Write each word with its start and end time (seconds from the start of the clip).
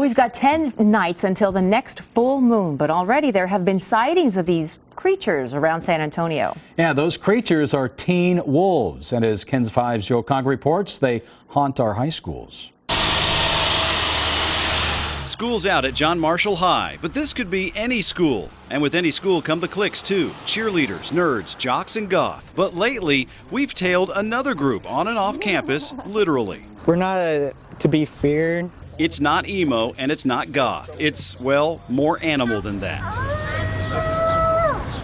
We've 0.00 0.14
got 0.16 0.34
10 0.34 0.74
nights 0.78 1.20
until 1.24 1.52
the 1.52 1.60
next 1.62 2.02
full 2.14 2.40
moon, 2.42 2.76
but 2.76 2.90
already 2.90 3.30
there 3.32 3.46
have 3.46 3.64
been 3.64 3.80
sightings 3.80 4.36
of 4.36 4.44
these 4.44 4.70
creatures 4.94 5.54
around 5.54 5.82
San 5.84 6.00
Antonio. 6.02 6.54
Yeah, 6.78 6.92
those 6.92 7.16
creatures 7.16 7.72
are 7.72 7.88
teen 7.88 8.40
wolves, 8.46 9.12
and 9.12 9.24
as 9.24 9.42
KENS 9.44 9.70
5's 9.70 10.06
Joe 10.06 10.22
Cog 10.22 10.44
reports, 10.46 10.98
they 11.00 11.22
haunt 11.48 11.80
our 11.80 11.94
high 11.94 12.10
schools. 12.10 12.68
School's 15.32 15.64
out 15.66 15.84
at 15.84 15.94
John 15.94 16.18
Marshall 16.20 16.56
High, 16.56 16.98
but 17.02 17.12
this 17.14 17.32
could 17.32 17.50
be 17.50 17.72
any 17.74 18.00
school. 18.02 18.48
And 18.70 18.80
with 18.82 18.94
any 18.94 19.10
school 19.10 19.40
come 19.42 19.60
the 19.60 19.68
cliques, 19.68 20.02
too 20.06 20.30
cheerleaders, 20.46 21.10
nerds, 21.12 21.58
jocks, 21.58 21.96
and 21.96 22.08
goth. 22.10 22.42
But 22.54 22.74
lately, 22.74 23.28
we've 23.50 23.72
tailed 23.74 24.10
another 24.14 24.54
group 24.54 24.84
on 24.86 25.08
and 25.08 25.18
off 25.18 25.36
campus, 25.40 25.92
literally. 26.06 26.64
We're 26.86 26.96
not 26.96 27.18
a, 27.20 27.48
uh, 27.48 27.78
to 27.80 27.88
be 27.88 28.06
feared 28.22 28.70
it's 28.98 29.20
not 29.20 29.46
emo 29.48 29.92
and 29.98 30.10
it's 30.10 30.24
not 30.24 30.52
goth. 30.52 30.88
It's, 30.98 31.36
well, 31.40 31.82
more 31.90 32.18
animal 32.24 32.62
than 32.62 32.80
that. 32.80 33.44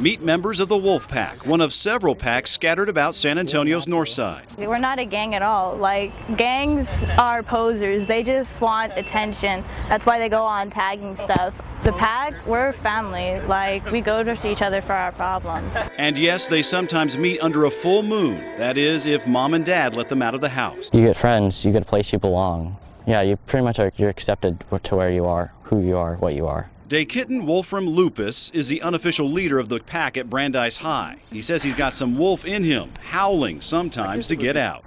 Meet 0.00 0.20
members 0.22 0.58
of 0.60 0.68
the 0.70 0.78
Wolf 0.78 1.02
Pack, 1.10 1.44
one 1.46 1.60
of 1.60 1.72
several 1.74 2.16
packs 2.16 2.52
scattered 2.54 2.88
about 2.88 3.14
San 3.14 3.36
Antonio's 3.38 3.86
north 3.86 4.08
side. 4.08 4.46
We're 4.58 4.78
not 4.78 4.98
a 4.98 5.04
gang 5.04 5.34
at 5.36 5.42
all. 5.42 5.76
Like, 5.76 6.10
gangs 6.38 6.86
are 7.18 7.42
posers. 7.44 8.08
They 8.08 8.22
just 8.24 8.48
want 8.62 8.92
attention. 8.96 9.62
That's 9.90 10.04
why 10.06 10.18
they 10.18 10.28
go 10.30 10.42
on 10.42 10.70
tagging 10.70 11.14
stuff. 11.16 11.52
The 11.84 11.92
pack, 11.92 12.32
we're 12.48 12.72
family. 12.82 13.40
Like, 13.46 13.84
we 13.92 14.00
go 14.00 14.24
to 14.24 14.32
each 14.50 14.60
other 14.62 14.80
for 14.82 14.92
our 14.94 15.12
problems. 15.12 15.70
And 15.98 16.16
yes, 16.18 16.46
they 16.50 16.62
sometimes 16.62 17.16
meet 17.18 17.38
under 17.40 17.66
a 17.66 17.70
full 17.82 18.02
moon. 18.02 18.38
That 18.58 18.78
is, 18.78 19.04
if 19.06 19.24
mom 19.28 19.52
and 19.54 19.64
dad 19.66 19.94
let 19.94 20.08
them 20.08 20.20
out 20.22 20.34
of 20.34 20.40
the 20.40 20.48
house. 20.48 20.88
You 20.94 21.02
get 21.12 21.16
friends, 21.18 21.60
you 21.64 21.72
get 21.72 21.82
a 21.82 21.84
place 21.86 22.10
you 22.12 22.18
belong 22.18 22.76
yeah, 23.06 23.22
you 23.22 23.36
pretty 23.36 23.64
much 23.64 23.78
are 23.78 23.92
you're 23.96 24.08
accepted 24.10 24.64
to 24.84 24.96
where 24.96 25.10
you 25.10 25.24
are, 25.24 25.52
who 25.64 25.80
you 25.82 25.96
are, 25.96 26.16
what 26.16 26.34
you 26.34 26.46
are. 26.46 26.68
Kitten 26.90 27.46
Wolfram 27.46 27.86
Lupus 27.86 28.50
is 28.52 28.68
the 28.68 28.82
unofficial 28.82 29.30
leader 29.32 29.58
of 29.58 29.70
the 29.70 29.80
pack 29.80 30.18
at 30.18 30.28
Brandeis 30.28 30.76
High. 30.76 31.16
He 31.30 31.40
says 31.40 31.62
he's 31.62 31.74
got 31.74 31.94
some 31.94 32.18
wolf 32.18 32.44
in 32.44 32.62
him, 32.62 32.92
howling 33.00 33.62
sometimes 33.62 34.26
to 34.28 34.36
get 34.36 34.58
out. 34.58 34.84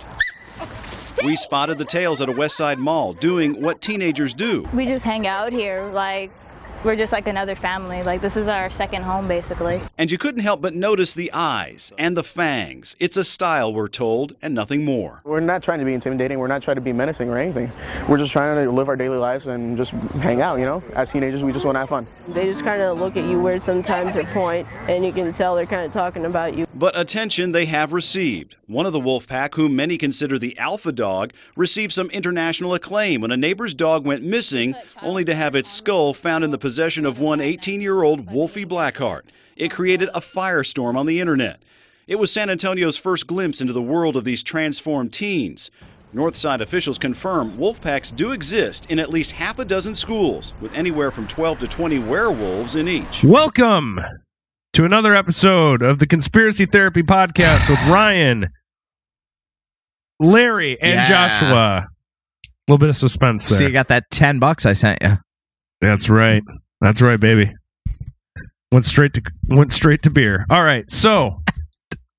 We 1.26 1.36
spotted 1.36 1.80
the 1.80 1.86
tails 1.86 2.22
at 2.22 2.30
a 2.30 2.32
West 2.32 2.58
Side 2.58 2.78
mall 2.78 3.14
doing 3.14 3.60
what 3.60 3.82
teenagers 3.82 4.36
do. 4.38 4.66
We 4.76 4.86
just 4.86 5.04
hang 5.04 5.26
out 5.26 5.52
here, 5.52 5.90
like 5.94 6.30
we're 6.86 6.96
just 6.96 7.12
like 7.12 7.26
another 7.26 7.56
family. 7.56 8.04
Like 8.04 8.22
this 8.22 8.36
is 8.36 8.48
our 8.48 8.70
second 8.72 9.02
home 9.04 9.28
basically. 9.28 9.82
And 9.98 10.12
you 10.12 10.20
couldn't 10.20 10.42
help 10.44 10.62
but 10.62 10.76
notice 10.76 11.14
the 11.16 11.32
eyes 11.34 11.92
and 11.98 12.16
the 12.16 12.24
fangs. 12.36 12.96
It's 13.00 13.18
a 13.18 13.24
style 13.24 13.74
we're 13.74 13.88
told 13.88 14.36
and 14.44 14.54
nothing 14.54 14.86
more. 14.86 15.20
We're 15.26 15.40
not 15.40 15.64
trying 15.64 15.80
to 15.80 15.86
be 15.86 15.96
intimidating. 15.96 16.38
We're 16.38 16.46
not 16.48 16.62
trying 16.62 16.76
to 16.76 16.82
be 16.82 16.94
menacing 16.94 17.30
or 17.30 17.40
anything. 17.40 17.72
We're 18.08 18.20
just 18.20 18.32
trying 18.32 18.64
to 18.64 18.72
live 18.72 18.88
our 18.88 18.96
daily 18.96 19.18
lives 19.18 19.48
and 19.48 19.76
just 19.76 19.92
hang 20.22 20.42
out, 20.42 20.60
you 20.60 20.66
know? 20.66 20.84
As 20.96 21.12
teenagers, 21.12 21.44
we 21.44 21.52
just 21.52 21.66
want 21.66 21.76
to 21.76 21.80
have 21.80 21.90
fun. 21.90 22.08
They 22.34 22.46
just 22.46 22.64
kind 22.64 22.82
of 22.84 23.00
look 23.00 23.18
at 23.18 23.26
you 23.28 23.42
weird 23.42 23.64
sometimes 23.64 24.16
or 24.16 24.24
point 24.32 24.68
and 24.88 25.04
you 25.04 25.12
can 25.12 25.34
tell 25.34 25.56
they're 25.56 25.66
kind 25.66 25.88
of 25.88 25.92
talking 25.92 26.26
about 26.26 26.56
you. 26.56 26.68
But 26.76 26.96
attention 26.98 27.52
they 27.52 27.66
have 27.66 27.94
received. 27.94 28.58
One 28.68 28.86
of 28.86 28.94
the 28.94 29.00
wolf 29.00 29.24
pack, 29.28 29.54
whom 29.56 29.76
many 29.76 29.98
consider 29.98 30.38
the 30.38 30.58
alpha 30.60 30.92
dog, 30.92 31.32
received 31.56 31.94
some 31.94 32.10
international 32.12 32.74
acclaim 32.76 33.22
when 33.22 33.32
a 33.32 33.38
neighbor's 33.38 33.74
dog 33.74 34.06
went 34.06 34.22
missing 34.24 34.76
only 35.02 35.24
to 35.26 35.34
have 35.36 35.56
its 35.56 35.76
skull 35.78 36.14
found 36.14 36.44
in 36.44 36.52
the 36.52 36.60
possession 36.60 36.75
possession 36.76 37.06
of 37.06 37.18
one 37.20 37.40
18 37.40 37.80
year 37.80 38.04
old 38.04 38.30
Wolfie 38.32 38.66
Blackheart. 38.66 39.22
It 39.56 39.72
created 39.72 40.10
a 40.14 40.22
firestorm 40.36 40.96
on 40.98 41.06
the 41.06 41.22
internet. 41.22 41.60
It 42.06 42.16
was 42.18 42.34
San 42.34 42.50
Antonio's 42.50 42.98
first 43.02 43.28
glimpse 43.28 43.62
into 43.62 43.72
the 43.72 43.82
world 43.82 44.18
of 44.18 44.26
these 44.26 44.44
transformed 44.44 45.14
teens. 45.14 45.72
Northside 46.14 46.60
officials 46.62 46.98
confirm 46.98 47.58
wolf 47.58 47.80
packs 47.82 48.12
do 48.18 48.32
exist 48.34 48.88
in 48.90 49.00
at 49.00 49.10
least 49.10 49.32
half 49.32 49.58
a 49.60 49.64
dozen 49.66 49.96
schools, 49.96 50.54
with 50.62 50.72
anywhere 50.74 51.12
from 51.12 51.28
12 51.30 51.60
to 51.60 51.68
20 51.68 52.00
werewolves 52.00 52.76
in 52.76 52.90
each. 52.90 53.24
Welcome 53.24 54.00
to 54.74 54.84
another 54.84 55.16
episode 55.16 55.82
of 55.82 56.00
the 56.00 56.08
Conspiracy 56.08 56.66
Therapy 56.66 57.04
Podcast 57.04 57.70
with 57.70 57.80
Ryan, 57.88 58.50
Larry, 60.20 60.78
and 60.82 61.08
yeah. 61.08 61.08
Joshua. 61.08 61.88
A 61.88 61.92
little 62.68 62.80
bit 62.80 62.90
of 62.90 62.98
suspense 62.98 63.48
there. 63.48 63.60
So 63.60 63.64
you 63.66 63.72
got 63.72 63.88
that 63.88 64.04
10 64.12 64.40
bucks 64.40 64.66
I 64.66 64.74
sent 64.74 65.02
you. 65.02 65.16
That's 65.80 66.10
right. 66.10 66.44
That's 66.82 67.02
right, 67.02 67.20
baby. 67.20 67.54
Went 68.72 68.86
straight 68.86 69.14
to 69.14 69.22
went 69.48 69.72
straight 69.72 70.02
to 70.04 70.10
beer. 70.10 70.46
All 70.50 70.64
right, 70.64 70.90
so 70.92 71.42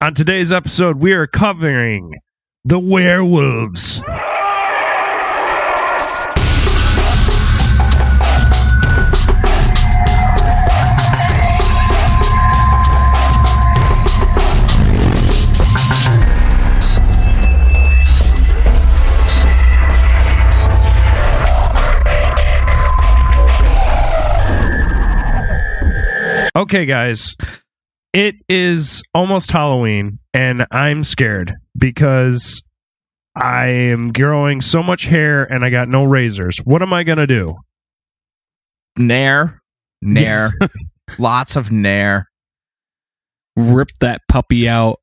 on 0.00 0.14
today's 0.14 0.50
episode, 0.52 0.96
we 1.02 1.12
are 1.12 1.26
covering 1.26 2.14
the 2.64 2.78
werewolves. 2.78 4.02
Okay, 26.56 26.86
guys. 26.86 27.36
It 28.14 28.36
is 28.48 29.02
almost 29.14 29.50
Halloween, 29.50 30.20
and 30.32 30.66
I'm 30.70 31.04
scared 31.04 31.52
because 31.76 32.62
I 33.36 33.66
am 33.66 34.10
growing 34.10 34.62
so 34.62 34.82
much 34.82 35.02
hair 35.04 35.44
and 35.44 35.62
I 35.62 35.68
got 35.68 35.90
no 35.90 36.04
razors. 36.04 36.56
What 36.64 36.80
am 36.80 36.94
I 36.94 37.04
going 37.04 37.18
to 37.18 37.26
do? 37.26 37.52
Nair. 38.96 39.60
Nair. 40.00 40.54
Lots 41.18 41.56
of 41.56 41.70
nair. 41.70 42.24
Rip 43.58 43.88
that 44.00 44.22
puppy 44.26 44.66
out. 44.66 45.00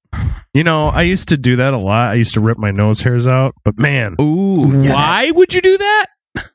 You 0.55 0.63
know, 0.63 0.87
I 0.87 1.03
used 1.03 1.29
to 1.29 1.37
do 1.37 1.57
that 1.57 1.75
a 1.75 1.77
lot. 1.77 2.09
I 2.09 2.13
used 2.15 2.33
to 2.33 2.39
rip 2.39 2.57
my 2.57 2.71
nose 2.71 3.01
hairs 3.01 3.27
out, 3.27 3.53
but 3.63 3.77
man. 3.77 4.15
Ooh. 4.19 4.71
Why 4.89 5.27
that- 5.27 5.35
would 5.35 5.53
you 5.53 5.61
do 5.61 5.77
that? 5.77 6.07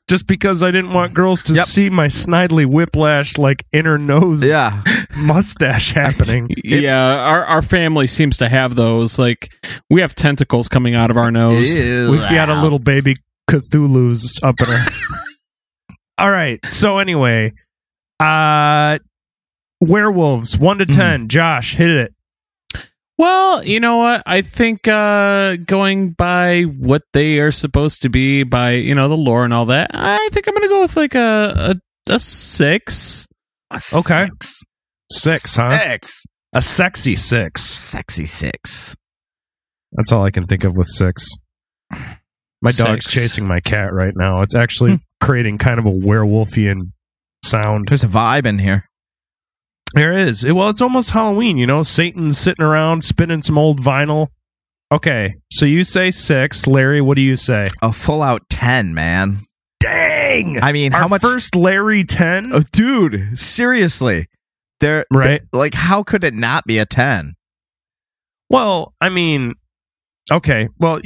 just 0.07 0.27
because 0.27 0.63
I 0.63 0.67
didn't 0.71 0.93
want 0.93 1.13
girls 1.13 1.41
to 1.43 1.53
Yep. 1.53 1.65
see 1.67 1.89
my 1.89 2.07
snidely 2.07 2.65
whiplash 2.65 3.37
like 3.37 3.65
inner 3.71 3.97
nose 3.97 4.43
Yeah. 4.43 4.81
mustache 5.17 5.91
happening. 5.93 6.49
yeah, 6.63 7.19
our 7.25 7.45
our 7.45 7.61
family 7.61 8.07
seems 8.07 8.37
to 8.37 8.49
have 8.49 8.75
those. 8.75 9.19
Like 9.19 9.49
we 9.89 10.01
have 10.01 10.15
tentacles 10.15 10.67
coming 10.67 10.95
out 10.95 11.11
of 11.11 11.17
our 11.17 11.31
nose. 11.31 11.73
We've 12.09 12.19
got 12.19 12.49
a 12.49 12.61
little 12.61 12.79
baby 12.79 13.15
Cthulhu's 13.49 14.39
up 14.43 14.59
in 14.59 14.67
her. 14.67 14.91
All 16.17 16.29
right. 16.31 16.63
So 16.65 16.97
anyway, 16.99 17.53
uh 18.19 18.99
werewolves, 19.81 20.57
one 20.57 20.79
to 20.79 20.85
mm. 20.85 20.93
ten. 20.95 21.27
Josh, 21.29 21.75
hit 21.75 21.89
it. 21.89 22.13
Well, 23.19 23.65
you 23.65 23.81
know 23.81 23.97
what? 23.97 24.23
I 24.25 24.41
think 24.41 24.87
uh, 24.87 25.57
going 25.65 26.11
by 26.11 26.61
what 26.63 27.01
they 27.11 27.39
are 27.41 27.51
supposed 27.51 28.01
to 28.03 28.09
be, 28.09 28.43
by 28.43 28.75
you 28.75 28.95
know 28.95 29.09
the 29.09 29.17
lore 29.17 29.43
and 29.43 29.53
all 29.53 29.65
that, 29.65 29.91
I 29.93 30.29
think 30.31 30.47
I'm 30.47 30.53
going 30.53 30.61
to 30.63 30.69
go 30.73 30.79
with 30.83 30.95
like 30.95 31.15
a 31.15 31.75
a, 32.07 32.13
a 32.13 32.17
six. 32.21 33.27
A 33.71 33.81
okay, 33.95 34.29
six, 34.41 34.61
six 35.11 35.57
huh? 35.57 35.77
Six. 35.77 36.23
A 36.55 36.61
sexy 36.61 37.17
six. 37.17 37.61
Sexy 37.61 38.25
six. 38.25 38.95
That's 39.91 40.13
all 40.13 40.23
I 40.23 40.31
can 40.31 40.47
think 40.47 40.63
of 40.63 40.73
with 40.77 40.87
six. 40.87 41.27
My 42.61 42.71
six. 42.71 42.77
dog's 42.77 43.05
chasing 43.05 43.45
my 43.45 43.59
cat 43.59 43.91
right 43.91 44.13
now. 44.15 44.41
It's 44.43 44.55
actually 44.55 44.91
hmm. 44.91 44.97
creating 45.21 45.57
kind 45.57 45.77
of 45.77 45.85
a 45.85 45.91
werewolfian 45.91 46.77
sound. 47.43 47.87
There's 47.89 48.05
a 48.05 48.07
vibe 48.07 48.45
in 48.45 48.59
here. 48.59 48.85
There 49.93 50.13
is. 50.13 50.45
Well, 50.45 50.69
it's 50.69 50.81
almost 50.81 51.11
Halloween, 51.11 51.57
you 51.57 51.65
know? 51.65 51.83
Satan's 51.83 52.37
sitting 52.37 52.63
around 52.63 53.03
spinning 53.03 53.41
some 53.41 53.57
old 53.57 53.81
vinyl. 53.81 54.27
Okay, 54.91 55.35
so 55.51 55.65
you 55.65 55.83
say 55.83 56.09
six. 56.11 56.65
Larry, 56.65 57.01
what 57.01 57.15
do 57.15 57.21
you 57.21 57.35
say? 57.35 57.67
A 57.81 57.93
full 57.93 58.23
out 58.23 58.49
10, 58.49 58.93
man. 58.93 59.37
Dang! 59.79 60.61
I 60.61 60.71
mean, 60.71 60.93
Our 60.93 61.01
how 61.01 61.07
much. 61.07 61.21
First 61.21 61.55
Larry 61.55 62.03
10? 62.03 62.53
Oh, 62.53 62.57
uh, 62.57 62.61
dude, 62.71 63.37
seriously. 63.37 64.27
There, 64.79 65.05
right? 65.11 65.41
They're, 65.51 65.59
like, 65.59 65.73
how 65.73 66.03
could 66.03 66.23
it 66.23 66.33
not 66.33 66.65
be 66.65 66.77
a 66.77 66.85
10? 66.85 67.33
Well, 68.49 68.93
I 68.99 69.09
mean, 69.09 69.53
okay. 70.31 70.69
Well, 70.79 71.01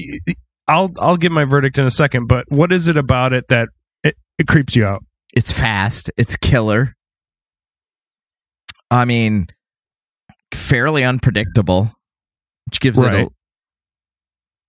I'll 0.67 0.91
I'll 0.99 1.17
give 1.17 1.33
my 1.33 1.43
verdict 1.43 1.77
in 1.77 1.85
a 1.85 1.91
second, 1.91 2.27
but 2.27 2.45
what 2.49 2.71
is 2.71 2.87
it 2.87 2.95
about 2.95 3.33
it 3.33 3.49
that 3.49 3.67
it, 4.01 4.15
it 4.37 4.47
creeps 4.47 4.77
you 4.77 4.85
out? 4.85 5.03
It's 5.35 5.51
fast. 5.51 6.09
It's 6.15 6.37
killer. 6.37 6.95
I 8.93 9.05
mean, 9.05 9.47
fairly 10.53 11.03
unpredictable, 11.03 11.91
which 12.67 12.79
gives 12.79 13.01
right. 13.01 13.27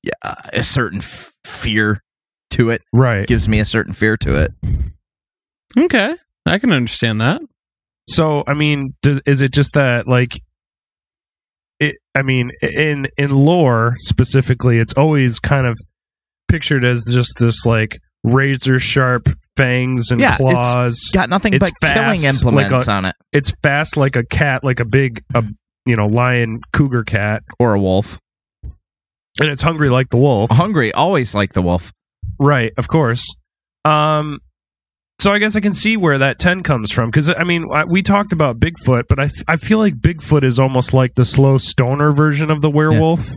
it 0.02 0.14
a, 0.24 0.58
a 0.60 0.62
certain 0.62 1.00
f- 1.00 1.32
fear 1.44 2.00
to 2.52 2.70
it. 2.70 2.80
Right. 2.90 3.20
It 3.22 3.28
gives 3.28 3.50
me 3.50 3.58
a 3.60 3.66
certain 3.66 3.92
fear 3.92 4.16
to 4.18 4.44
it. 4.44 4.52
Okay. 5.78 6.16
I 6.46 6.58
can 6.58 6.72
understand 6.72 7.20
that. 7.20 7.42
So, 8.08 8.44
I 8.46 8.54
mean, 8.54 8.94
does, 9.02 9.20
is 9.26 9.42
it 9.42 9.52
just 9.52 9.74
that 9.74 10.08
like 10.08 10.40
it 11.78 11.96
I 12.14 12.22
mean, 12.22 12.50
in 12.62 13.08
in 13.18 13.30
lore 13.30 13.94
specifically, 13.98 14.78
it's 14.78 14.94
always 14.94 15.38
kind 15.38 15.66
of 15.66 15.78
pictured 16.48 16.84
as 16.84 17.04
just 17.10 17.32
this 17.40 17.66
like 17.66 17.98
razor 18.24 18.80
sharp 18.80 19.28
fangs 19.56 20.10
and 20.10 20.20
yeah, 20.20 20.36
claws. 20.36 20.94
It's 20.94 21.10
got 21.10 21.28
nothing 21.28 21.54
it's 21.54 21.60
but 21.70 21.72
fast, 21.80 22.00
killing 22.00 22.22
implements 22.24 22.72
like 22.88 22.96
a, 22.96 22.98
on 22.98 23.04
it. 23.04 23.14
It's 23.32 23.52
fast 23.62 23.96
like 23.96 24.16
a 24.16 24.24
cat, 24.24 24.64
like 24.64 24.80
a 24.80 24.86
big, 24.86 25.22
a, 25.34 25.44
you 25.86 25.94
know, 25.94 26.06
lion, 26.06 26.60
cougar 26.72 27.04
cat, 27.04 27.42
or 27.60 27.74
a 27.74 27.80
wolf. 27.80 28.18
And 29.40 29.48
it's 29.48 29.62
hungry 29.62 29.90
like 29.90 30.08
the 30.08 30.16
wolf. 30.16 30.50
Hungry, 30.50 30.90
always 30.92 31.34
like 31.34 31.52
the 31.52 31.62
wolf. 31.62 31.92
Right, 32.40 32.72
of 32.78 32.88
course. 32.88 33.26
Um, 33.84 34.38
so 35.20 35.30
I 35.32 35.38
guess 35.38 35.54
I 35.56 35.60
can 35.60 35.74
see 35.74 35.96
where 35.96 36.18
that 36.18 36.38
10 36.38 36.62
comes 36.62 36.90
from. 36.90 37.06
Because, 37.10 37.28
I 37.30 37.44
mean, 37.44 37.68
I, 37.70 37.84
we 37.84 38.02
talked 38.02 38.32
about 38.32 38.58
Bigfoot, 38.58 39.04
but 39.08 39.18
I, 39.20 39.28
I 39.46 39.56
feel 39.56 39.78
like 39.78 39.96
Bigfoot 39.96 40.42
is 40.44 40.58
almost 40.58 40.94
like 40.94 41.14
the 41.16 41.24
slow 41.24 41.58
stoner 41.58 42.12
version 42.12 42.50
of 42.50 42.62
the 42.62 42.70
werewolf. 42.70 43.30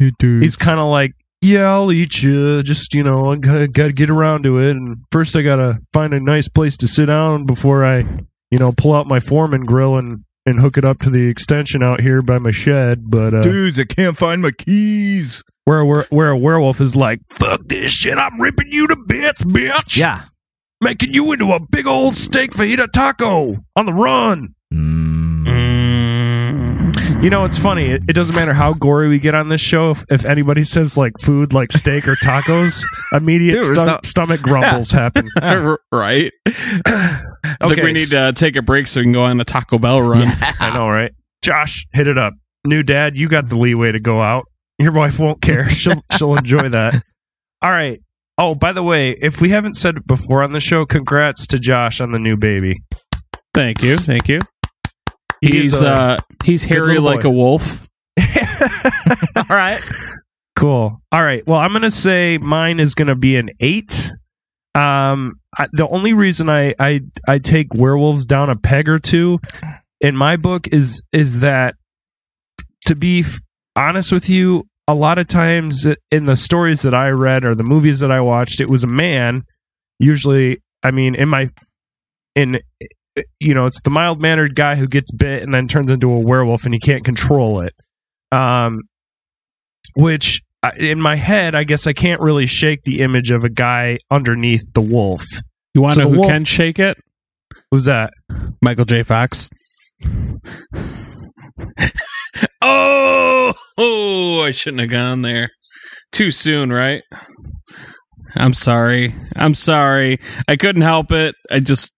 Yeah. 0.00 0.08
He's 0.18 0.56
kind 0.56 0.80
of 0.80 0.88
like 0.90 1.12
yeah, 1.46 1.72
I'll 1.74 1.92
eat 1.92 2.22
you. 2.22 2.58
Uh, 2.58 2.62
just 2.62 2.92
you 2.92 3.02
know, 3.02 3.28
I 3.30 3.36
gotta, 3.36 3.68
get 3.92 4.10
around 4.10 4.42
to 4.44 4.58
it, 4.60 4.70
and 4.76 4.98
first 5.10 5.36
I 5.36 5.42
gotta 5.42 5.78
find 5.92 6.12
a 6.12 6.20
nice 6.20 6.48
place 6.48 6.76
to 6.78 6.88
sit 6.88 7.06
down 7.06 7.46
before 7.46 7.84
I, 7.84 7.98
you 8.50 8.58
know, 8.58 8.72
pull 8.76 8.94
out 8.94 9.06
my 9.06 9.20
foreman 9.20 9.62
grill 9.64 9.96
and 9.96 10.24
and 10.44 10.60
hook 10.60 10.76
it 10.78 10.84
up 10.84 11.00
to 11.00 11.10
the 11.10 11.28
extension 11.28 11.82
out 11.82 12.00
here 12.00 12.22
by 12.22 12.38
my 12.38 12.50
shed. 12.50 13.04
But 13.08 13.32
uh, 13.34 13.42
dudes, 13.42 13.78
I 13.78 13.84
can't 13.84 14.16
find 14.16 14.42
my 14.42 14.50
keys. 14.50 15.42
Where 15.64 15.84
where 15.84 16.06
where 16.10 16.30
a 16.30 16.38
werewolf 16.38 16.80
is 16.80 16.94
like, 16.94 17.20
fuck 17.30 17.62
this 17.64 17.92
shit, 17.92 18.18
I'm 18.18 18.40
ripping 18.40 18.68
you 18.72 18.86
to 18.88 18.96
bits, 19.06 19.42
bitch. 19.44 19.96
Yeah, 19.98 20.22
making 20.80 21.14
you 21.14 21.30
into 21.32 21.52
a 21.52 21.60
big 21.60 21.86
old 21.86 22.14
steak 22.16 22.52
fajita 22.52 22.90
taco 22.92 23.56
on 23.76 23.86
the 23.86 23.92
run. 23.92 24.54
Mm. 24.74 25.05
You 27.26 27.30
know, 27.30 27.44
it's 27.44 27.58
funny. 27.58 27.86
It, 27.86 28.04
it, 28.08 28.12
doesn't 28.12 28.36
matter 28.36 28.52
how 28.54 28.72
gory 28.72 29.08
we 29.08 29.18
get 29.18 29.34
on 29.34 29.48
this 29.48 29.60
show. 29.60 29.90
If, 29.90 30.04
if 30.12 30.24
anybody 30.24 30.62
says 30.62 30.96
like 30.96 31.10
food, 31.20 31.52
like 31.52 31.72
steak 31.72 32.06
or 32.06 32.14
tacos, 32.14 32.84
immediate 33.12 33.64
Dude, 33.64 34.04
stomach 34.06 34.40
grumbles 34.40 34.92
happen. 34.92 35.28
right. 35.92 36.30
I 36.46 37.20
think 37.62 37.78
we 37.78 37.90
need 37.92 38.10
to 38.10 38.32
take 38.32 38.54
a 38.54 38.62
break 38.62 38.86
so 38.86 39.00
we 39.00 39.06
can 39.06 39.12
go 39.12 39.24
on 39.24 39.40
a 39.40 39.44
Taco 39.44 39.80
Bell 39.80 40.00
run. 40.00 40.20
Yeah. 40.20 40.52
I 40.60 40.78
know, 40.78 40.86
right? 40.86 41.10
Josh, 41.42 41.84
hit 41.92 42.06
it 42.06 42.16
up. 42.16 42.34
New 42.64 42.84
dad, 42.84 43.16
you 43.16 43.28
got 43.28 43.48
the 43.48 43.58
leeway 43.58 43.90
to 43.90 43.98
go 43.98 44.18
out. 44.20 44.44
Your 44.78 44.92
wife 44.92 45.18
won't 45.18 45.42
care. 45.42 45.68
She'll 45.68 46.02
she'll 46.16 46.36
enjoy 46.36 46.68
that. 46.68 46.94
All 47.60 47.72
right. 47.72 48.00
Oh, 48.38 48.54
by 48.54 48.70
the 48.72 48.84
way, 48.84 49.16
if 49.20 49.40
we 49.40 49.50
haven't 49.50 49.74
said 49.74 49.96
it 49.96 50.06
before 50.06 50.44
on 50.44 50.52
the 50.52 50.60
show, 50.60 50.86
congrats 50.86 51.48
to 51.48 51.58
Josh 51.58 52.00
on 52.00 52.12
the 52.12 52.20
new 52.20 52.36
baby. 52.36 52.76
Thank 53.52 53.82
you. 53.82 53.96
Thank 53.96 54.28
you. 54.28 54.38
He's, 55.40 55.50
he's 55.72 55.82
a, 55.82 55.86
uh 55.88 56.16
he's 56.44 56.64
hairy 56.64 56.98
like 56.98 57.24
a 57.24 57.30
wolf. 57.30 57.88
All 59.36 59.44
right. 59.48 59.80
Cool. 60.56 60.98
All 61.12 61.22
right. 61.22 61.46
Well, 61.46 61.58
I'm 61.58 61.70
going 61.70 61.82
to 61.82 61.90
say 61.90 62.38
mine 62.38 62.80
is 62.80 62.94
going 62.94 63.08
to 63.08 63.14
be 63.16 63.36
an 63.36 63.50
8. 63.60 64.10
Um 64.74 65.34
I, 65.58 65.68
the 65.72 65.88
only 65.88 66.12
reason 66.12 66.50
I 66.50 66.74
I 66.78 67.00
I 67.26 67.38
take 67.38 67.72
werewolves 67.72 68.26
down 68.26 68.50
a 68.50 68.56
peg 68.56 68.90
or 68.90 68.98
two 68.98 69.38
in 70.02 70.14
my 70.14 70.36
book 70.36 70.68
is 70.68 71.00
is 71.12 71.40
that 71.40 71.76
to 72.86 72.94
be 72.94 73.20
f- 73.20 73.38
honest 73.74 74.12
with 74.12 74.28
you, 74.28 74.64
a 74.86 74.92
lot 74.94 75.16
of 75.16 75.28
times 75.28 75.86
in 76.10 76.26
the 76.26 76.36
stories 76.36 76.82
that 76.82 76.94
I 76.94 77.08
read 77.08 77.42
or 77.46 77.54
the 77.54 77.64
movies 77.64 78.00
that 78.00 78.10
I 78.10 78.20
watched, 78.20 78.60
it 78.60 78.68
was 78.68 78.84
a 78.84 78.86
man. 78.86 79.44
Usually, 79.98 80.58
I 80.82 80.90
mean, 80.90 81.14
in 81.14 81.30
my 81.30 81.48
in 82.34 82.60
you 83.40 83.54
know 83.54 83.64
it's 83.64 83.80
the 83.82 83.90
mild 83.90 84.20
mannered 84.20 84.54
guy 84.54 84.74
who 84.74 84.86
gets 84.86 85.10
bit 85.12 85.42
and 85.42 85.52
then 85.54 85.66
turns 85.68 85.90
into 85.90 86.08
a 86.10 86.18
werewolf 86.18 86.64
and 86.64 86.74
he 86.74 86.80
can't 86.80 87.04
control 87.04 87.60
it. 87.60 87.72
Um, 88.32 88.80
which 89.96 90.40
in 90.78 91.00
my 91.00 91.16
head, 91.16 91.54
I 91.54 91.64
guess 91.64 91.86
I 91.86 91.92
can't 91.92 92.20
really 92.20 92.46
shake 92.46 92.80
the 92.84 93.00
image 93.00 93.30
of 93.30 93.44
a 93.44 93.48
guy 93.48 93.98
underneath 94.10 94.62
the 94.74 94.80
wolf. 94.80 95.24
You 95.74 95.82
want 95.82 95.94
to 95.94 96.02
so 96.02 96.04
know 96.06 96.10
who 96.10 96.20
wolf, 96.20 96.30
can 96.30 96.44
shake 96.44 96.78
it? 96.78 96.96
Who's 97.70 97.84
that? 97.84 98.10
Michael 98.62 98.84
J. 98.84 99.02
Fox. 99.02 99.48
oh, 102.62 103.54
oh, 103.78 104.40
I 104.40 104.50
shouldn't 104.50 104.80
have 104.80 104.90
gone 104.90 105.22
there. 105.22 105.50
Too 106.12 106.30
soon, 106.30 106.72
right? 106.72 107.02
I'm 108.34 108.54
sorry. 108.54 109.14
I'm 109.36 109.54
sorry. 109.54 110.18
I 110.48 110.56
couldn't 110.56 110.82
help 110.82 111.12
it. 111.12 111.34
I 111.50 111.60
just 111.60 111.92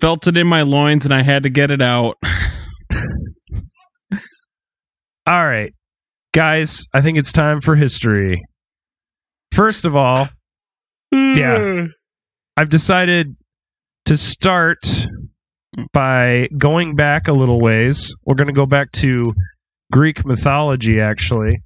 felt 0.00 0.26
it 0.26 0.36
in 0.36 0.46
my 0.46 0.62
loins 0.62 1.04
and 1.04 1.14
I 1.14 1.22
had 1.22 1.44
to 1.44 1.50
get 1.50 1.70
it 1.70 1.80
out. 1.80 2.16
all 4.12 4.20
right. 5.44 5.72
Guys, 6.32 6.82
I 6.92 7.00
think 7.00 7.16
it's 7.18 7.32
time 7.32 7.60
for 7.60 7.76
history. 7.76 8.42
First 9.54 9.84
of 9.84 9.96
all, 9.96 10.28
yeah. 11.12 11.86
I've 12.56 12.68
decided 12.70 13.28
to 14.06 14.16
start 14.16 14.86
by 15.92 16.48
going 16.56 16.94
back 16.94 17.28
a 17.28 17.32
little 17.32 17.60
ways. 17.60 18.12
We're 18.26 18.34
going 18.34 18.46
to 18.48 18.52
go 18.52 18.66
back 18.66 18.90
to 18.94 19.32
Greek 19.92 20.24
mythology 20.24 21.00
actually. 21.00 21.58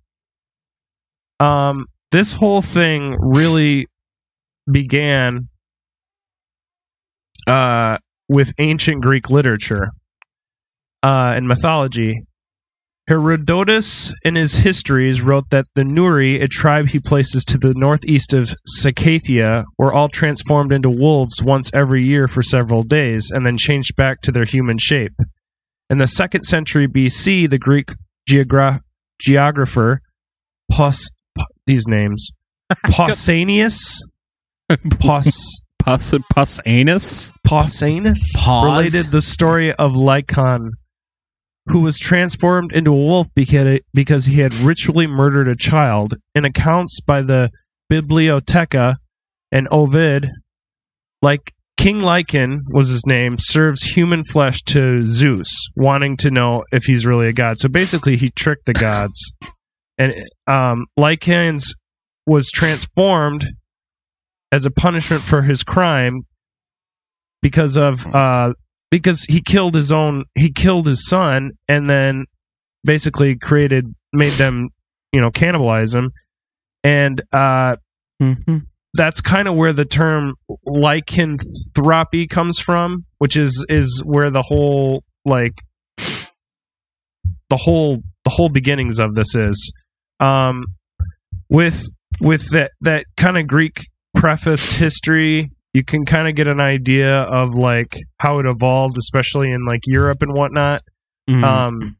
Um 1.40 1.84
this 2.10 2.32
whole 2.34 2.62
thing 2.62 3.16
really 3.20 3.86
began 4.70 5.48
uh, 7.46 7.98
with 8.28 8.52
ancient 8.58 9.02
Greek 9.02 9.28
literature 9.30 9.88
uh, 11.02 11.32
and 11.36 11.46
mythology. 11.46 12.22
Herodotus, 13.08 14.12
in 14.22 14.34
his 14.34 14.52
histories, 14.56 15.22
wrote 15.22 15.48
that 15.48 15.64
the 15.74 15.82
Neuri, 15.84 16.40
a 16.42 16.46
tribe 16.46 16.88
he 16.88 17.00
places 17.00 17.42
to 17.46 17.56
the 17.56 17.72
northeast 17.74 18.34
of 18.34 18.54
Scythia, 18.66 19.64
were 19.78 19.92
all 19.92 20.08
transformed 20.10 20.72
into 20.72 20.90
wolves 20.90 21.42
once 21.42 21.70
every 21.72 22.06
year 22.06 22.28
for 22.28 22.42
several 22.42 22.82
days, 22.82 23.30
and 23.32 23.46
then 23.46 23.56
changed 23.56 23.96
back 23.96 24.20
to 24.22 24.32
their 24.32 24.44
human 24.44 24.76
shape. 24.76 25.14
In 25.88 25.96
the 25.96 26.06
second 26.06 26.42
century 26.42 26.86
BC, 26.86 27.48
the 27.48 27.56
Greek 27.58 27.86
geogra- 28.28 28.80
geographer 29.18 30.00
Pos- 30.70 31.08
these 31.68 31.86
names. 31.86 32.32
Pausanias. 32.90 34.00
Paus. 34.98 35.30
Pus, 35.80 36.12
Pausanias, 36.34 37.32
Pausanias 37.46 38.20
related 38.64 39.10
the 39.10 39.22
story 39.22 39.72
of 39.72 39.92
Lycaon, 39.92 40.72
who 41.66 41.80
was 41.80 41.98
transformed 41.98 42.74
into 42.76 42.90
a 42.90 42.94
wolf 42.94 43.28
because 43.34 44.26
he 44.26 44.40
had 44.40 44.52
ritually 44.54 45.06
murdered 45.06 45.48
a 45.48 45.56
child. 45.56 46.14
In 46.34 46.44
accounts 46.44 47.00
by 47.00 47.22
the 47.22 47.50
Bibliotheca 47.90 48.96
and 49.50 49.66
Ovid, 49.70 50.28
like 51.22 51.52
King 51.78 51.98
Lycan 52.00 52.58
was 52.70 52.88
his 52.90 53.06
name, 53.06 53.36
serves 53.38 53.82
human 53.84 54.24
flesh 54.24 54.60
to 54.64 55.02
Zeus, 55.04 55.48
wanting 55.74 56.18
to 56.18 56.30
know 56.30 56.64
if 56.70 56.84
he's 56.84 57.06
really 57.06 57.28
a 57.28 57.32
god. 57.32 57.58
So 57.60 57.68
basically, 57.70 58.16
he 58.18 58.28
tricked 58.30 58.66
the 58.66 58.74
gods. 58.74 59.32
and 59.98 60.14
um, 60.46 60.86
Lycans 60.98 61.70
was 62.26 62.50
transformed 62.50 63.48
as 64.52 64.64
a 64.64 64.70
punishment 64.70 65.22
for 65.22 65.42
his 65.42 65.62
crime 65.64 66.22
because 67.42 67.76
of 67.76 68.06
uh, 68.14 68.52
because 68.90 69.24
he 69.24 69.42
killed 69.42 69.74
his 69.74 69.90
own 69.92 70.24
he 70.36 70.52
killed 70.52 70.86
his 70.86 71.08
son 71.08 71.50
and 71.68 71.90
then 71.90 72.24
basically 72.84 73.36
created 73.36 73.86
made 74.12 74.32
them 74.32 74.68
you 75.12 75.20
know 75.20 75.30
cannibalize 75.30 75.94
him 75.94 76.12
and 76.84 77.20
uh, 77.32 77.76
mm-hmm. 78.22 78.58
that's 78.94 79.20
kind 79.20 79.48
of 79.48 79.56
where 79.56 79.72
the 79.72 79.84
term 79.84 80.32
lycanthropy 80.64 82.26
comes 82.28 82.60
from 82.60 83.04
which 83.18 83.36
is 83.36 83.66
is 83.68 84.00
where 84.04 84.30
the 84.30 84.42
whole 84.42 85.02
like 85.24 85.54
the 85.96 87.56
whole 87.56 87.96
the 88.24 88.30
whole 88.30 88.48
beginnings 88.50 89.00
of 89.00 89.14
this 89.14 89.34
is 89.34 89.72
um, 90.20 90.64
with 91.48 91.84
with 92.20 92.50
that 92.52 92.72
that 92.80 93.04
kind 93.16 93.38
of 93.38 93.46
Greek 93.46 93.86
prefaced 94.14 94.78
history, 94.78 95.48
you 95.72 95.82
can 95.84 96.04
kind 96.04 96.28
of 96.28 96.34
get 96.34 96.46
an 96.46 96.60
idea 96.60 97.14
of 97.14 97.54
like 97.54 97.98
how 98.20 98.38
it 98.38 98.44
evolved, 98.46 98.96
especially 98.98 99.50
in 99.50 99.64
like 99.64 99.80
Europe 99.86 100.20
and 100.22 100.32
whatnot. 100.34 100.82
Mm-hmm. 101.28 101.44
Um, 101.44 101.96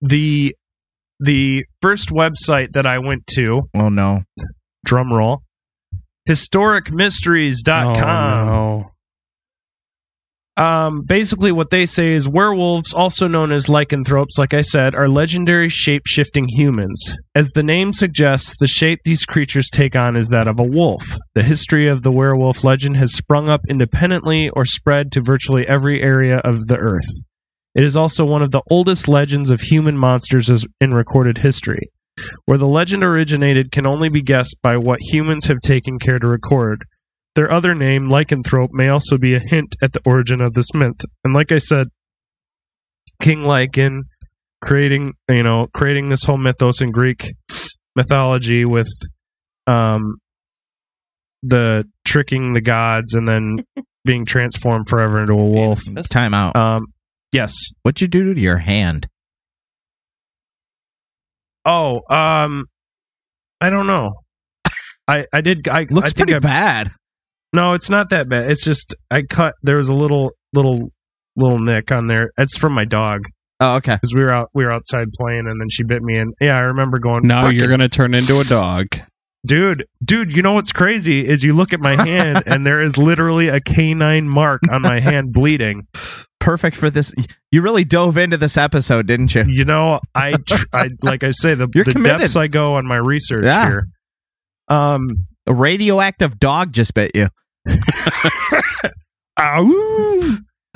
the 0.00 0.54
the 1.20 1.64
first 1.80 2.08
website 2.10 2.72
that 2.72 2.84
I 2.86 2.98
went 2.98 3.26
to. 3.34 3.62
Oh 3.74 3.88
no! 3.88 4.22
Drum 4.84 5.12
roll. 5.12 5.42
Historicmysteries.com. 6.28 8.48
Oh, 8.48 8.78
no 8.78 8.91
um, 10.56 11.02
basically 11.06 11.50
what 11.50 11.70
they 11.70 11.86
say 11.86 12.12
is 12.12 12.28
werewolves, 12.28 12.92
also 12.92 13.26
known 13.26 13.52
as 13.52 13.66
lycanthropes, 13.70 14.36
like 14.36 14.52
I 14.52 14.60
said, 14.60 14.94
are 14.94 15.08
legendary 15.08 15.70
shape 15.70 16.02
shifting 16.06 16.46
humans. 16.46 17.14
As 17.34 17.50
the 17.50 17.62
name 17.62 17.92
suggests, 17.94 18.54
the 18.60 18.66
shape 18.66 18.98
these 19.04 19.24
creatures 19.24 19.70
take 19.72 19.96
on 19.96 20.14
is 20.14 20.28
that 20.28 20.46
of 20.46 20.60
a 20.60 20.68
wolf. 20.68 21.02
The 21.34 21.42
history 21.42 21.86
of 21.88 22.02
the 22.02 22.10
werewolf 22.12 22.64
legend 22.64 22.98
has 22.98 23.14
sprung 23.14 23.48
up 23.48 23.62
independently 23.68 24.50
or 24.50 24.66
spread 24.66 25.10
to 25.12 25.22
virtually 25.22 25.66
every 25.66 26.02
area 26.02 26.36
of 26.44 26.66
the 26.66 26.76
earth. 26.76 27.08
It 27.74 27.82
is 27.84 27.96
also 27.96 28.26
one 28.26 28.42
of 28.42 28.50
the 28.50 28.62
oldest 28.70 29.08
legends 29.08 29.48
of 29.48 29.62
human 29.62 29.96
monsters 29.98 30.50
in 30.82 30.90
recorded 30.90 31.38
history. 31.38 31.88
Where 32.44 32.58
the 32.58 32.66
legend 32.68 33.02
originated 33.02 33.72
can 33.72 33.86
only 33.86 34.10
be 34.10 34.20
guessed 34.20 34.56
by 34.62 34.76
what 34.76 34.98
humans 35.00 35.46
have 35.46 35.60
taken 35.60 35.98
care 35.98 36.18
to 36.18 36.28
record, 36.28 36.84
their 37.34 37.50
other 37.50 37.74
name, 37.74 38.10
lycanthrope, 38.10 38.68
may 38.72 38.88
also 38.88 39.16
be 39.16 39.34
a 39.34 39.40
hint 39.40 39.74
at 39.82 39.92
the 39.94 40.00
origin 40.04 40.42
of 40.42 40.52
this 40.52 40.74
myth. 40.74 41.00
And 41.24 41.32
like 41.32 41.50
I 41.50 41.58
said, 41.58 41.86
King 43.22 43.38
Lycan 43.38 44.00
creating 44.64 45.12
you 45.30 45.42
know 45.42 45.66
creating 45.74 46.08
this 46.08 46.24
whole 46.24 46.36
mythos 46.36 46.80
in 46.80 46.90
Greek 46.92 47.32
mythology 47.96 48.64
with 48.64 48.88
um 49.66 50.16
the 51.42 51.82
tricking 52.04 52.52
the 52.52 52.60
gods 52.60 53.14
and 53.14 53.26
then 53.26 53.56
being 54.04 54.24
transformed 54.24 54.88
forever 54.88 55.20
into 55.20 55.32
a 55.34 55.36
wolf. 55.48 55.82
Time 56.10 56.34
out. 56.34 56.54
Um, 56.56 56.84
yes. 57.32 57.54
What'd 57.82 58.00
you 58.00 58.08
do 58.08 58.34
to 58.34 58.40
your 58.40 58.58
hand? 58.58 59.06
Oh, 61.64 62.00
um, 62.10 62.64
I 63.60 63.70
don't 63.70 63.86
know. 63.86 64.10
I 65.08 65.26
I 65.32 65.40
did. 65.40 65.66
I 65.68 65.86
looks 65.90 66.10
I 66.10 66.14
pretty 66.14 66.34
I, 66.34 66.38
bad. 66.40 66.90
No, 67.52 67.74
it's 67.74 67.90
not 67.90 68.08
that 68.10 68.28
bad. 68.28 68.50
It's 68.50 68.64
just 68.64 68.94
I 69.10 69.22
cut. 69.22 69.54
There 69.62 69.76
was 69.76 69.88
a 69.88 69.92
little 69.94 70.32
little 70.54 70.90
little 71.36 71.58
nick 71.58 71.92
on 71.92 72.06
there. 72.06 72.30
It's 72.38 72.56
from 72.56 72.72
my 72.74 72.84
dog. 72.84 73.24
Oh, 73.60 73.76
okay. 73.76 73.94
Because 73.96 74.14
we 74.14 74.22
were 74.22 74.30
out 74.32 74.48
we 74.54 74.64
were 74.64 74.72
outside 74.72 75.08
playing, 75.20 75.46
and 75.46 75.60
then 75.60 75.68
she 75.70 75.82
bit 75.84 76.02
me. 76.02 76.16
And 76.16 76.32
yeah, 76.40 76.56
I 76.56 76.60
remember 76.60 76.98
going. 76.98 77.26
Now 77.26 77.48
you're 77.48 77.68
gonna 77.68 77.90
turn 77.90 78.14
into 78.14 78.38
a 78.40 78.44
dog, 78.44 78.86
dude. 79.46 79.84
Dude, 80.02 80.34
you 80.34 80.42
know 80.42 80.52
what's 80.52 80.72
crazy 80.72 81.28
is 81.28 81.44
you 81.44 81.54
look 81.54 81.74
at 81.74 81.80
my 81.80 81.94
hand, 82.02 82.42
and 82.46 82.64
there 82.64 82.80
is 82.80 82.96
literally 82.96 83.48
a 83.48 83.60
canine 83.60 84.28
mark 84.28 84.62
on 84.70 84.80
my 84.80 85.00
hand, 85.00 85.32
bleeding. 85.32 85.86
Perfect 86.40 86.74
for 86.76 86.88
this. 86.88 87.14
You 87.52 87.60
really 87.60 87.84
dove 87.84 88.16
into 88.16 88.38
this 88.38 88.56
episode, 88.56 89.06
didn't 89.06 89.34
you? 89.34 89.44
You 89.46 89.64
know, 89.64 90.00
I, 90.14 90.32
tr- 90.48 90.64
I 90.72 90.88
like 91.02 91.22
I 91.22 91.30
say 91.32 91.54
the, 91.54 91.66
the 91.66 91.84
depths 92.02 92.34
I 92.34 92.48
go 92.48 92.76
on 92.76 92.86
my 92.86 92.96
research 92.96 93.44
yeah. 93.44 93.68
here. 93.68 93.88
Um, 94.68 95.06
a 95.46 95.52
radioactive 95.52 96.40
dog 96.40 96.72
just 96.72 96.94
bit 96.94 97.12
you. 97.14 97.28
All 99.36 99.70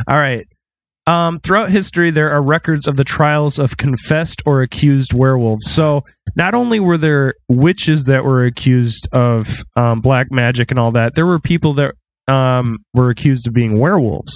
right. 0.09 0.47
Um, 1.09 1.39
throughout 1.39 1.71
history, 1.71 2.11
there 2.11 2.31
are 2.31 2.43
records 2.43 2.89
of 2.89 2.97
the 2.97 3.05
trials 3.05 3.61
of 3.61 3.77
confessed 3.77 4.43
or 4.45 4.61
accused 4.61 5.13
werewolves. 5.13 5.71
So, 5.71 6.03
not 6.35 6.53
only 6.55 6.81
were 6.81 6.99
there 6.99 7.35
witches 7.49 8.05
that 8.05 8.25
were 8.25 8.45
accused 8.45 9.09
of 9.13 9.63
um, 9.77 10.01
black 10.01 10.33
magic 10.33 10.73
and 10.73 10.81
all 10.81 10.91
that, 10.93 11.15
there 11.15 11.25
were 11.27 11.39
people 11.39 11.75
that 11.75 11.95
um, 12.27 12.79
were 12.93 13.09
accused 13.11 13.47
of 13.47 13.55
being 13.55 13.79
werewolves. 13.79 14.35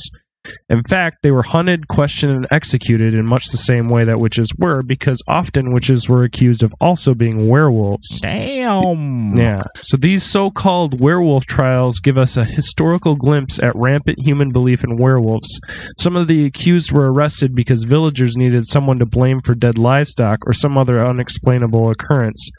In 0.68 0.82
fact, 0.84 1.18
they 1.22 1.30
were 1.30 1.42
hunted, 1.42 1.88
questioned, 1.88 2.32
and 2.32 2.46
executed 2.50 3.14
in 3.14 3.24
much 3.26 3.46
the 3.50 3.56
same 3.56 3.88
way 3.88 4.04
that 4.04 4.20
witches 4.20 4.50
were, 4.58 4.82
because 4.82 5.22
often 5.26 5.72
witches 5.72 6.08
were 6.08 6.22
accused 6.22 6.62
of 6.62 6.74
also 6.80 7.14
being 7.14 7.48
werewolves. 7.48 8.20
Damn. 8.20 9.36
Yeah. 9.36 9.56
So 9.76 9.96
these 9.96 10.22
so 10.22 10.50
called 10.50 11.00
werewolf 11.00 11.46
trials 11.46 12.00
give 12.00 12.16
us 12.18 12.36
a 12.36 12.44
historical 12.44 13.16
glimpse 13.16 13.58
at 13.62 13.72
rampant 13.74 14.18
human 14.22 14.50
belief 14.50 14.84
in 14.84 14.96
werewolves. 14.96 15.60
Some 15.98 16.16
of 16.16 16.26
the 16.28 16.44
accused 16.44 16.92
were 16.92 17.12
arrested 17.12 17.54
because 17.54 17.84
villagers 17.84 18.36
needed 18.36 18.66
someone 18.66 18.98
to 18.98 19.06
blame 19.06 19.40
for 19.40 19.54
dead 19.54 19.78
livestock 19.78 20.38
or 20.46 20.52
some 20.52 20.78
other 20.78 21.00
unexplainable 21.04 21.90
occurrence. 21.90 22.50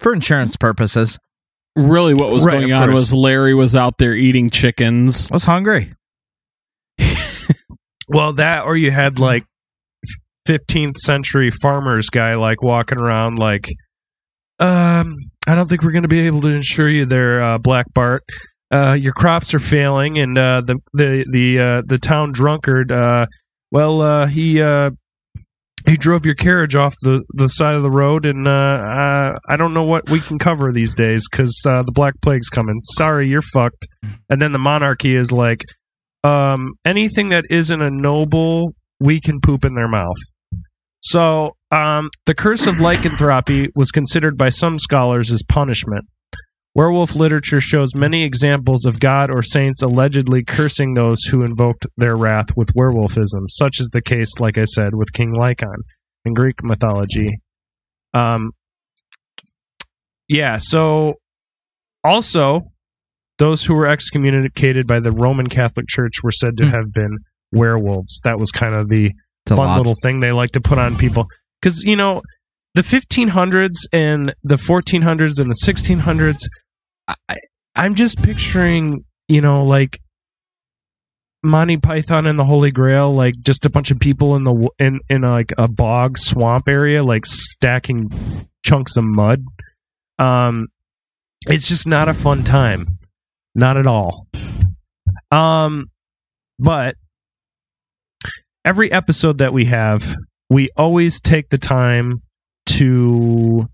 For 0.00 0.12
insurance 0.12 0.56
purposes 0.56 1.18
really 1.76 2.14
what 2.14 2.30
was 2.30 2.44
right, 2.46 2.60
going 2.60 2.72
on 2.72 2.88
was 2.92 3.12
Larry 3.12 3.52
was 3.52 3.74
out 3.74 3.98
there 3.98 4.14
eating 4.14 4.48
chickens. 4.48 5.28
I 5.32 5.34
was 5.34 5.42
hungry. 5.44 5.92
Well, 8.08 8.32
that 8.34 8.64
or 8.66 8.76
you 8.76 8.90
had 8.90 9.18
like 9.18 9.44
15th 10.46 10.98
century 10.98 11.50
farmers 11.50 12.10
guy 12.10 12.34
like 12.34 12.62
walking 12.62 12.98
around 13.00 13.36
like, 13.38 13.66
um, 14.58 15.14
I 15.46 15.54
don't 15.54 15.68
think 15.68 15.82
we're 15.82 15.92
going 15.92 16.02
to 16.02 16.08
be 16.08 16.20
able 16.26 16.42
to 16.42 16.48
insure 16.48 16.88
you 16.88 17.06
there, 17.06 17.42
uh, 17.42 17.58
Black 17.58 17.86
Bart. 17.94 18.22
Uh, 18.70 18.92
your 18.94 19.12
crops 19.12 19.54
are 19.54 19.58
failing, 19.58 20.18
and 20.18 20.36
uh, 20.38 20.60
the 20.64 20.76
the 20.94 21.24
the 21.30 21.58
uh, 21.60 21.82
the 21.86 21.98
town 21.98 22.32
drunkard. 22.32 22.90
Uh, 22.90 23.26
well, 23.70 24.00
uh, 24.00 24.26
he 24.26 24.54
he 25.86 25.96
drove 25.96 26.24
your 26.24 26.34
carriage 26.34 26.74
off 26.74 26.94
the, 27.02 27.22
the 27.34 27.48
side 27.48 27.74
of 27.74 27.82
the 27.82 27.90
road, 27.90 28.24
and 28.24 28.48
I, 28.48 29.34
I 29.48 29.56
don't 29.56 29.74
know 29.74 29.84
what 29.84 30.08
we 30.10 30.18
can 30.18 30.38
cover 30.38 30.72
these 30.72 30.94
days 30.94 31.26
because 31.30 31.56
the 31.64 31.84
Black 31.94 32.14
Plague's 32.22 32.48
coming. 32.48 32.80
Sorry, 32.96 33.28
you're 33.28 33.42
fucked. 33.42 33.84
And 34.30 34.40
then 34.40 34.52
the 34.52 34.58
monarchy 34.58 35.14
is 35.14 35.30
like, 35.30 35.60
um, 36.24 36.72
anything 36.86 37.28
that 37.28 37.44
isn't 37.50 37.80
a 37.80 37.90
noble, 37.90 38.72
we 38.98 39.20
can 39.20 39.40
poop 39.40 39.64
in 39.64 39.74
their 39.74 39.88
mouth. 39.88 40.16
So 41.02 41.52
um, 41.70 42.08
the 42.24 42.34
curse 42.34 42.66
of 42.66 42.80
lycanthropy 42.80 43.68
was 43.76 43.90
considered 43.90 44.38
by 44.38 44.48
some 44.48 44.78
scholars 44.78 45.30
as 45.30 45.42
punishment. 45.46 46.06
Werewolf 46.74 47.14
literature 47.14 47.60
shows 47.60 47.94
many 47.94 48.24
examples 48.24 48.84
of 48.86 48.98
God 48.98 49.30
or 49.30 49.42
saints 49.42 49.82
allegedly 49.82 50.42
cursing 50.42 50.94
those 50.94 51.22
who 51.24 51.44
invoked 51.44 51.86
their 51.96 52.16
wrath 52.16 52.46
with 52.56 52.74
werewolfism, 52.74 53.44
such 53.48 53.78
is 53.78 53.90
the 53.92 54.02
case, 54.02 54.40
like 54.40 54.58
I 54.58 54.64
said, 54.64 54.94
with 54.94 55.12
King 55.12 55.32
Lycaon 55.32 55.76
in 56.24 56.32
Greek 56.32 56.56
mythology. 56.64 57.28
Um, 58.12 58.50
yeah, 60.26 60.56
so 60.56 61.14
also 62.02 62.62
those 63.38 63.64
who 63.64 63.74
were 63.74 63.86
excommunicated 63.86 64.86
by 64.86 65.00
the 65.00 65.10
Roman 65.12 65.48
Catholic 65.48 65.86
Church 65.88 66.22
were 66.22 66.30
said 66.30 66.56
to 66.58 66.64
hmm. 66.64 66.70
have 66.70 66.92
been 66.92 67.18
werewolves. 67.52 68.20
That 68.22 68.38
was 68.38 68.50
kind 68.52 68.74
of 68.74 68.88
the 68.88 69.12
fun 69.48 69.58
lot. 69.58 69.76
little 69.78 69.94
thing 70.02 70.20
they 70.20 70.30
like 70.30 70.52
to 70.52 70.60
put 70.60 70.78
on 70.78 70.96
people. 70.96 71.26
Because, 71.60 71.82
you 71.82 71.96
know, 71.96 72.22
the 72.74 72.82
1500s 72.82 73.86
and 73.92 74.34
the 74.44 74.54
1400s 74.56 75.40
and 75.40 75.50
the 75.50 75.60
1600s, 75.64 76.46
I, 77.08 77.36
I'm 77.74 77.94
just 77.96 78.22
picturing, 78.22 79.00
you 79.28 79.40
know, 79.40 79.64
like 79.64 79.98
Monty 81.42 81.76
Python 81.76 82.26
and 82.26 82.38
the 82.38 82.44
Holy 82.44 82.70
Grail, 82.70 83.12
like 83.12 83.34
just 83.42 83.66
a 83.66 83.70
bunch 83.70 83.90
of 83.90 83.98
people 83.98 84.36
in 84.36 84.44
the 84.44 84.70
in 84.78 85.00
in 85.10 85.22
like 85.22 85.52
a 85.58 85.66
bog 85.68 86.18
swamp 86.18 86.68
area, 86.68 87.02
like 87.02 87.26
stacking 87.26 88.10
chunks 88.64 88.96
of 88.96 89.04
mud. 89.04 89.42
Um, 90.20 90.68
it's 91.48 91.66
just 91.68 91.86
not 91.88 92.08
a 92.08 92.14
fun 92.14 92.44
time. 92.44 92.98
Not 93.54 93.78
at 93.78 93.86
all. 93.86 94.26
Um, 95.30 95.86
but 96.58 96.96
every 98.64 98.90
episode 98.90 99.38
that 99.38 99.52
we 99.52 99.66
have, 99.66 100.16
we 100.50 100.70
always 100.76 101.20
take 101.20 101.48
the 101.50 101.58
time 101.58 102.22
to, 102.70 103.66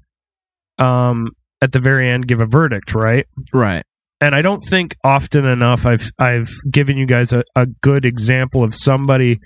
um, 0.79 1.29
at 1.63 1.73
the 1.73 1.81
very 1.81 2.09
end, 2.09 2.27
give 2.27 2.41
a 2.41 2.47
verdict, 2.47 2.95
right? 2.95 3.27
Right. 3.53 3.85
And 4.21 4.35
I 4.35 4.43
don't 4.43 4.61
think 4.63 4.95
often 5.03 5.47
enough 5.47 5.87
I've 5.87 6.11
I've 6.19 6.51
given 6.71 6.99
you 6.99 7.07
guys 7.07 7.33
a, 7.33 7.43
a 7.57 7.67
good 7.81 8.05
example 8.05 8.63
of 8.63 8.75
somebody 8.75 9.39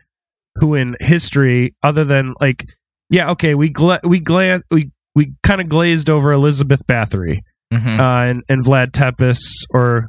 who 0.56 0.74
in 0.74 0.96
history, 0.98 1.74
other 1.84 2.04
than 2.04 2.34
like, 2.40 2.64
yeah, 3.08 3.30
okay, 3.30 3.54
we 3.54 3.68
gla- 3.68 4.00
we 4.02 4.18
gla- 4.18 4.62
we 4.72 4.90
we 5.14 5.32
kind 5.44 5.60
of 5.60 5.68
glazed 5.68 6.10
over 6.10 6.32
Elizabeth 6.32 6.84
Bathory 6.88 7.38
mm-hmm. 7.72 8.00
uh, 8.00 8.24
and 8.24 8.42
and 8.48 8.64
Vlad 8.64 8.90
Tepes 8.90 9.38
or 9.70 10.08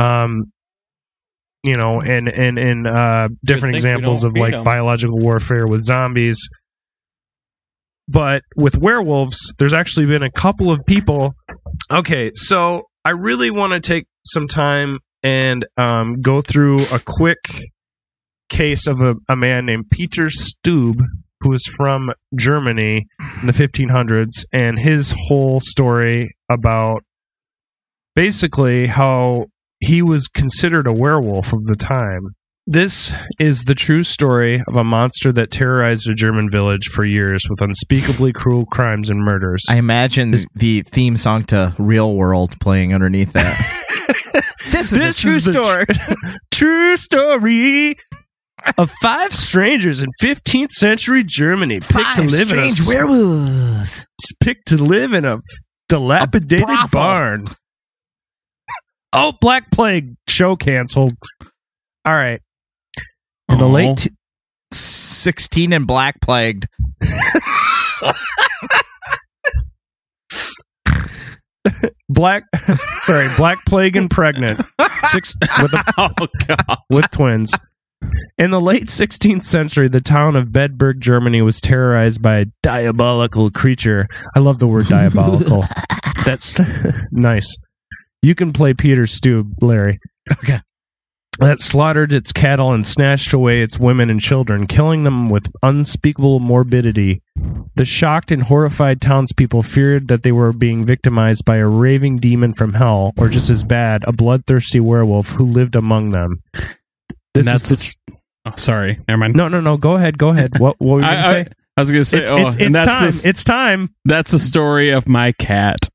um, 0.00 0.44
you 1.62 1.74
know, 1.74 2.00
and 2.00 2.28
and 2.28 2.58
and 2.58 2.86
uh, 2.86 3.28
different 3.44 3.76
examples 3.76 4.24
of 4.24 4.36
like 4.36 4.52
them. 4.52 4.64
biological 4.64 5.18
warfare 5.18 5.66
with 5.66 5.82
zombies. 5.82 6.38
But 8.08 8.42
with 8.56 8.76
werewolves, 8.76 9.54
there's 9.58 9.72
actually 9.74 10.06
been 10.06 10.22
a 10.22 10.30
couple 10.32 10.72
of 10.72 10.80
people. 10.86 11.34
Okay, 11.92 12.30
so 12.34 12.84
I 13.04 13.10
really 13.10 13.50
want 13.50 13.72
to 13.72 13.80
take 13.80 14.06
some 14.26 14.48
time 14.48 14.98
and 15.22 15.64
um, 15.76 16.20
go 16.20 16.40
through 16.42 16.76
a 16.92 16.98
quick 16.98 17.38
case 18.48 18.88
of 18.88 19.00
a, 19.00 19.14
a 19.28 19.36
man 19.36 19.64
named 19.66 19.90
Peter 19.92 20.24
Stubbe, 20.28 21.02
who 21.42 21.52
is 21.52 21.64
from 21.66 22.10
Germany 22.36 23.06
in 23.42 23.46
the 23.46 23.52
1500s, 23.52 24.44
and 24.52 24.80
his 24.80 25.14
whole 25.28 25.60
story 25.60 26.34
about 26.50 27.04
basically 28.16 28.88
how 28.88 29.44
he 29.80 30.02
was 30.02 30.28
considered 30.28 30.86
a 30.86 30.92
werewolf 30.92 31.52
of 31.52 31.64
the 31.66 31.74
time. 31.74 32.28
This 32.66 33.12
is 33.40 33.64
the 33.64 33.74
true 33.74 34.04
story 34.04 34.62
of 34.68 34.76
a 34.76 34.84
monster 34.84 35.32
that 35.32 35.50
terrorized 35.50 36.06
a 36.08 36.14
German 36.14 36.50
village 36.50 36.88
for 36.88 37.04
years 37.04 37.44
with 37.48 37.60
unspeakably 37.62 38.32
cruel 38.32 38.64
crimes 38.66 39.10
and 39.10 39.20
murders. 39.20 39.64
I 39.68 39.78
imagine 39.78 40.34
the 40.54 40.82
theme 40.82 41.16
song 41.16 41.44
to 41.44 41.74
Real 41.78 42.14
World 42.14 42.60
playing 42.60 42.94
underneath 42.94 43.32
that. 43.32 43.56
this 44.70 44.92
is 44.92 44.98
this 44.98 45.18
a 45.18 45.22
true 45.22 45.36
is 45.36 45.44
story. 45.50 45.86
Tr- 45.86 46.12
true 46.52 46.96
story 46.96 47.96
of 48.78 48.92
five 49.02 49.34
strangers 49.34 50.02
in 50.02 50.10
15th 50.22 50.70
century 50.70 51.24
Germany 51.24 51.80
picked 51.80 51.92
five 51.94 52.16
to 52.16 52.22
live 52.22 52.48
strange 52.48 52.78
in 52.78 52.84
a, 52.84 52.88
werewolves. 52.88 54.06
Picked 54.40 54.68
to 54.68 54.76
live 54.76 55.12
in 55.12 55.24
a 55.24 55.38
dilapidated 55.88 56.68
a 56.68 56.88
barn 56.92 57.46
oh, 59.12 59.32
Black 59.40 59.70
Plague 59.70 60.14
show 60.28 60.56
canceled. 60.56 61.12
All 62.04 62.14
right. 62.14 62.40
In 63.48 63.58
the 63.58 63.64
oh. 63.66 63.70
late 63.70 63.98
t- 63.98 64.10
16 64.72 65.72
and 65.72 65.86
Black 65.86 66.20
Plagued. 66.20 66.66
Black, 72.08 72.42
sorry, 73.00 73.26
Black 73.36 73.64
Plague 73.64 73.94
and 73.96 74.10
pregnant, 74.10 74.60
six 75.10 75.34
with, 75.62 75.72
a, 75.72 75.84
oh, 75.96 76.76
with 76.90 77.08
twins. 77.10 77.52
In 78.38 78.50
the 78.50 78.60
late 78.60 78.86
16th 78.86 79.44
century, 79.44 79.88
the 79.88 80.00
town 80.00 80.34
of 80.36 80.46
Bedburg, 80.48 80.98
Germany, 80.98 81.40
was 81.42 81.60
terrorized 81.60 82.20
by 82.22 82.36
a 82.38 82.46
diabolical 82.62 83.50
creature. 83.50 84.06
I 84.34 84.40
love 84.40 84.58
the 84.58 84.66
word 84.66 84.86
diabolical. 84.88 85.64
That's 86.24 86.58
nice. 87.12 87.56
You 88.22 88.34
can 88.34 88.52
play 88.52 88.74
Peter 88.74 89.02
Stubbe, 89.06 89.52
Larry. 89.62 89.98
Okay. 90.30 90.60
That 91.38 91.62
slaughtered 91.62 92.12
its 92.12 92.32
cattle 92.32 92.70
and 92.70 92.86
snatched 92.86 93.32
away 93.32 93.62
its 93.62 93.78
women 93.78 94.10
and 94.10 94.20
children, 94.20 94.66
killing 94.66 95.04
them 95.04 95.30
with 95.30 95.46
unspeakable 95.62 96.38
morbidity. 96.38 97.22
The 97.76 97.86
shocked 97.86 98.30
and 98.30 98.42
horrified 98.42 99.00
townspeople 99.00 99.62
feared 99.62 100.08
that 100.08 100.22
they 100.22 100.32
were 100.32 100.52
being 100.52 100.84
victimized 100.84 101.46
by 101.46 101.56
a 101.56 101.66
raving 101.66 102.18
demon 102.18 102.52
from 102.52 102.74
hell, 102.74 103.12
or 103.16 103.28
just 103.30 103.48
as 103.48 103.64
bad, 103.64 104.04
a 104.06 104.12
bloodthirsty 104.12 104.80
werewolf 104.80 105.30
who 105.30 105.44
lived 105.44 105.74
among 105.74 106.10
them. 106.10 106.42
This 107.32 107.46
and 107.46 107.46
that's 107.46 107.70
is 107.70 107.94
the, 108.06 108.12
oh, 108.44 108.52
sorry. 108.56 109.00
Never 109.08 109.16
mind. 109.18 109.34
No, 109.34 109.48
no, 109.48 109.62
no. 109.62 109.78
Go 109.78 109.92
ahead. 109.96 110.18
Go 110.18 110.28
ahead. 110.28 110.58
What, 110.60 110.76
what 110.78 110.94
were 110.96 111.00
you 111.00 111.06
going 111.06 111.22
to 111.22 111.30
say? 111.30 111.40
I, 111.46 111.54
I 111.78 111.80
was 111.80 111.90
going 111.90 112.00
to 112.02 112.04
say. 112.04 112.18
It's, 112.18 112.30
oh, 112.30 112.46
it's, 112.48 112.56
it's 112.56 112.74
time. 112.74 113.08
it's 113.30 113.44
time. 113.44 113.88
That's 114.04 114.32
the 114.32 114.38
story 114.38 114.90
of 114.90 115.08
my 115.08 115.32
cat. 115.38 115.88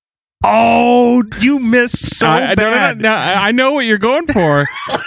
Oh, 0.47 1.23
you 1.41 1.57
missed 1.59 2.17
so 2.19 2.27
I, 2.27 2.53
bad. 2.53 2.97
No, 2.99 3.09
no, 3.09 3.15
no, 3.15 3.15
I 3.15 3.51
know 3.51 3.71
what 3.73 3.85
you're 3.85 3.97
going 3.97 4.27
for, 4.27 4.65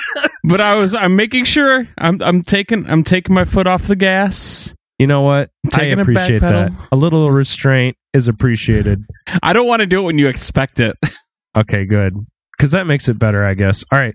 but 0.45 0.61
I 0.61 0.75
was 0.77 0.95
I'm 0.97 1.15
making 1.17 1.45
sure 1.45 1.87
I'm 1.97 2.21
I'm 2.21 2.43
taking 2.43 2.85
I'm 2.91 3.05
taking 3.05 3.35
my 3.37 3.45
foot 3.45 3.67
off 3.69 3.87
the 3.87 3.95
gas. 3.97 4.75
You 4.99 5.07
know 5.07 5.21
what? 5.23 5.51
Taking 5.71 5.99
I 6.01 6.03
appreciate 6.03 6.41
that. 6.41 6.73
A 6.91 6.97
little 6.97 7.31
restraint 7.31 7.97
is 8.13 8.27
appreciated. 8.27 9.03
I 9.43 9.53
don't 9.53 9.69
want 9.69 9.79
to 9.81 9.87
do 9.87 10.01
it 10.01 10.03
when 10.03 10.19
you 10.19 10.29
expect 10.29 10.81
it. 10.81 10.97
Okay, 11.57 11.87
good. 11.87 12.13
Because 12.57 12.71
that 12.71 12.87
makes 12.87 13.09
it 13.09 13.19
better, 13.19 13.43
I 13.43 13.55
guess. 13.55 13.83
All 13.91 13.99
right. 13.99 14.15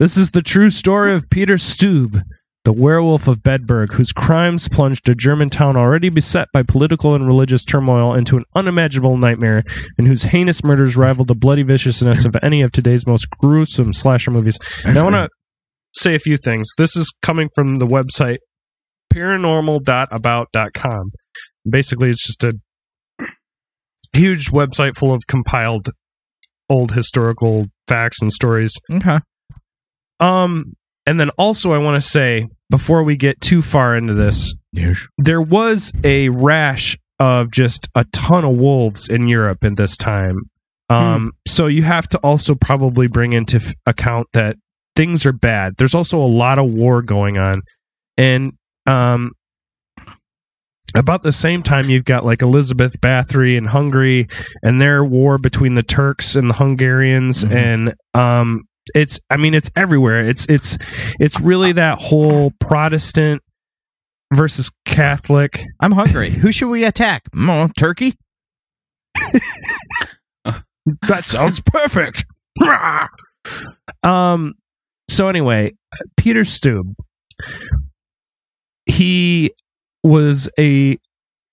This 0.00 0.16
is 0.16 0.30
the 0.32 0.42
true 0.42 0.70
story 0.70 1.14
of 1.14 1.30
Peter 1.30 1.54
Stubbe, 1.56 2.22
the 2.64 2.72
werewolf 2.74 3.26
of 3.26 3.38
Bedburg, 3.42 3.94
whose 3.94 4.12
crimes 4.12 4.68
plunged 4.68 5.08
a 5.08 5.14
German 5.14 5.48
town 5.48 5.76
already 5.76 6.10
beset 6.10 6.48
by 6.52 6.62
political 6.62 7.14
and 7.14 7.26
religious 7.26 7.64
turmoil 7.64 8.14
into 8.14 8.36
an 8.36 8.44
unimaginable 8.54 9.16
nightmare, 9.16 9.62
and 9.96 10.06
whose 10.06 10.24
heinous 10.24 10.62
murders 10.62 10.94
rival 10.96 11.24
the 11.24 11.34
bloody 11.34 11.62
viciousness 11.62 12.24
of 12.24 12.36
any 12.42 12.60
of 12.60 12.70
today's 12.70 13.06
most 13.06 13.28
gruesome 13.38 13.92
slasher 13.92 14.30
movies. 14.30 14.58
I 14.84 15.02
want 15.02 15.14
to 15.14 15.28
say 15.94 16.14
a 16.14 16.18
few 16.18 16.36
things. 16.36 16.68
This 16.76 16.96
is 16.96 17.12
coming 17.22 17.48
from 17.54 17.76
the 17.76 17.86
website 17.86 18.38
paranormal.about.com. 19.12 21.10
Basically, 21.68 22.10
it's 22.10 22.26
just 22.26 22.44
a 22.44 22.54
huge 24.12 24.50
website 24.50 24.96
full 24.96 25.12
of 25.12 25.22
compiled 25.26 25.88
old 26.68 26.92
historical 26.92 27.64
facts 27.88 28.20
and 28.20 28.30
stories. 28.30 28.72
Okay. 28.94 29.18
Um, 30.20 30.74
and 31.06 31.18
then 31.18 31.30
also, 31.30 31.72
I 31.72 31.78
want 31.78 31.96
to 32.00 32.06
say 32.06 32.46
before 32.68 33.02
we 33.02 33.16
get 33.16 33.40
too 33.40 33.62
far 33.62 33.96
into 33.96 34.14
this, 34.14 34.54
yes. 34.72 35.06
there 35.18 35.40
was 35.42 35.92
a 36.04 36.28
rash 36.28 36.96
of 37.18 37.50
just 37.50 37.88
a 37.94 38.04
ton 38.12 38.44
of 38.44 38.56
wolves 38.56 39.08
in 39.08 39.26
Europe 39.28 39.64
in 39.64 39.74
this 39.74 39.96
time. 39.96 40.36
Hmm. 40.90 40.94
Um, 40.96 41.20
hmm. 41.24 41.28
So 41.48 41.66
you 41.66 41.82
have 41.82 42.08
to 42.10 42.18
also 42.18 42.54
probably 42.54 43.06
bring 43.08 43.32
into 43.32 43.56
f- 43.56 43.72
account 43.86 44.28
that 44.34 44.56
things 44.94 45.24
are 45.26 45.32
bad. 45.32 45.74
There's 45.78 45.94
also 45.94 46.18
a 46.18 46.26
lot 46.26 46.58
of 46.58 46.70
war 46.70 47.02
going 47.02 47.38
on, 47.38 47.62
and 48.16 48.52
um, 48.86 49.32
about 50.94 51.22
the 51.22 51.32
same 51.32 51.62
time 51.62 51.88
you've 51.88 52.04
got 52.04 52.24
like 52.24 52.42
Elizabeth 52.42 53.00
Bathory 53.00 53.56
in 53.56 53.64
Hungary 53.66 54.28
and 54.62 54.80
their 54.80 55.02
war 55.02 55.38
between 55.38 55.74
the 55.76 55.82
Turks 55.82 56.34
and 56.36 56.50
the 56.50 56.54
Hungarians 56.54 57.42
mm-hmm. 57.44 57.56
and 57.56 57.94
um, 58.12 58.60
it's 58.94 59.20
I 59.30 59.36
mean 59.36 59.54
it's 59.54 59.70
everywhere. 59.76 60.26
It's 60.28 60.46
it's 60.46 60.78
it's 61.18 61.40
really 61.40 61.72
that 61.72 61.98
whole 61.98 62.52
Protestant 62.60 63.42
versus 64.34 64.70
Catholic. 64.84 65.64
I'm 65.80 65.92
hungry. 65.92 66.30
Who 66.30 66.52
should 66.52 66.68
we 66.68 66.84
attack? 66.84 67.30
Mm, 67.32 67.70
uh, 67.70 67.72
turkey. 67.78 68.14
that 71.08 71.24
sounds 71.24 71.60
perfect. 71.60 72.24
um. 74.02 74.54
So 75.08 75.28
anyway, 75.28 75.72
Peter 76.16 76.42
Stubbe. 76.44 76.94
He 78.86 79.52
was 80.02 80.48
a 80.58 80.96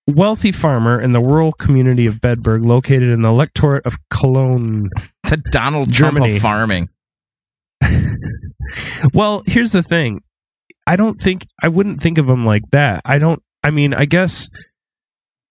wealthy 0.07 0.51
farmer 0.53 0.99
in 1.01 1.11
the 1.11 1.19
rural 1.19 1.51
community 1.53 2.05
of 2.05 2.15
Bedburg, 2.15 2.65
located 2.65 3.09
in 3.09 3.21
the 3.21 3.29
electorate 3.29 3.85
of 3.85 3.95
Cologne. 4.09 4.89
The 5.23 5.37
Donald 5.51 5.91
Germany. 5.91 6.25
Trump 6.29 6.35
of 6.37 6.41
farming. 6.41 6.89
well, 9.13 9.43
here's 9.45 9.71
the 9.71 9.83
thing. 9.83 10.21
I 10.85 10.95
don't 10.95 11.19
think 11.19 11.45
I 11.61 11.67
wouldn't 11.67 12.01
think 12.01 12.17
of 12.17 12.27
him 12.29 12.45
like 12.45 12.63
that. 12.71 13.01
I 13.05 13.17
don't. 13.17 13.41
I 13.63 13.71
mean, 13.71 13.93
I 13.93 14.05
guess 14.05 14.49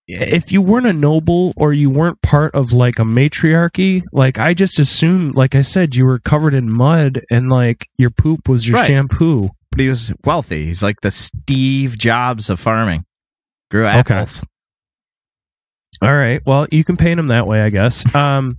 if 0.08 0.50
you 0.52 0.62
weren't 0.62 0.86
a 0.86 0.92
noble 0.92 1.52
or 1.56 1.72
you 1.72 1.90
weren't 1.90 2.22
part 2.22 2.54
of 2.54 2.72
like 2.72 2.98
a 2.98 3.04
matriarchy, 3.04 4.02
like 4.12 4.38
I 4.38 4.54
just 4.54 4.78
assume, 4.78 5.32
like 5.32 5.54
I 5.54 5.62
said, 5.62 5.94
you 5.94 6.06
were 6.06 6.18
covered 6.18 6.54
in 6.54 6.70
mud 6.70 7.20
and 7.30 7.50
like 7.50 7.88
your 7.98 8.10
poop 8.10 8.48
was 8.48 8.66
your 8.66 8.78
right. 8.78 8.86
shampoo. 8.86 9.50
But 9.70 9.80
he 9.80 9.88
was 9.88 10.12
wealthy. 10.24 10.66
He's 10.66 10.82
like 10.82 11.00
the 11.02 11.10
Steve 11.10 11.98
Jobs 11.98 12.48
of 12.48 12.58
farming. 12.58 13.04
Grew 13.70 13.84
apples. 13.84 14.42
Okay. 14.42 14.46
All 16.10 16.16
right. 16.16 16.40
Well, 16.46 16.66
you 16.70 16.84
can 16.84 16.96
paint 16.96 17.18
him 17.20 17.26
that 17.28 17.46
way, 17.46 17.60
I 17.60 17.70
guess. 17.70 18.14
Um, 18.14 18.56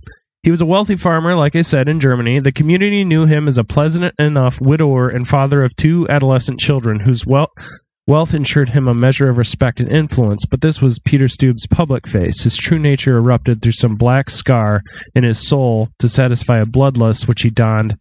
he 0.48 0.50
was 0.50 0.62
a 0.62 0.64
wealthy 0.64 0.96
farmer, 0.96 1.34
like 1.34 1.54
I 1.54 1.60
said, 1.60 1.90
in 1.90 2.00
Germany. 2.00 2.38
The 2.38 2.52
community 2.52 3.04
knew 3.04 3.26
him 3.26 3.48
as 3.48 3.58
a 3.58 3.64
pleasant 3.64 4.14
enough 4.18 4.58
widower 4.62 5.10
and 5.10 5.28
father 5.28 5.62
of 5.62 5.76
two 5.76 6.08
adolescent 6.08 6.58
children 6.58 7.00
whose 7.00 7.26
wealth. 7.26 7.50
Wealth 8.06 8.32
ensured 8.32 8.70
him 8.70 8.88
a 8.88 8.94
measure 8.94 9.28
of 9.28 9.36
respect 9.36 9.78
and 9.78 9.90
influence, 9.92 10.46
but 10.50 10.62
this 10.62 10.80
was 10.80 11.00
Peter 11.00 11.26
Stubbe's 11.28 11.66
public 11.66 12.08
face. 12.08 12.44
His 12.44 12.56
true 12.56 12.78
nature 12.78 13.18
erupted 13.18 13.60
through 13.60 13.72
some 13.72 13.96
black 13.96 14.30
scar 14.30 14.80
in 15.14 15.22
his 15.22 15.46
soul 15.46 15.90
to 15.98 16.08
satisfy 16.08 16.56
a 16.60 16.64
bloodlust 16.64 17.28
which 17.28 17.42
he 17.42 17.50
donned 17.50 17.96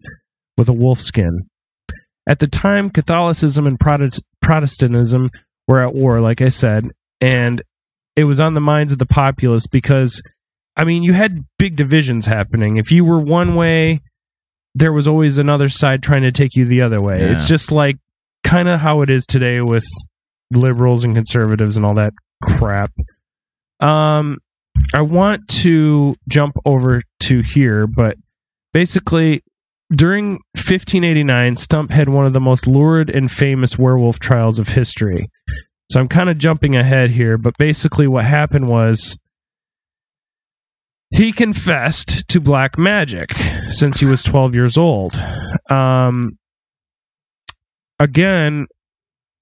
with 0.58 0.70
a 0.70 0.74
wolf 0.74 1.02
skin. 1.02 1.42
At 2.30 2.40
the 2.40 2.48
time, 2.48 2.90
Catholicism 2.90 3.68
and 3.68 3.78
Protestantism 4.42 5.32
were 5.68 5.82
at 5.82 5.94
war, 5.96 6.22
like 6.22 6.42
I 6.42 6.48
said, 6.48 6.86
and 7.20 7.62
it 8.16 8.24
was 8.24 8.40
on 8.40 8.54
the 8.54 8.62
minds 8.62 8.94
of 8.94 9.00
the 9.00 9.06
populace 9.06 9.68
because 9.68 10.22
I 10.78 10.84
mean, 10.84 11.02
you 11.04 11.14
had 11.14 11.40
big 11.58 11.76
divisions 11.76 12.28
happening. 12.28 12.78
If 12.78 12.92
you 12.92 13.04
were 13.04 13.20
one 13.20 13.56
way, 13.56 14.00
there 14.76 14.94
was 14.94 15.08
always 15.08 15.40
another 15.40 15.70
side 15.70 16.04
trying 16.04 16.22
to 16.22 16.32
take 16.32 16.56
you 16.56 16.66
the 16.66 16.82
other 16.84 17.02
way. 17.02 17.20
Yeah. 17.20 17.32
It's 17.34 17.48
just 17.48 17.72
like 17.72 17.96
kind 18.44 18.68
of 18.70 18.80
how 18.80 19.02
it 19.02 19.10
is 19.10 19.26
today 19.26 19.60
with 19.60 19.84
liberals 20.52 21.04
and 21.04 21.16
conservatives 21.16 21.78
and 21.78 21.86
all 21.86 21.96
that 21.96 22.14
crap. 22.44 22.92
Um, 23.80 24.38
I 24.94 25.02
want 25.02 25.48
to 25.64 26.16
jump 26.30 26.54
over 26.64 27.02
to 27.22 27.42
here, 27.42 27.88
but 27.88 28.16
basically, 28.72 29.42
during 29.92 30.34
1589, 30.54 31.56
Stump 31.58 31.90
had 31.90 32.08
one 32.08 32.26
of 32.28 32.34
the 32.34 32.40
most 32.40 32.68
lurid 32.68 33.10
and 33.10 33.32
famous 33.32 33.80
werewolf 33.80 34.20
trials 34.20 34.60
of 34.60 34.70
history. 34.70 35.28
So 35.92 36.00
I'm 36.00 36.08
kind 36.08 36.30
of 36.30 36.38
jumping 36.38 36.76
ahead 36.76 37.12
here, 37.12 37.40
but 37.40 37.58
basically, 37.58 38.08
what 38.08 38.26
happened 38.26 38.68
was 38.68 39.18
he 41.12 41.32
confessed 41.32 42.28
to 42.28 42.40
black 42.40 42.78
magic 42.78 43.34
since 43.70 44.00
he 44.00 44.06
was 44.06 44.24
12 44.24 44.56
years 44.56 44.78
old. 44.78 45.22
Um, 45.70 46.38
again, 47.98 48.66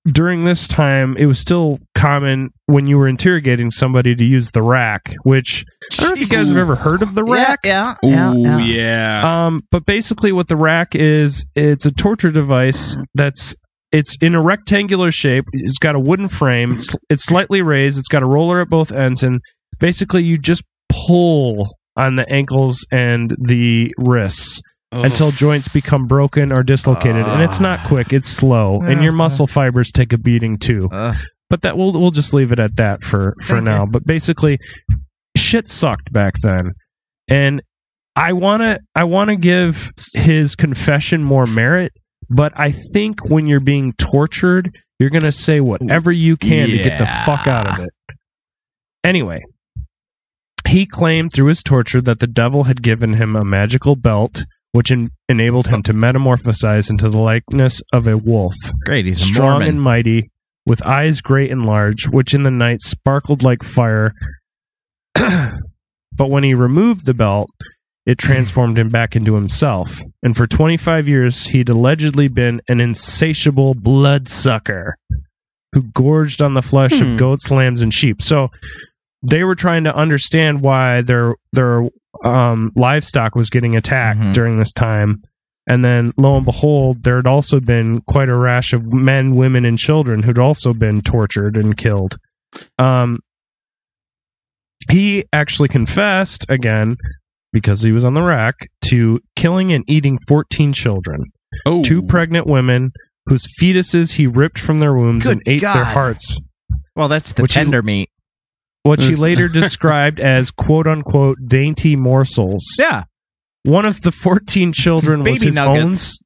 during 0.05 0.43
this 0.45 0.67
time, 0.67 1.17
it 1.17 1.25
was 1.25 1.39
still 1.39 1.79
common 1.95 2.49
when 2.67 2.85
you 2.85 2.99
were 2.99 3.07
interrogating 3.07 3.71
somebody 3.71 4.15
to 4.15 4.23
use 4.23 4.51
the 4.51 4.61
rack, 4.61 5.15
which 5.23 5.65
I 5.93 5.95
don't 6.03 6.09
know 6.09 6.13
if 6.13 6.19
you 6.21 6.27
guys 6.27 6.49
have 6.49 6.57
ever 6.57 6.75
heard 6.75 7.01
of 7.01 7.15
the 7.15 7.23
rack. 7.23 7.61
Yeah, 7.65 7.95
yeah, 8.03 8.31
Ooh, 8.31 8.37
yeah. 8.43 8.59
yeah. 8.59 9.45
Um, 9.47 9.61
but 9.71 9.87
basically, 9.87 10.31
what 10.31 10.47
the 10.47 10.55
rack 10.55 10.93
is, 10.93 11.45
it's 11.55 11.87
a 11.87 11.91
torture 11.91 12.29
device 12.29 12.95
that's 13.15 13.55
it's 13.91 14.15
in 14.21 14.35
a 14.35 14.41
rectangular 14.43 15.11
shape. 15.11 15.45
It's 15.53 15.79
got 15.79 15.95
a 15.95 15.99
wooden 15.99 16.27
frame. 16.27 16.73
It's, 16.73 16.95
it's 17.09 17.25
slightly 17.25 17.63
raised. 17.63 17.97
It's 17.97 18.07
got 18.09 18.21
a 18.21 18.27
roller 18.27 18.61
at 18.61 18.69
both 18.69 18.91
ends, 18.91 19.23
and 19.23 19.39
basically, 19.79 20.23
you 20.23 20.37
just 20.37 20.61
pull 20.89 21.75
on 21.97 22.15
the 22.15 22.25
ankles 22.29 22.85
and 22.91 23.35
the 23.39 23.91
wrists 23.97 24.59
Ugh. 24.91 25.01
Oh. 25.01 25.03
until 25.03 25.31
joints 25.31 25.67
become 25.69 26.03
broken 26.05 26.51
or 26.51 26.63
dislocated. 26.63 27.21
Uh. 27.23 27.29
and 27.33 27.41
it's 27.43 27.59
not 27.59 27.79
ah. 27.79 27.85
quick, 27.87 28.13
it's 28.13 28.27
slow. 28.29 28.79
and 28.83 29.01
your 29.03 29.13
muscle 29.13 29.47
fibers 29.47 29.91
take 29.91 30.13
a 30.13 30.17
beating 30.17 30.57
too. 30.57 30.89
Uh. 30.91 31.13
But 31.49 31.61
that 31.61 31.77
we'll 31.77 31.91
we'll 31.93 32.11
just 32.11 32.33
leave 32.33 32.51
it 32.51 32.59
at 32.59 32.75
that 32.77 33.03
for, 33.03 33.35
for 33.43 33.61
now. 33.61 33.85
But 33.85 34.03
basically 34.05 34.57
shit 35.37 35.69
sucked 35.69 36.11
back 36.11 36.33
then. 36.41 36.71
And 37.29 37.61
I 38.15 38.33
wanna 38.33 38.79
I 38.95 39.03
wanna 39.03 39.35
give 39.35 39.91
his 40.15 40.55
confession 40.55 41.23
more 41.23 41.45
merit, 41.45 41.91
but 42.29 42.51
I 42.55 42.71
think 42.71 43.23
when 43.25 43.45
you're 43.45 43.59
being 43.59 43.93
tortured, 43.99 44.71
you're 44.97 45.11
gonna 45.11 45.31
say 45.31 45.59
whatever 45.61 46.11
you 46.11 46.35
can 46.35 46.67
yeah. 46.69 46.77
to 46.77 46.83
get 46.83 46.97
the 46.99 47.05
fuck 47.25 47.45
out 47.47 47.69
of 47.77 47.85
it. 47.85 48.15
Anyway, 49.03 49.39
he 50.75 50.85
claimed 50.85 51.31
through 51.31 51.45
his 51.47 51.63
torture 51.63 52.01
that 52.01 52.19
the 52.19 52.27
devil 52.27 52.65
had 52.65 52.83
given 52.83 53.13
him 53.13 53.33
a 53.33 53.45
magical 53.45 53.95
belt, 53.95 54.43
which 54.73 54.91
en- 54.91 55.07
enabled 55.29 55.67
him 55.67 55.81
to 55.83 55.93
metamorphosize 55.93 56.89
into 56.89 57.07
the 57.09 57.17
likeness 57.17 57.81
of 57.93 58.05
a 58.05 58.17
wolf. 58.17 58.55
Great, 58.85 59.05
he's 59.05 59.21
strong 59.21 59.63
and 59.63 59.81
mighty, 59.81 60.31
with 60.65 60.85
eyes 60.85 61.21
great 61.21 61.49
and 61.49 61.61
large, 61.65 62.09
which 62.09 62.33
in 62.33 62.43
the 62.43 62.51
night 62.51 62.81
sparkled 62.81 63.41
like 63.41 63.63
fire. 63.63 64.11
but 65.15 66.29
when 66.29 66.43
he 66.43 66.53
removed 66.53 67.05
the 67.05 67.13
belt, 67.13 67.49
it 68.05 68.17
transformed 68.17 68.77
him 68.77 68.89
back 68.89 69.15
into 69.15 69.35
himself. 69.35 70.01
And 70.21 70.35
for 70.35 70.45
25 70.45 71.07
years, 71.07 71.45
he'd 71.45 71.69
allegedly 71.69 72.27
been 72.27 72.59
an 72.67 72.81
insatiable 72.81 73.75
bloodsucker 73.75 74.97
who 75.71 75.83
gorged 75.93 76.41
on 76.41 76.53
the 76.53 76.61
flesh 76.61 76.99
hmm. 76.99 77.13
of 77.13 77.17
goats, 77.17 77.49
lambs, 77.49 77.81
and 77.81 77.93
sheep. 77.93 78.21
So 78.21 78.49
they 79.27 79.43
were 79.43 79.55
trying 79.55 79.83
to 79.85 79.95
understand 79.95 80.61
why 80.61 81.01
their 81.01 81.35
their 81.53 81.81
um, 82.23 82.71
livestock 82.75 83.35
was 83.35 83.49
getting 83.49 83.75
attacked 83.75 84.19
mm-hmm. 84.19 84.33
during 84.33 84.57
this 84.57 84.73
time. 84.73 85.21
And 85.67 85.83
then 85.83 86.11
lo 86.17 86.35
and 86.37 86.45
behold, 86.45 87.03
there 87.03 87.15
had 87.15 87.25
also 87.25 87.59
been 87.59 88.01
quite 88.01 88.29
a 88.29 88.37
rash 88.37 88.71
of 88.71 88.85
men, 88.93 89.35
women, 89.35 89.65
and 89.65 89.79
children 89.79 90.21
who'd 90.23 90.37
also 90.37 90.73
been 90.73 91.01
tortured 91.01 91.57
and 91.57 91.75
killed. 91.75 92.17
Um, 92.77 93.17
he 94.91 95.25
actually 95.33 95.67
confessed 95.69 96.45
again 96.49 96.97
because 97.51 97.81
he 97.81 97.91
was 97.91 98.03
on 98.03 98.13
the 98.13 98.21
rack 98.21 98.53
to 98.83 99.19
killing 99.35 99.73
and 99.73 99.83
eating 99.87 100.19
14 100.27 100.71
children, 100.73 101.23
oh. 101.65 101.81
two 101.83 102.03
pregnant 102.03 102.45
women 102.45 102.91
whose 103.25 103.47
fetuses 103.59 104.13
he 104.13 104.27
ripped 104.27 104.59
from 104.59 104.77
their 104.77 104.93
wombs 104.93 105.23
Good 105.23 105.31
and 105.33 105.41
ate 105.47 105.61
God. 105.61 105.75
their 105.75 105.83
hearts. 105.85 106.37
Well, 106.95 107.07
that's 107.07 107.33
the 107.33 107.47
tender 107.47 107.81
he, 107.81 107.85
meat 107.85 108.09
what 108.85 109.01
she 109.01 109.15
later 109.15 109.47
described 109.49 110.19
as 110.19 110.51
quote 110.51 110.87
unquote 110.87 111.37
dainty 111.47 111.95
morsels. 111.95 112.63
Yeah. 112.77 113.03
One 113.63 113.85
of 113.85 114.03
the 114.03 114.11
14 114.11 114.73
children 114.73 115.23
was 115.23 115.41
his 115.41 115.55
nuggets. 115.55 116.19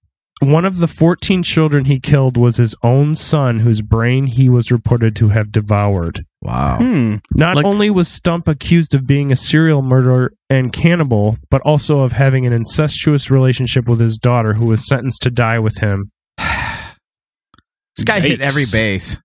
own. 0.44 0.50
One 0.52 0.66
of 0.66 0.78
the 0.78 0.88
14 0.88 1.44
children 1.44 1.86
he 1.86 2.00
killed 2.00 2.38
was 2.38 2.58
his 2.58 2.76
own 2.84 3.16
son, 3.16 3.60
whose 3.60 3.82
brain 3.82 4.26
he 4.26 4.50
was 4.50 4.72
reported 4.72 5.14
to 5.18 5.30
have 5.30 5.52
devoured. 5.52 6.22
Wow. 6.42 6.78
Hmm. 6.78 7.16
Not 7.36 7.58
like, 7.58 7.66
only 7.66 7.90
was 7.90 8.08
Stump 8.08 8.48
accused 8.48 8.94
of 8.94 9.06
being 9.06 9.32
a 9.32 9.36
serial 9.36 9.82
murderer 9.82 10.32
and 10.50 10.72
cannibal, 10.72 11.38
but 11.50 11.62
also 11.62 12.00
of 12.00 12.14
having 12.14 12.48
an 12.48 12.54
incestuous 12.54 13.30
relationship 13.30 13.88
with 13.88 14.00
his 14.00 14.18
daughter, 14.18 14.54
who 14.54 14.66
was 14.66 14.88
sentenced 14.88 15.22
to 15.24 15.30
die 15.32 15.60
with 15.60 15.80
him. 15.80 16.10
this 16.38 18.06
guy 18.06 18.20
Yikes. 18.20 18.28
hit 18.28 18.42
every 18.42 18.64
base. 18.72 19.18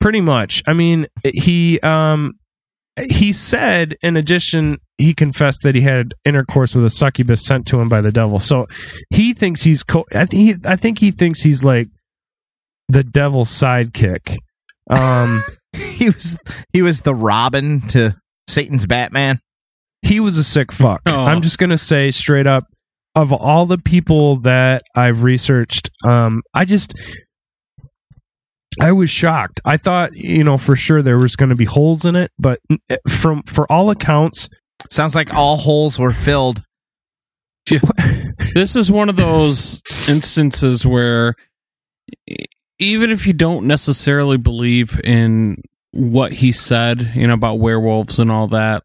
Pretty 0.00 0.20
much. 0.20 0.62
I 0.66 0.74
mean, 0.74 1.06
he 1.24 1.80
um 1.80 2.34
he 3.10 3.32
said, 3.32 3.94
in 4.02 4.16
addition, 4.16 4.76
he 4.96 5.14
confessed 5.14 5.60
that 5.62 5.74
he 5.74 5.82
had 5.82 6.12
intercourse 6.24 6.74
with 6.74 6.84
a 6.84 6.90
succubus 6.90 7.44
sent 7.44 7.66
to 7.68 7.80
him 7.80 7.88
by 7.88 8.00
the 8.00 8.12
devil. 8.12 8.38
So 8.40 8.66
he 9.10 9.32
thinks 9.32 9.62
he's. 9.62 9.82
Co- 9.82 10.04
I 10.14 10.26
think. 10.26 10.32
He, 10.62 10.68
I 10.68 10.76
think 10.76 10.98
he 10.98 11.10
thinks 11.10 11.42
he's 11.42 11.62
like 11.62 11.88
the 12.88 13.04
devil's 13.04 13.50
sidekick. 13.50 14.36
Um, 14.90 15.42
he 15.74 16.06
was. 16.06 16.38
He 16.72 16.82
was 16.82 17.02
the 17.02 17.14
Robin 17.14 17.80
to 17.88 18.16
Satan's 18.48 18.86
Batman. 18.86 19.38
He 20.02 20.20
was 20.20 20.36
a 20.38 20.44
sick 20.44 20.72
fuck. 20.72 21.02
Oh. 21.06 21.26
I'm 21.26 21.42
just 21.42 21.58
gonna 21.58 21.78
say 21.78 22.10
straight 22.10 22.46
up. 22.46 22.64
Of 23.14 23.32
all 23.32 23.66
the 23.66 23.78
people 23.78 24.36
that 24.42 24.84
I've 24.94 25.24
researched, 25.24 25.90
um, 26.06 26.40
I 26.54 26.64
just 26.64 26.94
I 28.80 28.92
was 28.92 29.10
shocked. 29.10 29.60
I 29.64 29.76
thought, 29.76 30.14
you 30.14 30.44
know, 30.44 30.56
for 30.56 30.76
sure 30.76 31.02
there 31.02 31.18
was 31.18 31.36
going 31.36 31.48
to 31.50 31.56
be 31.56 31.64
holes 31.64 32.04
in 32.04 32.16
it, 32.16 32.30
but 32.38 32.60
eh, 32.88 32.96
from 33.08 33.42
for 33.42 33.70
all 33.70 33.90
accounts, 33.90 34.48
sounds 34.90 35.14
like 35.14 35.34
all 35.34 35.56
holes 35.56 35.98
were 35.98 36.12
filled. 36.12 36.62
this 38.54 38.76
is 38.76 38.90
one 38.90 39.08
of 39.08 39.16
those 39.16 39.82
instances 40.08 40.86
where 40.86 41.34
even 42.78 43.10
if 43.10 43.26
you 43.26 43.34
don't 43.34 43.66
necessarily 43.66 44.36
believe 44.38 44.98
in 45.04 45.56
what 45.92 46.32
he 46.32 46.50
said, 46.52 47.12
you 47.14 47.26
know, 47.26 47.34
about 47.34 47.56
werewolves 47.58 48.18
and 48.18 48.30
all 48.30 48.48
that, 48.48 48.84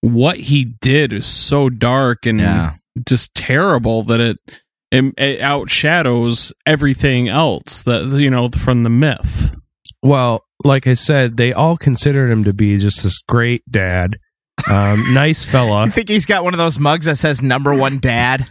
what 0.00 0.38
he 0.38 0.64
did 0.80 1.12
is 1.12 1.26
so 1.26 1.68
dark 1.70 2.26
and 2.26 2.40
yeah. 2.40 2.72
just 3.06 3.32
terrible 3.34 4.02
that 4.02 4.18
it 4.20 4.36
it, 4.90 5.04
it 5.18 5.40
outshadows 5.40 6.52
everything 6.66 7.28
else 7.28 7.82
that 7.82 8.04
you 8.18 8.30
know 8.30 8.48
from 8.50 8.82
the 8.82 8.90
myth. 8.90 9.54
Well, 10.02 10.42
like 10.64 10.86
I 10.86 10.94
said, 10.94 11.36
they 11.36 11.52
all 11.52 11.76
considered 11.76 12.30
him 12.30 12.44
to 12.44 12.52
be 12.52 12.78
just 12.78 13.02
this 13.02 13.18
great 13.28 13.62
dad, 13.70 14.16
um, 14.70 15.02
nice 15.14 15.44
fella. 15.44 15.82
I 15.84 15.88
think 15.88 16.08
he's 16.08 16.26
got 16.26 16.44
one 16.44 16.54
of 16.54 16.58
those 16.58 16.78
mugs 16.78 17.06
that 17.06 17.16
says 17.16 17.42
"Number 17.42 17.74
One 17.74 17.98
Dad." 17.98 18.46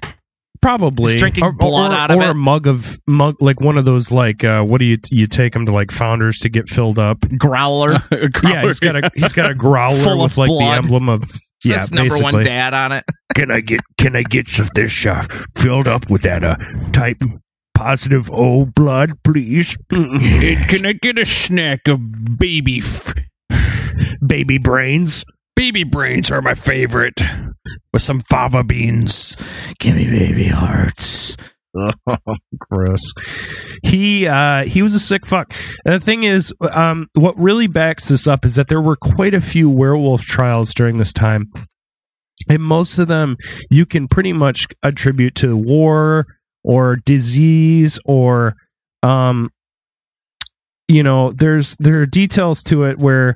Probably 0.62 1.12
just 1.14 1.20
drinking 1.20 1.44
or, 1.44 1.52
blood 1.52 1.92
or, 1.92 1.96
out 1.96 2.10
of 2.12 2.18
or 2.18 2.24
it, 2.24 2.28
or 2.28 2.32
a 2.32 2.36
mug 2.36 2.66
of 2.66 2.98
mug 3.06 3.36
like 3.40 3.62
one 3.62 3.78
of 3.78 3.86
those 3.86 4.10
like 4.10 4.44
uh, 4.44 4.64
what 4.64 4.80
do 4.80 4.86
you 4.86 4.98
you 5.12 5.28
take 5.28 5.54
them 5.54 5.66
to 5.68 5.72
like 5.72 5.92
Founders 5.92 6.40
to 6.40 6.50
get 6.50 6.70
filled 6.70 6.98
up 6.98 7.20
growler. 7.38 7.98
growler. 8.32 8.32
Yeah, 8.44 8.62
he's 8.64 8.80
got 8.80 8.96
a 8.96 9.12
he's 9.16 9.34
got 9.34 9.52
a 9.52 9.56
growler 9.56 10.00
Full 10.00 10.24
with 10.24 10.38
like 10.38 10.48
blood. 10.48 10.64
the 10.74 10.78
emblem 10.78 11.08
of 11.08 11.24
yeah, 11.66 11.86
number 11.92 12.16
basically. 12.16 12.24
one 12.34 12.44
dad 12.44 12.74
on 12.74 12.92
it. 12.92 13.06
can 13.36 13.52
I 13.52 13.62
get 13.62 13.82
can 13.98 14.16
I 14.16 14.24
get 14.24 14.48
some 14.48 14.70
this 14.74 15.06
uh, 15.06 15.26
filled 15.58 15.88
up 15.88 16.10
with 16.10 16.22
that 16.24 16.44
uh 16.44 16.56
type 16.92 17.18
positive 17.74 18.30
O 18.32 18.66
blood, 18.66 19.14
please? 19.24 19.78
can 19.90 20.86
I 20.86 20.94
get 20.94 21.20
a 21.20 21.26
snack 21.26 21.88
of 21.88 22.00
baby 22.38 22.78
f- 22.84 23.14
baby 24.26 24.58
brains? 24.58 25.26
Baby 25.56 25.86
brains 25.86 26.32
are 26.32 26.42
my 26.42 26.54
favorite. 26.54 27.20
With 27.92 28.02
some 28.02 28.20
fava 28.30 28.64
beans. 28.64 29.36
Give 29.80 29.96
me 29.96 30.06
baby 30.08 30.48
hearts. 30.48 31.38
Gross. 32.60 33.12
He 33.84 34.28
uh, 34.28 34.66
he 34.66 34.82
was 34.82 34.96
a 34.96 35.00
sick 35.00 35.26
fuck. 35.26 35.54
And 35.86 35.96
the 35.96 36.00
thing 36.00 36.24
is, 36.24 36.54
um, 36.72 37.08
what 37.16 37.38
really 37.38 37.68
backs 37.68 38.08
this 38.10 38.28
up 38.28 38.46
is 38.46 38.56
that 38.56 38.68
there 38.70 38.82
were 38.82 38.96
quite 38.96 39.34
a 39.34 39.42
few 39.42 39.70
werewolf 39.70 40.22
trials 40.22 40.74
during 40.74 40.98
this 40.98 41.12
time, 41.14 41.52
and 42.50 42.62
most 42.62 42.98
of 43.00 43.08
them 43.08 43.36
you 43.70 43.86
can 43.86 44.08
pretty 44.08 44.34
much 44.34 44.68
attribute 44.84 45.36
to 45.36 45.58
war 45.58 46.26
or 46.64 46.98
disease 47.06 48.00
or 48.06 48.54
um, 49.04 49.50
you 50.88 51.04
know, 51.04 51.32
there's 51.32 51.76
there 51.80 52.02
are 52.02 52.06
details 52.06 52.64
to 52.64 52.84
it 52.84 52.98
where 53.00 53.36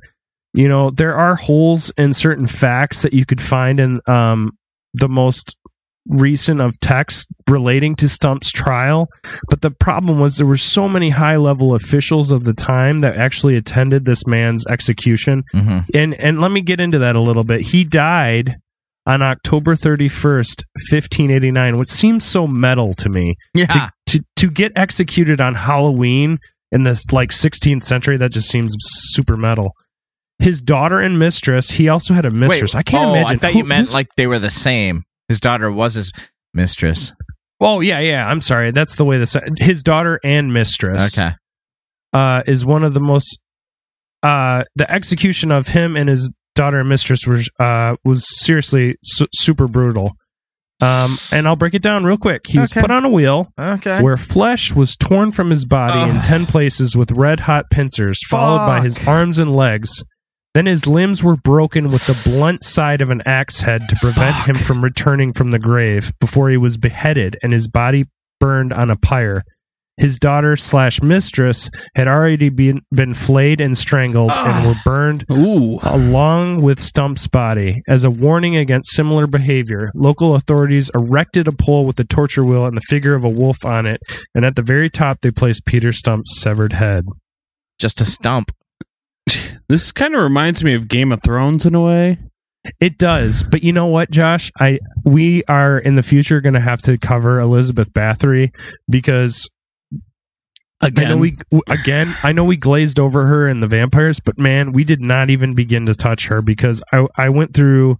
you 0.53 0.67
know 0.67 0.89
there 0.89 1.15
are 1.15 1.35
holes 1.35 1.91
in 1.97 2.13
certain 2.13 2.47
facts 2.47 3.01
that 3.01 3.13
you 3.13 3.23
could 3.25 3.41
find 3.41 3.79
in 3.79 3.99
um 4.07 4.51
the 4.95 5.07
most 5.07 5.55
recent 6.09 6.59
of 6.59 6.77
text 6.79 7.27
relating 7.47 7.95
to 7.97 8.09
Stump's 8.09 8.51
trial, 8.51 9.07
but 9.49 9.61
the 9.61 9.71
problem 9.71 10.17
was 10.19 10.37
there 10.37 10.45
were 10.45 10.57
so 10.57 10.89
many 10.89 11.11
high 11.11 11.37
level 11.37 11.73
officials 11.75 12.31
of 12.31 12.43
the 12.43 12.53
time 12.53 13.01
that 13.01 13.15
actually 13.15 13.55
attended 13.55 14.05
this 14.05 14.25
man's 14.25 14.65
execution. 14.67 15.43
Mm-hmm. 15.53 15.79
And 15.93 16.13
and 16.15 16.41
let 16.41 16.51
me 16.51 16.61
get 16.61 16.79
into 16.79 16.99
that 16.99 17.15
a 17.15 17.19
little 17.21 17.43
bit. 17.43 17.61
He 17.61 17.83
died 17.83 18.55
on 19.05 19.21
October 19.21 19.75
31st, 19.75 20.63
1589, 20.91 21.77
which 21.77 21.87
seems 21.89 22.25
so 22.25 22.47
metal 22.47 22.93
to 22.95 23.09
me. 23.09 23.35
Yeah. 23.53 23.67
To, 23.67 23.91
to, 24.07 24.23
to 24.37 24.49
get 24.49 24.71
executed 24.75 25.39
on 25.39 25.53
Halloween 25.55 26.39
in 26.71 26.83
this 26.83 27.05
like 27.11 27.29
16th 27.29 27.83
century, 27.83 28.17
that 28.17 28.31
just 28.31 28.49
seems 28.49 28.75
super 28.79 29.37
metal 29.37 29.71
his 30.41 30.61
daughter 30.61 30.99
and 31.01 31.19
mistress. 31.19 31.71
He 31.71 31.89
also 31.89 32.13
had 32.13 32.23
a 32.23 32.31
mistress. 32.31 32.73
Wait, 32.73 32.79
I 32.79 32.83
can't 32.83 33.05
oh, 33.07 33.09
imagine. 33.09 33.31
I 33.31 33.35
thought 33.35 33.51
who, 33.51 33.57
you 33.57 33.65
meant 33.65 33.91
like 33.91 34.07
they 34.15 34.25
were 34.25 34.39
the 34.39 34.49
same. 34.49 35.03
His 35.29 35.39
daughter 35.39 35.71
was 35.71 35.93
his 35.93 36.11
mistress. 36.53 37.13
Oh 37.61 37.79
yeah, 37.79 37.99
yeah. 37.99 38.27
I'm 38.27 38.41
sorry. 38.41 38.71
That's 38.71 38.95
the 38.95 39.05
way 39.05 39.17
this. 39.17 39.37
His 39.57 39.83
daughter 39.83 40.19
and 40.23 40.51
mistress. 40.51 41.17
Okay. 41.17 41.31
Uh, 42.11 42.41
is 42.47 42.65
one 42.65 42.83
of 42.83 42.93
the 42.93 42.99
most. 42.99 43.37
Uh, 44.21 44.63
the 44.75 44.91
execution 44.91 45.49
of 45.51 45.67
him 45.69 45.95
and 45.95 46.09
his 46.09 46.29
daughter 46.55 46.79
and 46.81 46.89
mistress 46.89 47.25
was 47.25 47.49
uh 47.61 47.95
was 48.03 48.25
seriously 48.43 48.95
su- 49.03 49.27
super 49.33 49.67
brutal. 49.67 50.11
Um, 50.81 51.17
and 51.33 51.45
I'll 51.47 51.57
break 51.57 51.73
it 51.73 51.81
down 51.81 52.05
real 52.05 52.17
quick. 52.17 52.47
He 52.47 52.57
was 52.57 52.71
okay. 52.71 52.79
put 52.81 52.89
on 52.91 53.03
a 53.03 53.09
wheel, 53.09 53.49
okay. 53.59 54.01
where 54.01 54.15
flesh 54.17 54.73
was 54.73 54.95
torn 54.95 55.29
from 55.31 55.49
his 55.51 55.65
body 55.65 55.91
Ugh. 55.93 56.15
in 56.15 56.21
ten 56.23 56.45
places 56.45 56.95
with 56.95 57.11
red 57.11 57.41
hot 57.41 57.65
pincers, 57.69 58.17
followed 58.29 58.59
Fuck. 58.59 58.67
by 58.67 58.81
his 58.81 59.05
arms 59.07 59.37
and 59.39 59.53
legs. 59.53 60.03
Then 60.55 60.65
his 60.65 60.87
limbs 60.87 61.23
were 61.23 61.35
broken 61.35 61.89
with 61.91 62.07
the 62.07 62.29
blunt 62.29 62.63
side 62.63 63.01
of 63.01 63.11
an 63.11 63.21
axe 63.25 63.61
head 63.61 63.81
to 63.87 63.95
prevent 63.97 64.35
Fuck. 64.35 64.49
him 64.49 64.55
from 64.55 64.83
returning 64.83 65.31
from 65.31 65.51
the 65.51 65.59
grave 65.59 66.11
before 66.19 66.49
he 66.49 66.57
was 66.57 66.77
beheaded 66.77 67.37
and 67.43 67.53
his 67.53 67.67
body 67.67 68.05
burned 68.39 68.73
on 68.73 68.89
a 68.89 68.95
pyre. 68.95 69.43
His 69.97 70.17
daughter 70.17 70.55
slash 70.55 71.01
mistress 71.03 71.69
had 71.93 72.07
already 72.07 72.47
been, 72.49 72.79
been 72.89 73.13
flayed 73.13 73.59
and 73.61 73.77
strangled 73.77 74.31
and 74.33 74.67
were 74.67 74.73
burned 74.85 75.25
Ooh. 75.29 75.77
along 75.83 76.63
with 76.63 76.79
Stump's 76.79 77.27
body. 77.27 77.81
As 77.87 78.05
a 78.05 78.09
warning 78.09 78.55
against 78.55 78.91
similar 78.93 79.27
behavior, 79.27 79.91
local 79.93 80.35
authorities 80.35 80.89
erected 80.95 81.49
a 81.49 81.51
pole 81.51 81.85
with 81.85 81.99
a 81.99 82.05
torture 82.05 82.45
wheel 82.45 82.65
and 82.65 82.77
the 82.77 82.81
figure 82.87 83.13
of 83.13 83.25
a 83.25 83.29
wolf 83.29 83.65
on 83.65 83.85
it, 83.85 83.99
and 84.33 84.45
at 84.45 84.55
the 84.55 84.61
very 84.61 84.89
top 84.89 85.17
they 85.21 85.31
placed 85.31 85.65
Peter 85.65 85.91
Stump's 85.91 86.39
severed 86.39 86.73
head. 86.73 87.03
Just 87.77 87.99
a 87.99 88.05
stump. 88.05 88.51
This 89.69 89.91
kind 89.91 90.15
of 90.15 90.21
reminds 90.23 90.63
me 90.63 90.73
of 90.73 90.87
Game 90.87 91.11
of 91.11 91.21
Thrones 91.23 91.67
in 91.67 91.75
a 91.75 91.81
way. 91.81 92.17
It 92.81 92.97
does, 92.97 93.43
but 93.43 93.63
you 93.63 93.71
know 93.71 93.85
what, 93.85 94.09
Josh? 94.11 94.51
I 94.59 94.79
we 95.05 95.43
are 95.47 95.77
in 95.77 95.95
the 95.95 96.01
future 96.03 96.41
going 96.41 96.55
to 96.55 96.59
have 96.59 96.81
to 96.81 96.97
cover 96.97 97.39
Elizabeth 97.39 97.93
Bathory 97.93 98.49
because 98.89 99.47
again, 100.81 101.05
I 101.05 101.09
know 101.11 101.17
we 101.17 101.35
again, 101.69 102.13
I 102.21 102.31
know 102.33 102.43
we 102.43 102.57
glazed 102.57 102.99
over 102.99 103.27
her 103.27 103.47
in 103.47 103.61
the 103.61 103.67
vampires, 103.67 104.19
but 104.19 104.37
man, 104.37 104.73
we 104.73 104.83
did 104.83 104.99
not 104.99 105.29
even 105.29 105.53
begin 105.53 105.85
to 105.85 105.93
touch 105.93 106.27
her 106.27 106.41
because 106.41 106.81
I 106.91 107.05
I 107.15 107.29
went 107.29 107.53
through 107.53 107.95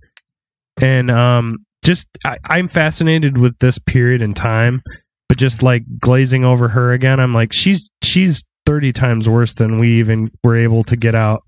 and 0.82 1.10
um 1.10 1.56
just 1.86 2.08
I, 2.26 2.38
I'm 2.50 2.68
fascinated 2.68 3.38
with 3.38 3.58
this 3.60 3.80
period 3.80 4.22
in 4.22 4.34
time, 4.34 4.82
but 5.30 5.38
just 5.38 5.64
like 5.64 5.84
glazing 6.00 6.44
over 6.46 6.68
her 6.70 6.92
again, 6.92 7.20
I'm 7.20 7.34
like 7.34 7.54
she's 7.54 7.90
she's 8.04 8.44
30 8.66 8.92
times 8.92 9.30
worse 9.30 9.56
than 9.56 9.78
we 9.78 9.94
even 10.00 10.32
were 10.44 10.58
able 10.58 10.84
to 10.84 10.98
get 10.98 11.16
out 11.16 11.42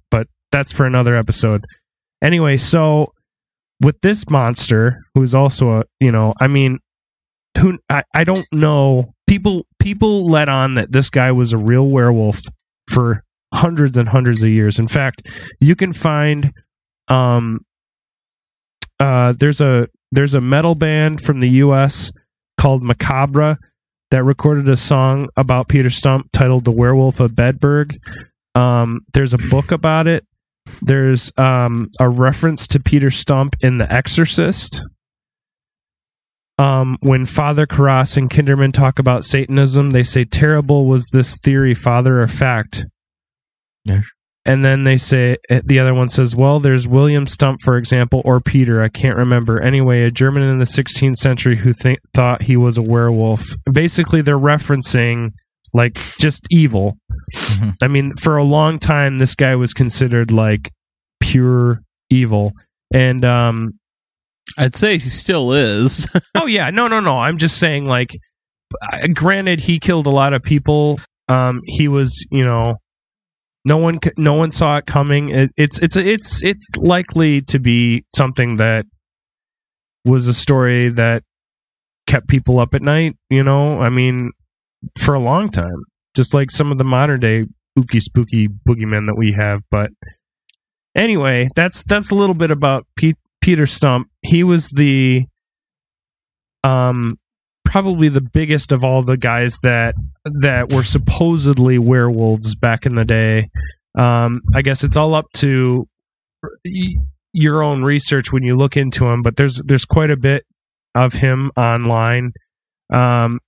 that's 0.52 0.72
for 0.72 0.86
another 0.86 1.16
episode. 1.16 1.66
Anyway, 2.22 2.58
so 2.58 3.14
with 3.82 4.00
this 4.02 4.30
monster, 4.30 5.00
who 5.16 5.24
is 5.24 5.34
also 5.34 5.80
a, 5.80 5.84
you 6.00 6.12
know, 6.12 6.34
I 6.40 6.48
mean, 6.48 6.80
who 7.58 7.80
I, 7.90 8.04
I 8.14 8.24
don't 8.24 8.46
know. 8.52 9.14
People 9.28 9.66
people 9.80 10.28
let 10.28 10.50
on 10.50 10.76
that 10.76 10.92
this 10.92 11.10
guy 11.10 11.32
was 11.32 11.54
a 11.54 11.58
real 11.58 11.88
werewolf 11.88 12.42
for 12.90 13.24
hundreds 13.54 13.98
and 13.98 14.10
hundreds 14.10 14.44
of 14.44 14.50
years. 14.50 14.78
In 14.78 14.88
fact, 14.88 15.28
you 15.60 15.76
can 15.76 15.94
find 15.94 16.52
um 17.08 17.60
uh 19.00 19.34
there's 19.40 19.62
a 19.62 19.88
there's 20.12 20.34
a 20.34 20.42
metal 20.42 20.76
band 20.76 21.22
from 21.22 21.40
the 21.40 21.50
US 21.50 22.12
called 22.58 22.84
Macabre 22.84 23.58
that 24.12 24.24
recorded 24.24 24.68
a 24.68 24.76
song 24.76 25.30
about 25.38 25.70
Peter 25.70 25.90
Stump 25.90 26.28
titled 26.34 26.66
The 26.66 26.72
Werewolf 26.72 27.22
of 27.22 27.32
Bedburg. 27.32 27.96
Um, 28.56 29.02
there's 29.14 29.34
a 29.34 29.38
book 29.38 29.72
about 29.72 30.08
it 30.08 30.26
there's 30.82 31.32
um, 31.38 31.90
a 32.00 32.08
reference 32.10 32.68
to 32.68 32.80
Peter 32.80 33.12
Stump 33.12 33.56
in 33.62 33.78
The 33.78 33.92
Exorcist. 33.92 34.84
Um, 36.58 36.98
when 37.02 37.26
Father 37.26 37.66
Karras 37.66 38.18
and 38.18 38.30
Kinderman 38.30 38.72
talk 38.72 39.00
about 39.00 39.26
Satanism, 39.26 39.92
they 39.92 40.04
say, 40.04 40.24
Terrible 40.26 40.86
was 40.86 41.08
this 41.12 41.38
theory, 41.38 41.74
father 41.74 42.22
of 42.22 42.32
fact. 42.32 42.86
Yes. 43.84 44.06
And 44.46 44.64
then 44.64 44.84
they 44.84 44.98
say, 44.98 45.38
eh, 45.50 45.62
the 45.66 45.80
other 45.80 45.94
one 45.94 46.10
says, 46.10 46.36
Well, 46.36 46.60
there's 46.60 46.88
William 46.88 47.26
Stump, 47.26 47.62
for 47.64 47.78
example, 47.78 48.22
or 48.26 48.40
Peter, 48.40 48.82
I 48.82 48.90
can't 48.90 49.18
remember. 49.18 49.60
Anyway, 49.60 50.04
a 50.04 50.12
German 50.12 50.44
in 50.44 50.60
the 50.60 50.66
16th 50.66 51.16
century 51.16 51.58
who 51.58 51.74
th- 51.74 51.98
thought 52.14 52.44
he 52.44 52.58
was 52.58 52.78
a 52.78 52.82
werewolf. 52.84 53.44
Basically, 53.72 54.22
they're 54.22 54.38
referencing 54.40 55.32
like 55.74 55.94
just 56.20 56.46
evil 56.52 56.98
Mm-hmm. 57.34 57.70
I 57.82 57.88
mean, 57.88 58.16
for 58.18 58.38
a 58.38 58.44
long 58.44 58.80
time, 58.80 59.18
this 59.18 59.36
guy 59.36 59.56
was 59.56 59.74
considered 59.74 60.32
like 60.32 60.72
pure 61.20 61.82
evil, 62.10 62.52
and 62.94 63.24
um, 63.24 63.72
I'd 64.58 64.76
say 64.76 64.94
he 64.94 65.00
still 65.10 65.54
is. 65.54 66.08
oh 66.36 66.46
yeah, 66.46 66.70
no, 66.72 66.88
no, 66.88 67.00
no. 67.00 67.14
I'm 67.16 67.38
just 67.38 67.58
saying, 67.58 67.86
like, 67.86 68.18
granted, 69.14 69.60
he 69.60 69.80
killed 69.80 70.08
a 70.08 70.12
lot 70.12 70.34
of 70.34 70.44
people. 70.44 71.00
Um, 71.28 71.62
he 71.66 71.88
was, 71.88 72.26
you 72.32 72.44
know, 72.44 72.76
no 73.64 73.78
one, 73.78 74.00
no 74.18 74.34
one 74.34 74.52
saw 74.52 74.78
it 74.78 74.86
coming. 74.86 75.30
It, 75.30 75.52
it's, 75.56 75.80
it's, 75.80 75.96
it's, 75.96 76.44
it's 76.44 76.66
likely 76.78 77.40
to 77.42 77.60
be 77.60 78.02
something 78.16 78.58
that 78.58 78.86
was 80.04 80.28
a 80.28 80.34
story 80.34 80.90
that 80.90 81.22
kept 82.06 82.28
people 82.28 82.60
up 82.60 82.74
at 82.74 82.82
night. 82.82 83.16
You 83.30 83.44
know, 83.44 83.80
I 83.80 83.90
mean, 83.90 84.32
for 85.00 85.14
a 85.14 85.20
long 85.20 85.50
time 85.50 85.86
just 86.16 86.34
like 86.34 86.52
some 86.52 86.72
of 86.72 86.78
the 86.78 86.84
modern 86.84 87.20
day 87.20 87.46
spooky 87.78 88.00
spooky 88.00 88.48
boogeymen 88.48 89.06
that 89.08 89.16
we 89.18 89.32
have. 89.34 89.62
But 89.70 89.92
anyway, 90.96 91.50
that's 91.56 91.84
that's 91.84 92.10
a 92.12 92.16
little 92.16 92.36
bit 92.36 92.52
about 92.52 92.86
Pete, 92.98 93.18
Peter 93.42 93.66
Stump. 93.66 94.10
He 94.22 94.44
was 94.44 94.70
the 94.70 95.26
um 96.64 97.18
probably 97.66 98.10
the 98.10 98.22
biggest 98.34 98.72
of 98.72 98.84
all 98.84 99.02
the 99.02 99.18
guys 99.18 99.60
that 99.62 99.96
that 100.42 100.72
were 100.74 100.84
supposedly 100.84 101.78
werewolves 101.78 102.56
back 102.56 102.86
in 102.86 102.96
the 102.96 103.06
day. 103.06 103.50
Um, 103.98 104.42
I 104.54 104.62
guess 104.62 104.84
it's 104.84 104.98
all 104.98 105.16
up 105.16 105.26
to 105.36 105.86
your 107.34 107.64
own 107.64 107.84
research 107.84 108.32
when 108.32 108.44
you 108.44 108.56
look 108.56 108.76
into 108.76 109.06
him, 109.08 109.22
but 109.22 109.38
there's 109.38 109.62
there's 109.64 109.86
quite 109.86 110.10
a 110.10 110.18
bit 110.18 110.44
of 110.94 111.14
him 111.14 111.52
online. 111.56 112.34
Um, 112.94 113.40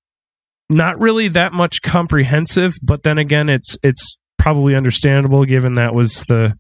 not 0.70 1.00
really 1.00 1.28
that 1.30 1.54
much 1.54 1.82
comprehensive, 1.82 2.74
but 2.82 3.04
then 3.04 3.18
again, 3.18 3.50
it's 3.50 3.78
it's 3.84 4.18
probably 4.38 4.76
understandable 4.76 5.44
given 5.46 5.74
that 5.74 5.94
was 5.96 6.24
the 6.28 6.54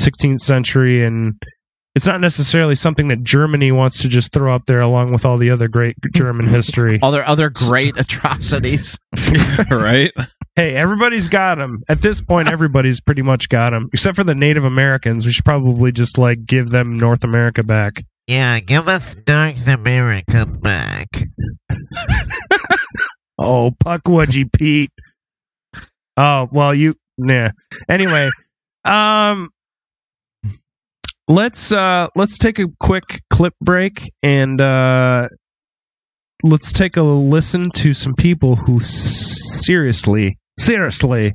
16th 0.00 0.40
century 0.40 1.04
and 1.04 1.34
it's 1.94 2.06
not 2.06 2.20
necessarily 2.20 2.74
something 2.76 3.08
that 3.08 3.22
Germany 3.24 3.72
wants 3.72 4.00
to 4.00 4.08
just 4.08 4.32
throw 4.32 4.54
up 4.54 4.62
there 4.66 4.80
along 4.80 5.12
with 5.12 5.24
all 5.26 5.36
the 5.36 5.50
other 5.50 5.68
great 5.68 5.96
German 6.14 6.46
history. 6.46 6.98
all 7.02 7.10
their 7.10 7.28
other 7.28 7.50
great 7.50 7.98
atrocities. 7.98 8.96
right? 9.70 10.12
Hey, 10.54 10.74
everybody's 10.76 11.26
got 11.26 11.56
them. 11.58 11.80
At 11.88 12.00
this 12.00 12.20
point, 12.20 12.46
everybody's 12.48 13.00
pretty 13.00 13.22
much 13.22 13.48
got 13.48 13.70
them, 13.70 13.88
except 13.92 14.14
for 14.16 14.22
the 14.24 14.34
Native 14.36 14.64
Americans. 14.64 15.26
We 15.26 15.32
should 15.32 15.44
probably 15.44 15.90
just 15.90 16.16
like 16.16 16.46
give 16.46 16.68
them 16.68 16.96
North 16.96 17.24
America 17.24 17.64
back. 17.64 18.04
Yeah, 18.28 18.60
give 18.60 18.86
us 18.86 19.16
North 19.26 19.66
America 19.66 20.46
back. 20.46 21.08
Oh, 23.40 23.70
Pukwudgie 23.70 24.52
Pete. 24.52 24.92
Oh, 26.18 26.46
well, 26.52 26.74
you, 26.74 26.94
yeah. 27.16 27.52
Anyway, 27.88 28.28
um, 28.84 29.48
let's 31.26 31.72
uh 31.72 32.08
let's 32.14 32.36
take 32.36 32.58
a 32.58 32.66
quick 32.80 33.22
clip 33.30 33.54
break 33.62 34.12
and 34.22 34.60
uh 34.60 35.28
let's 36.42 36.72
take 36.72 36.96
a 36.96 37.02
listen 37.02 37.70
to 37.70 37.94
some 37.94 38.14
people 38.14 38.56
who 38.56 38.80
seriously 38.80 40.36
seriously 40.58 41.32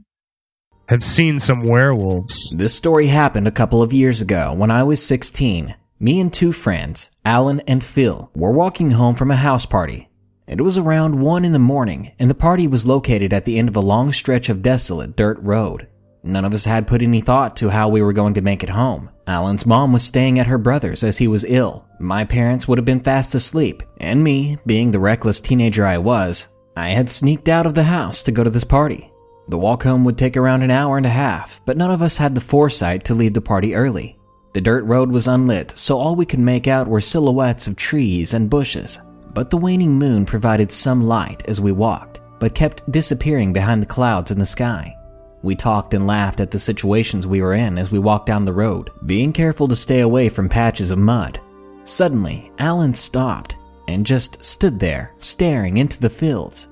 have 0.90 1.04
seen 1.04 1.40
some 1.40 1.64
werewolves. 1.64 2.52
This 2.54 2.76
story 2.76 3.08
happened 3.08 3.48
a 3.48 3.52
couple 3.52 3.82
of 3.82 3.92
years 3.94 4.22
ago 4.22 4.54
when 4.54 4.70
I 4.70 4.84
was 4.84 5.04
16. 5.04 5.74
Me 6.00 6.20
and 6.20 6.32
two 6.32 6.52
friends, 6.52 7.10
Alan 7.26 7.62
and 7.62 7.84
Phil, 7.84 8.30
were 8.36 8.52
walking 8.52 8.92
home 8.92 9.16
from 9.16 9.32
a 9.32 9.36
house 9.36 9.66
party 9.66 10.08
it 10.48 10.62
was 10.62 10.78
around 10.78 11.20
1 11.20 11.44
in 11.44 11.54
the 11.54 11.58
morning, 11.60 12.12
and 12.20 12.30
the 12.30 12.36
party 12.36 12.68
was 12.68 12.86
located 12.86 13.34
at 13.34 13.46
the 13.46 13.58
end 13.58 13.68
of 13.68 13.76
a 13.76 13.80
long 13.82 14.12
stretch 14.14 14.48
of 14.50 14.62
desolate 14.62 15.16
dirt 15.16 15.40
road. 15.42 15.88
None 16.24 16.46
of 16.46 16.54
us 16.54 16.66
had 16.66 16.86
put 16.86 17.02
any 17.02 17.20
thought 17.22 17.56
to 17.58 17.70
how 17.70 17.90
we 17.90 18.04
were 18.04 18.14
going 18.14 18.36
to 18.36 18.42
make 18.42 18.62
it 18.64 18.70
home. 18.70 19.10
Alan's 19.26 19.66
mom 19.66 19.92
was 19.92 20.04
staying 20.04 20.38
at 20.38 20.46
her 20.46 20.60
brother's 20.60 21.04
as 21.04 21.18
he 21.18 21.28
was 21.28 21.46
ill. 21.48 21.88
My 22.00 22.26
parents 22.26 22.68
would 22.68 22.78
have 22.78 22.86
been 22.86 23.00
fast 23.00 23.34
asleep, 23.34 23.82
and 24.00 24.24
me, 24.24 24.60
being 24.68 24.92
the 24.92 25.00
reckless 25.00 25.40
teenager 25.40 25.84
I 25.84 25.98
was, 25.98 26.48
I 26.78 26.90
had 26.90 27.10
sneaked 27.10 27.50
out 27.50 27.66
of 27.66 27.74
the 27.74 27.84
house 27.84 28.22
to 28.24 28.32
go 28.32 28.44
to 28.44 28.50
this 28.52 28.64
party. 28.64 29.12
The 29.48 29.58
walk 29.58 29.82
home 29.82 30.04
would 30.06 30.18
take 30.18 30.38
around 30.38 30.62
an 30.62 30.70
hour 30.72 30.98
and 30.98 31.08
a 31.08 31.10
half, 31.10 31.60
but 31.66 31.78
none 31.78 31.90
of 31.90 32.04
us 32.04 32.18
had 32.18 32.36
the 32.36 32.42
foresight 32.42 33.04
to 33.06 33.16
leave 33.16 33.34
the 33.34 33.42
party 33.42 33.74
early. 33.74 34.20
The 34.54 34.62
dirt 34.62 34.84
road 34.86 35.10
was 35.12 35.28
unlit, 35.28 35.72
so 35.76 35.98
all 35.98 36.16
we 36.16 36.26
could 36.26 36.40
make 36.40 36.68
out 36.68 36.88
were 36.88 37.02
silhouettes 37.02 37.66
of 37.68 37.76
trees 37.76 38.36
and 38.36 38.48
bushes 38.48 39.00
but 39.36 39.50
the 39.52 39.58
waning 39.58 39.92
moon 39.92 40.26
provided 40.26 40.72
some 40.72 41.04
light 41.06 41.44
as 41.46 41.60
we 41.62 41.72
walked, 41.74 42.22
but 42.40 42.56
kept 42.56 42.90
disappearing 42.92 43.52
behind 43.54 43.84
the 43.84 43.88
clouds 43.88 44.32
in 44.32 44.40
the 44.40 44.46
sky. 44.46 44.98
We 45.44 45.56
talked 45.56 45.94
and 45.94 46.08
laughed 46.08 46.40
at 46.40 46.50
the 46.50 46.58
situations 46.58 47.28
we 47.28 47.42
were 47.42 47.54
in 47.54 47.78
as 47.78 47.92
we 47.92 48.00
walked 48.00 48.26
down 48.28 48.46
the 48.46 48.54
road, 48.54 48.92
being 49.06 49.34
careful 49.34 49.68
to 49.68 49.76
stay 49.76 50.00
away 50.00 50.30
from 50.30 50.48
patches 50.50 50.90
of 50.90 50.98
mud. 51.00 51.40
Suddenly, 51.84 52.52
Alan 52.60 52.94
stopped 52.94 53.58
and 53.90 54.06
just 54.06 54.44
stood 54.44 54.80
there, 54.80 55.12
staring 55.20 55.78
into 55.78 56.00
the 56.00 56.10
fields. 56.10 56.68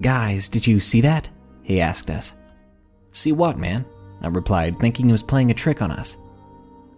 Guys, 0.00 0.48
did 0.48 0.64
you 0.66 0.78
see 0.78 1.00
that? 1.00 1.28
He 1.64 1.80
asked 1.80 2.10
us. 2.10 2.36
See 3.10 3.32
what, 3.32 3.58
man? 3.58 3.84
I 4.22 4.28
replied, 4.28 4.76
thinking 4.78 5.06
he 5.06 5.12
was 5.12 5.22
playing 5.22 5.50
a 5.50 5.54
trick 5.54 5.82
on 5.82 5.90
us. 5.90 6.16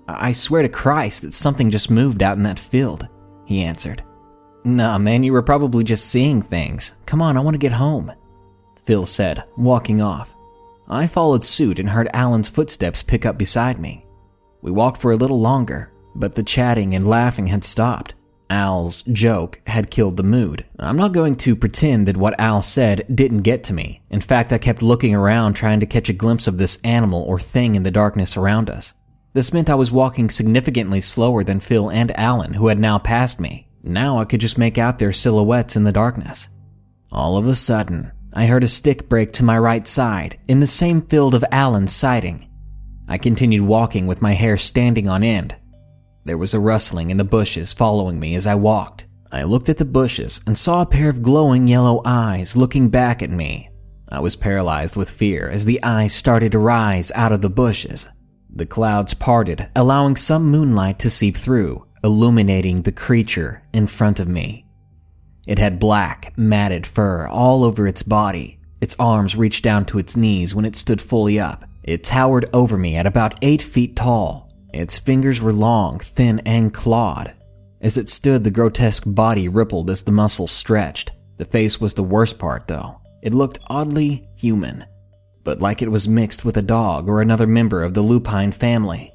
I, 0.07 0.33
swear 0.33 0.61
to 0.63 0.69
Christ 0.69 1.23
that 1.23 1.35
something 1.35 1.71
just 1.71 1.91
moved 1.91 2.23
out 2.23 2.37
in 2.37 2.43
that 2.43 2.59
field, 2.59 3.09
he 3.47 3.63
answered. 3.63 4.03
Nah, 4.69 4.99
man, 4.99 5.23
you 5.23 5.33
were 5.33 5.41
probably 5.41 5.83
just 5.83 6.09
seeing 6.11 6.43
things. 6.43 6.93
Come 7.07 7.23
on, 7.23 7.39
I 7.39 7.41
want 7.41 7.55
to 7.55 7.59
get 7.59 7.73
home. 7.73 8.13
Phil 8.85 9.07
said, 9.07 9.45
walking 9.57 10.03
off. 10.03 10.37
I 10.87 11.07
followed 11.07 11.43
suit 11.43 11.79
and 11.79 11.89
heard 11.89 12.11
Alan's 12.13 12.51
footsteps 12.51 13.03
pick 13.03 13.25
up 13.25 13.39
beside 13.39 13.79
me. 13.79 14.05
We 14.61 14.71
walked 14.71 15.01
for 15.01 15.11
a 15.11 15.17
little 15.17 15.41
longer, 15.41 15.91
but 16.15 16.35
the 16.35 16.43
chatting 16.43 16.95
and 16.95 17.09
laughing 17.09 17.47
had 17.47 17.65
stopped. 17.65 18.13
Al's 18.51 19.01
joke 19.05 19.59
had 19.67 19.91
killed 19.91 20.19
the 20.19 20.23
mood. 20.23 20.67
I'm 20.79 20.99
not 20.99 21.13
going 21.15 21.37
to 21.37 21.57
pretend 21.57 22.07
that 22.07 22.19
what 22.19 22.39
Al 22.39 22.61
said 22.61 23.07
didn't 23.15 23.43
get 23.43 23.65
to 23.65 23.73
me. 23.73 24.03
In 24.11 24.21
fact, 24.21 24.53
I 24.53 24.59
kept 24.59 24.83
looking 24.83 25.15
around 25.15 25.55
trying 25.55 25.81
to 25.81 25.87
catch 25.87 26.11
a 26.11 26.13
glimpse 26.13 26.47
of 26.47 26.59
this 26.59 26.79
animal 26.85 27.23
or 27.23 27.41
thing 27.41 27.75
in 27.75 27.85
the 27.85 27.91
darkness 27.91 28.37
around 28.37 28.69
us. 28.69 28.93
This 29.33 29.53
meant 29.55 29.71
I 29.71 29.77
was 29.77 29.93
walking 29.93 30.29
significantly 30.29 31.01
slower 31.01 31.43
than 31.43 31.59
Phil 31.61 31.89
and 31.91 32.15
Alan, 32.21 32.53
who 32.53 32.67
had 32.67 32.79
now 32.79 32.99
passed 32.99 33.41
me. 33.41 33.65
Now 33.83 34.19
I 34.19 34.25
could 34.25 34.41
just 34.41 34.59
make 34.59 34.79
out 34.79 34.99
their 34.99 35.13
silhouettes 35.13 35.77
in 35.77 35.85
the 35.85 35.93
darkness. 35.93 36.49
All 37.13 37.37
of 37.37 37.47
a 37.47 37.55
sudden, 37.55 38.13
I 38.35 38.47
heard 38.47 38.65
a 38.65 38.69
stick 38.69 39.09
break 39.09 39.33
to 39.33 39.45
my 39.45 39.57
right 39.59 39.87
side 39.87 40.39
in 40.49 40.61
the 40.61 40.67
same 40.67 41.03
field 41.03 41.35
of 41.35 41.45
Alan's 41.51 41.93
sighting. 41.95 42.49
I 43.09 43.19
continued 43.19 43.63
walking 43.63 44.07
with 44.07 44.21
my 44.21 44.33
hair 44.35 44.57
standing 44.57 45.09
on 45.09 45.23
end. 45.23 45.57
There 46.25 46.37
was 46.37 46.53
a 46.55 46.61
rustling 46.61 47.11
in 47.11 47.17
the 47.17 47.25
bushes 47.25 47.73
following 47.73 48.21
me 48.21 48.35
as 48.35 48.47
I 48.47 48.57
walked. 48.57 49.07
I 49.31 49.45
looked 49.45 49.69
at 49.69 49.79
the 49.79 49.85
bushes 49.85 50.41
and 50.47 50.59
saw 50.59 50.83
a 50.83 50.87
pair 50.87 51.09
of 51.09 51.23
glowing 51.23 51.69
yellow 51.69 52.03
eyes 52.05 52.57
looking 52.57 52.89
back 52.89 53.23
at 53.23 53.31
me. 53.31 53.71
I 54.11 54.21
was 54.21 54.37
paralyzed 54.37 54.97
with 54.97 55.11
fear 55.11 55.49
as 55.49 55.65
the 55.65 55.83
eyes 55.83 56.15
started 56.15 56.53
to 56.53 56.59
rise 56.59 57.13
out 57.15 57.33
of 57.33 57.43
the 57.43 57.51
bushes. 57.51 58.09
The 58.51 58.67
clouds 58.67 59.15
parted, 59.15 59.69
allowing 59.77 60.17
some 60.17 60.51
moonlight 60.51 60.99
to 61.01 61.11
seep 61.11 61.37
through, 61.37 61.87
illuminating 62.05 62.83
the 62.83 62.93
creature 62.93 63.63
in 63.73 63.87
front 63.87 64.21
of 64.21 64.29
me. 64.29 64.65
It 65.47 65.59
had 65.59 65.79
black, 65.81 66.33
matted 66.37 66.87
fur 66.87 67.27
all 67.27 67.65
over 67.65 67.87
its 67.87 68.03
body. 68.03 68.59
Its 68.81 68.95
arms 68.99 69.35
reached 69.35 69.65
down 69.65 69.85
to 69.87 69.99
its 69.99 70.17
knees 70.17 70.55
when 70.55 70.65
it 70.65 70.77
stood 70.77 71.01
fully 71.01 71.41
up. 71.41 71.65
It 71.83 72.05
towered 72.05 72.47
over 72.53 72.77
me 72.77 72.97
at 72.97 73.07
about 73.07 73.39
eight 73.43 73.63
feet 73.63 73.97
tall. 73.97 74.53
Its 74.75 74.99
fingers 74.99 75.41
were 75.41 75.53
long, 75.53 75.99
thin, 76.01 76.41
and 76.41 76.73
clawed. 76.73 77.33
As 77.81 77.97
it 77.97 78.11
stood, 78.11 78.45
the 78.45 78.51
grotesque 78.51 79.05
body 79.07 79.49
rippled 79.49 79.89
as 79.91 80.03
the 80.03 80.13
muscles 80.13 80.51
stretched. 80.53 81.13
The 81.39 81.45
face 81.47 81.81
was 81.81 81.95
the 81.95 82.03
worst 82.03 82.39
part, 82.39 82.69
though. 82.69 83.01
It 83.23 83.35
looked 83.35 83.61
oddly 83.69 84.29
human, 84.37 84.85
but 85.45 85.61
like 85.61 85.81
it 85.83 85.91
was 85.91 86.09
mixed 86.09 86.45
with 86.45 86.57
a 86.57 86.63
dog 86.63 87.09
or 87.09 87.21
another 87.23 87.47
member 87.47 87.83
of 87.83 87.95
the 87.95 88.03
lupine 88.03 88.53
family. 88.53 89.13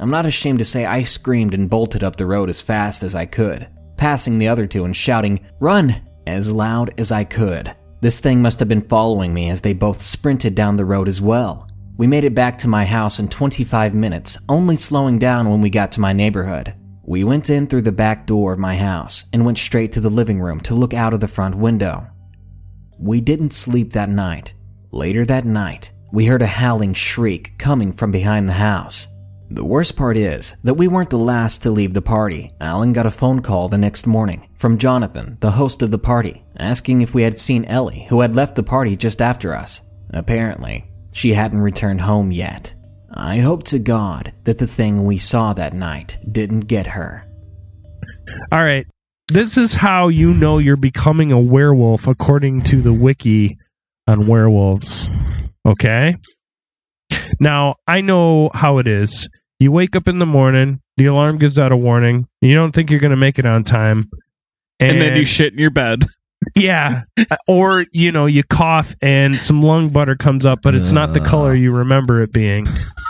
I'm 0.00 0.10
not 0.10 0.26
ashamed 0.26 0.60
to 0.60 0.64
say 0.64 0.86
I 0.86 1.02
screamed 1.02 1.54
and 1.54 1.68
bolted 1.68 2.04
up 2.04 2.14
the 2.16 2.26
road 2.26 2.50
as 2.50 2.62
fast 2.62 3.02
as 3.02 3.14
I 3.16 3.26
could, 3.26 3.66
passing 3.96 4.38
the 4.38 4.46
other 4.48 4.66
two 4.68 4.84
and 4.84 4.94
shouting, 4.96 5.40
Run! 5.58 5.92
as 6.24 6.52
loud 6.52 6.92
as 7.00 7.10
I 7.10 7.24
could. 7.24 7.74
This 8.00 8.20
thing 8.20 8.40
must 8.40 8.60
have 8.60 8.68
been 8.68 8.82
following 8.82 9.34
me 9.34 9.50
as 9.50 9.60
they 9.60 9.72
both 9.72 10.00
sprinted 10.00 10.54
down 10.54 10.76
the 10.76 10.84
road 10.84 11.08
as 11.08 11.20
well. 11.20 11.68
We 11.96 12.06
made 12.06 12.22
it 12.22 12.34
back 12.34 12.58
to 12.58 12.68
my 12.68 12.84
house 12.84 13.18
in 13.18 13.28
25 13.28 13.94
minutes, 13.94 14.38
only 14.48 14.76
slowing 14.76 15.18
down 15.18 15.50
when 15.50 15.60
we 15.62 15.68
got 15.70 15.90
to 15.92 16.00
my 16.00 16.12
neighborhood. 16.12 16.74
We 17.02 17.24
went 17.24 17.50
in 17.50 17.66
through 17.66 17.82
the 17.82 17.90
back 17.90 18.24
door 18.24 18.52
of 18.52 18.58
my 18.60 18.76
house 18.76 19.24
and 19.32 19.44
went 19.44 19.58
straight 19.58 19.90
to 19.92 20.00
the 20.00 20.10
living 20.10 20.40
room 20.40 20.60
to 20.60 20.76
look 20.76 20.94
out 20.94 21.12
of 21.12 21.18
the 21.18 21.26
front 21.26 21.56
window. 21.56 22.06
We 23.00 23.20
didn't 23.20 23.52
sleep 23.52 23.94
that 23.94 24.10
night. 24.10 24.54
Later 24.92 25.24
that 25.24 25.44
night, 25.44 25.90
we 26.12 26.26
heard 26.26 26.42
a 26.42 26.46
howling 26.46 26.94
shriek 26.94 27.54
coming 27.58 27.92
from 27.92 28.12
behind 28.12 28.48
the 28.48 28.52
house. 28.52 29.08
The 29.50 29.64
worst 29.64 29.96
part 29.96 30.18
is 30.18 30.54
that 30.64 30.74
we 30.74 30.88
weren't 30.88 31.08
the 31.08 31.16
last 31.18 31.62
to 31.62 31.70
leave 31.70 31.94
the 31.94 32.02
party. 32.02 32.50
Alan 32.60 32.92
got 32.92 33.06
a 33.06 33.10
phone 33.10 33.40
call 33.40 33.68
the 33.70 33.78
next 33.78 34.06
morning 34.06 34.46
from 34.58 34.76
Jonathan, 34.76 35.38
the 35.40 35.52
host 35.52 35.80
of 35.80 35.90
the 35.90 35.98
party, 35.98 36.44
asking 36.58 37.00
if 37.00 37.14
we 37.14 37.22
had 37.22 37.38
seen 37.38 37.64
Ellie, 37.64 38.04
who 38.10 38.20
had 38.20 38.34
left 38.34 38.56
the 38.56 38.62
party 38.62 38.94
just 38.94 39.22
after 39.22 39.54
us. 39.56 39.80
Apparently, 40.10 40.84
she 41.12 41.32
hadn't 41.32 41.62
returned 41.62 42.02
home 42.02 42.30
yet. 42.30 42.74
I 43.14 43.38
hope 43.38 43.62
to 43.64 43.78
God 43.78 44.34
that 44.44 44.58
the 44.58 44.66
thing 44.66 45.04
we 45.04 45.16
saw 45.16 45.54
that 45.54 45.72
night 45.72 46.18
didn't 46.30 46.66
get 46.68 46.86
her. 46.86 47.24
All 48.52 48.62
right. 48.62 48.86
This 49.28 49.56
is 49.56 49.72
how 49.72 50.08
you 50.08 50.34
know 50.34 50.58
you're 50.58 50.76
becoming 50.76 51.32
a 51.32 51.40
werewolf 51.40 52.06
according 52.06 52.62
to 52.64 52.82
the 52.82 52.92
wiki 52.92 53.56
on 54.06 54.26
werewolves. 54.26 55.08
Okay? 55.66 56.16
Now, 57.40 57.76
I 57.86 58.02
know 58.02 58.50
how 58.52 58.76
it 58.76 58.86
is. 58.86 59.26
You 59.60 59.72
wake 59.72 59.96
up 59.96 60.06
in 60.06 60.20
the 60.20 60.26
morning, 60.26 60.80
the 60.96 61.06
alarm 61.06 61.36
gives 61.38 61.58
out 61.58 61.72
a 61.72 61.76
warning, 61.76 62.28
you 62.40 62.54
don't 62.54 62.70
think 62.72 62.90
you're 62.90 63.00
going 63.00 63.10
to 63.10 63.16
make 63.16 63.40
it 63.40 63.44
on 63.46 63.64
time. 63.64 64.08
And, 64.78 64.92
and 64.92 65.00
then 65.00 65.16
you 65.16 65.24
shit 65.24 65.52
in 65.52 65.58
your 65.58 65.70
bed. 65.70 66.04
Yeah. 66.54 67.02
or, 67.48 67.84
you 67.92 68.12
know, 68.12 68.26
you 68.26 68.44
cough 68.44 68.94
and 69.02 69.34
some 69.34 69.60
lung 69.60 69.88
butter 69.90 70.14
comes 70.14 70.46
up, 70.46 70.60
but 70.62 70.74
it's 70.74 70.92
not 70.92 71.12
the 71.12 71.20
uh. 71.20 71.24
color 71.24 71.52
you 71.52 71.74
remember 71.74 72.22
it 72.22 72.32
being. 72.32 72.66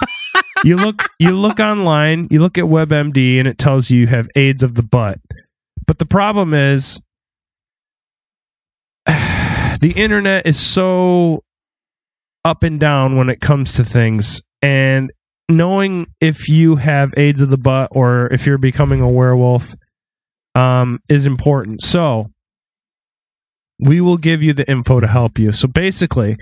you 0.65 0.77
look 0.77 1.09
you 1.19 1.33
look 1.37 1.61
online, 1.61 2.29
you 2.31 2.41
look 2.41 2.57
at 2.57 2.65
WebMD 2.65 3.39
and 3.39 3.47
it 3.47 3.59
tells 3.59 3.91
you 3.91 4.01
you 4.01 4.07
have 4.07 4.29
AIDS 4.35 4.63
of 4.63 4.75
the 4.75 4.83
butt. 4.83 5.19
But 5.87 5.99
the 5.99 6.07
problem 6.07 6.55
is 6.55 7.03
the 9.07 9.93
internet 9.95 10.47
is 10.47 10.59
so 10.59 11.45
up 12.47 12.63
and 12.63 12.81
down 12.81 13.17
when 13.17 13.29
it 13.29 13.41
comes 13.43 13.75
to 13.75 13.85
things 13.85 14.41
and 14.63 15.13
knowing 15.49 16.07
if 16.21 16.49
you 16.49 16.77
have 16.77 17.13
AIDS 17.17 17.41
of 17.41 17.49
the 17.49 17.57
butt 17.57 17.89
or 17.93 18.27
if 18.33 18.47
you're 18.47 18.59
becoming 18.59 19.01
a 19.01 19.09
werewolf 19.09 19.75
um, 20.55 21.01
is 21.09 21.27
important. 21.27 21.81
So 21.83 22.27
we 23.81 24.01
will 24.01 24.19
give 24.19 24.43
you 24.43 24.53
the 24.53 24.69
info 24.71 25.01
to 25.01 25.07
help 25.07 25.39
you. 25.39 25.53
So 25.53 25.67
basically, 25.69 26.37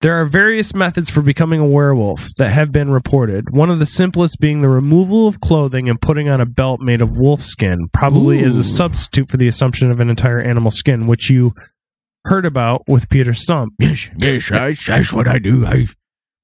there 0.00 0.20
are 0.20 0.24
various 0.24 0.74
methods 0.74 1.10
for 1.10 1.22
becoming 1.22 1.60
a 1.60 1.66
werewolf 1.68 2.28
that 2.38 2.50
have 2.50 2.72
been 2.72 2.90
reported. 2.90 3.44
One 3.50 3.70
of 3.70 3.78
the 3.78 3.86
simplest 3.86 4.38
being 4.40 4.62
the 4.62 4.68
removal 4.68 5.28
of 5.28 5.40
clothing 5.40 5.88
and 5.88 6.00
putting 6.00 6.28
on 6.28 6.40
a 6.40 6.46
belt 6.46 6.80
made 6.80 7.02
of 7.02 7.16
wolf 7.16 7.42
skin, 7.42 7.88
probably 7.92 8.42
Ooh. 8.42 8.46
is 8.46 8.56
a 8.56 8.64
substitute 8.64 9.30
for 9.30 9.36
the 9.36 9.48
assumption 9.48 9.90
of 9.90 10.00
an 10.00 10.08
entire 10.10 10.40
animal 10.40 10.70
skin, 10.70 11.06
which 11.06 11.30
you 11.30 11.52
heard 12.24 12.46
about 12.46 12.82
with 12.88 13.08
Peter 13.10 13.32
Stump. 13.32 13.72
Yes, 13.78 14.10
yes, 14.16 14.48
that's, 14.86 15.12
what 15.12 15.26
I 15.28 15.38
do. 15.38 15.66
I 15.66 15.86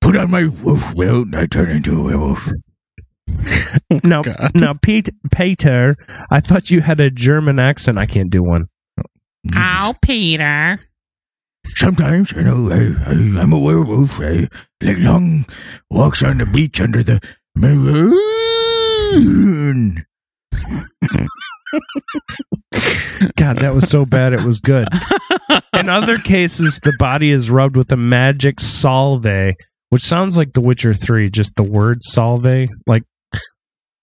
put 0.05 0.15
on 0.17 0.31
my 0.31 0.45
wolf 0.63 0.95
will, 0.95 1.25
I 1.35 1.47
turn 1.47 1.69
into 1.71 1.99
a 1.99 2.03
werewolf. 2.05 2.49
now, 4.05 4.21
God. 4.23 4.51
now, 4.55 4.75
Pete, 4.75 5.09
Peter, 5.33 5.97
I 6.31 6.39
thought 6.41 6.71
you 6.71 6.83
had 6.83 7.01
a 7.01 7.11
German 7.11 7.59
accent. 7.59 7.97
I 7.97 8.05
can't 8.05 8.29
do 8.29 8.43
one. 8.43 8.67
Oh, 9.57 9.95
Peter. 10.03 10.79
Sometimes, 11.69 12.33
you 12.33 12.43
know, 12.43 12.69
I, 12.71 12.93
I, 13.09 13.13
am 13.43 13.53
a 13.55 13.59
werewolf. 13.59 14.21
I 14.21 14.49
like 14.83 14.99
long 14.99 15.47
walks 15.91 16.23
on 16.23 16.37
the 16.37 16.45
beach 16.45 16.79
under 16.83 17.03
the 17.03 17.19
moon. 17.57 20.05
God, 23.37 23.59
that 23.61 23.73
was 23.75 23.89
so 23.89 24.05
bad. 24.05 24.33
It 24.35 24.43
was 24.43 24.61
good. 24.61 24.87
In 25.73 25.89
other 25.89 26.19
cases, 26.19 26.79
the 26.83 26.93
body 26.99 27.31
is 27.31 27.49
rubbed 27.49 27.75
with 27.77 27.91
a 27.91 27.97
magic 27.97 28.61
salve 28.61 29.25
which 29.95 30.03
sounds 30.03 30.37
like 30.37 30.53
The 30.55 30.61
Witcher 30.61 30.93
3, 30.93 31.31
just 31.31 31.55
the 31.55 31.63
word 31.63 31.99
salve. 32.03 32.45
Like, 32.85 33.05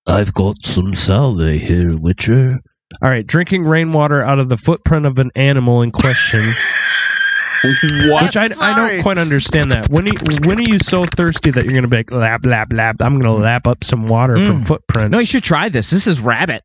I've 0.07 0.33
got 0.33 0.55
some 0.63 0.95
salve 0.95 1.39
here, 1.39 1.97
Witcher. 1.99 2.55
All 3.03 3.09
right, 3.09 3.27
drinking 3.27 3.65
rainwater 3.65 4.21
out 4.21 4.39
of 4.39 4.47
the 4.47 4.55
footprint 4.55 5.05
of 5.05 5.17
an 5.17 5.31
animal 5.35 5.81
in 5.83 5.91
question. 5.91 6.41
What? 8.07 8.23
Which 8.23 8.37
I, 8.37 8.45
I 8.59 8.73
don't 8.75 9.03
quite 9.03 9.19
understand 9.19 9.71
that. 9.71 9.87
When 9.87 10.05
are, 10.05 10.07
you, 10.07 10.39
when 10.49 10.57
are 10.57 10.63
you 10.67 10.79
so 10.79 11.03
thirsty 11.05 11.51
that 11.51 11.63
you're 11.63 11.73
going 11.79 11.83
to 11.87 11.87
be 11.87 11.97
like, 11.97 12.09
lap, 12.11 12.43
lap, 12.43 12.69
lap? 12.73 12.95
I'm 13.01 13.19
going 13.19 13.31
to 13.31 13.39
lap 13.39 13.67
up 13.67 13.83
some 13.83 14.07
water 14.07 14.35
mm. 14.35 14.47
from 14.47 14.65
footprints. 14.65 15.11
No, 15.11 15.19
you 15.19 15.27
should 15.27 15.43
try 15.43 15.69
this. 15.69 15.91
This 15.91 16.07
is 16.07 16.19
rabbit. 16.19 16.63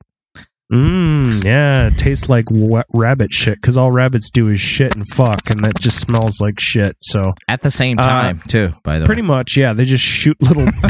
Mmm, 0.72 1.44
yeah, 1.44 1.86
it 1.88 1.96
tastes 1.96 2.28
like 2.28 2.46
rabbit 2.92 3.32
shit 3.32 3.60
because 3.60 3.76
all 3.76 3.92
rabbits 3.92 4.30
do 4.30 4.48
is 4.48 4.60
shit 4.60 4.96
and 4.96 5.08
fuck, 5.08 5.48
and 5.48 5.64
that 5.64 5.78
just 5.78 6.00
smells 6.00 6.40
like 6.40 6.58
shit. 6.58 6.96
So 7.02 7.34
at 7.46 7.60
the 7.60 7.70
same 7.70 8.00
uh, 8.00 8.02
time, 8.02 8.40
uh, 8.44 8.48
too. 8.48 8.72
By 8.82 8.98
the 8.98 9.06
pretty 9.06 9.22
way, 9.22 9.28
pretty 9.28 9.34
much, 9.36 9.56
yeah, 9.56 9.74
they 9.74 9.84
just 9.84 10.02
shoot 10.02 10.36
little 10.42 10.64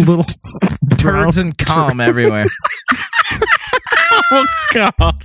little 0.00 0.24
turds 0.96 1.38
and 1.38 1.56
calm 1.58 2.00
everywhere. 2.00 2.46
oh 4.30 4.46
god. 4.72 5.24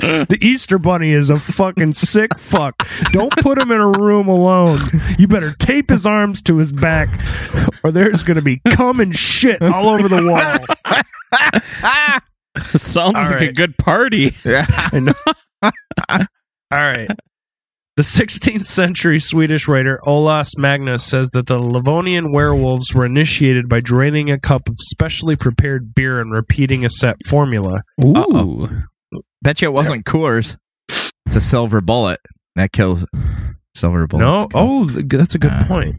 The 0.00 0.38
Easter 0.40 0.78
Bunny 0.78 1.12
is 1.12 1.30
a 1.30 1.38
fucking 1.38 1.94
sick 1.94 2.36
fuck. 2.40 2.74
Don't 3.12 3.30
put 3.36 3.56
him 3.56 3.70
in 3.70 3.80
a 3.80 3.86
room 3.88 4.26
alone. 4.26 4.80
You 5.16 5.28
better 5.28 5.54
tape 5.60 5.90
his 5.90 6.06
arms 6.06 6.42
to 6.42 6.56
his 6.58 6.72
back, 6.72 7.06
or 7.84 7.92
there's 7.92 8.24
going 8.24 8.38
to 8.38 8.42
be 8.42 8.60
cum 8.70 8.98
and 8.98 9.14
shit 9.14 9.62
all 9.62 9.90
over 9.90 10.08
the 10.08 10.74
wall. 10.90 11.00
Sounds 12.76 13.14
All 13.16 13.22
like 13.22 13.30
right. 13.40 13.48
a 13.48 13.52
good 13.52 13.76
party. 13.78 14.30
Yeah. 14.44 14.66
I 14.68 15.00
know. 15.00 15.14
All 16.02 16.12
right. 16.70 17.08
The 17.96 18.02
16th 18.02 18.64
century 18.64 19.20
Swedish 19.20 19.68
writer 19.68 20.00
Olaus 20.06 20.56
Magnus 20.56 21.04
says 21.04 21.30
that 21.32 21.46
the 21.46 21.58
Livonian 21.58 22.32
werewolves 22.32 22.94
were 22.94 23.04
initiated 23.04 23.68
by 23.68 23.80
draining 23.80 24.30
a 24.30 24.38
cup 24.40 24.68
of 24.68 24.76
specially 24.80 25.36
prepared 25.36 25.94
beer 25.94 26.18
and 26.18 26.32
repeating 26.32 26.84
a 26.84 26.90
set 26.90 27.16
formula. 27.26 27.82
Ooh. 28.02 28.14
Uh-oh. 28.16 28.82
Bet 29.42 29.60
you 29.60 29.68
it 29.68 29.72
wasn't 29.74 30.04
Coors. 30.06 30.56
It's 31.26 31.36
a 31.36 31.40
silver 31.40 31.80
bullet. 31.82 32.18
That 32.56 32.72
kills 32.72 33.06
silver 33.74 34.06
bullets. 34.06 34.54
No. 34.54 34.58
Oh, 34.58 34.84
that's 34.86 35.34
a 35.34 35.38
good 35.38 35.52
uh. 35.52 35.66
point. 35.66 35.96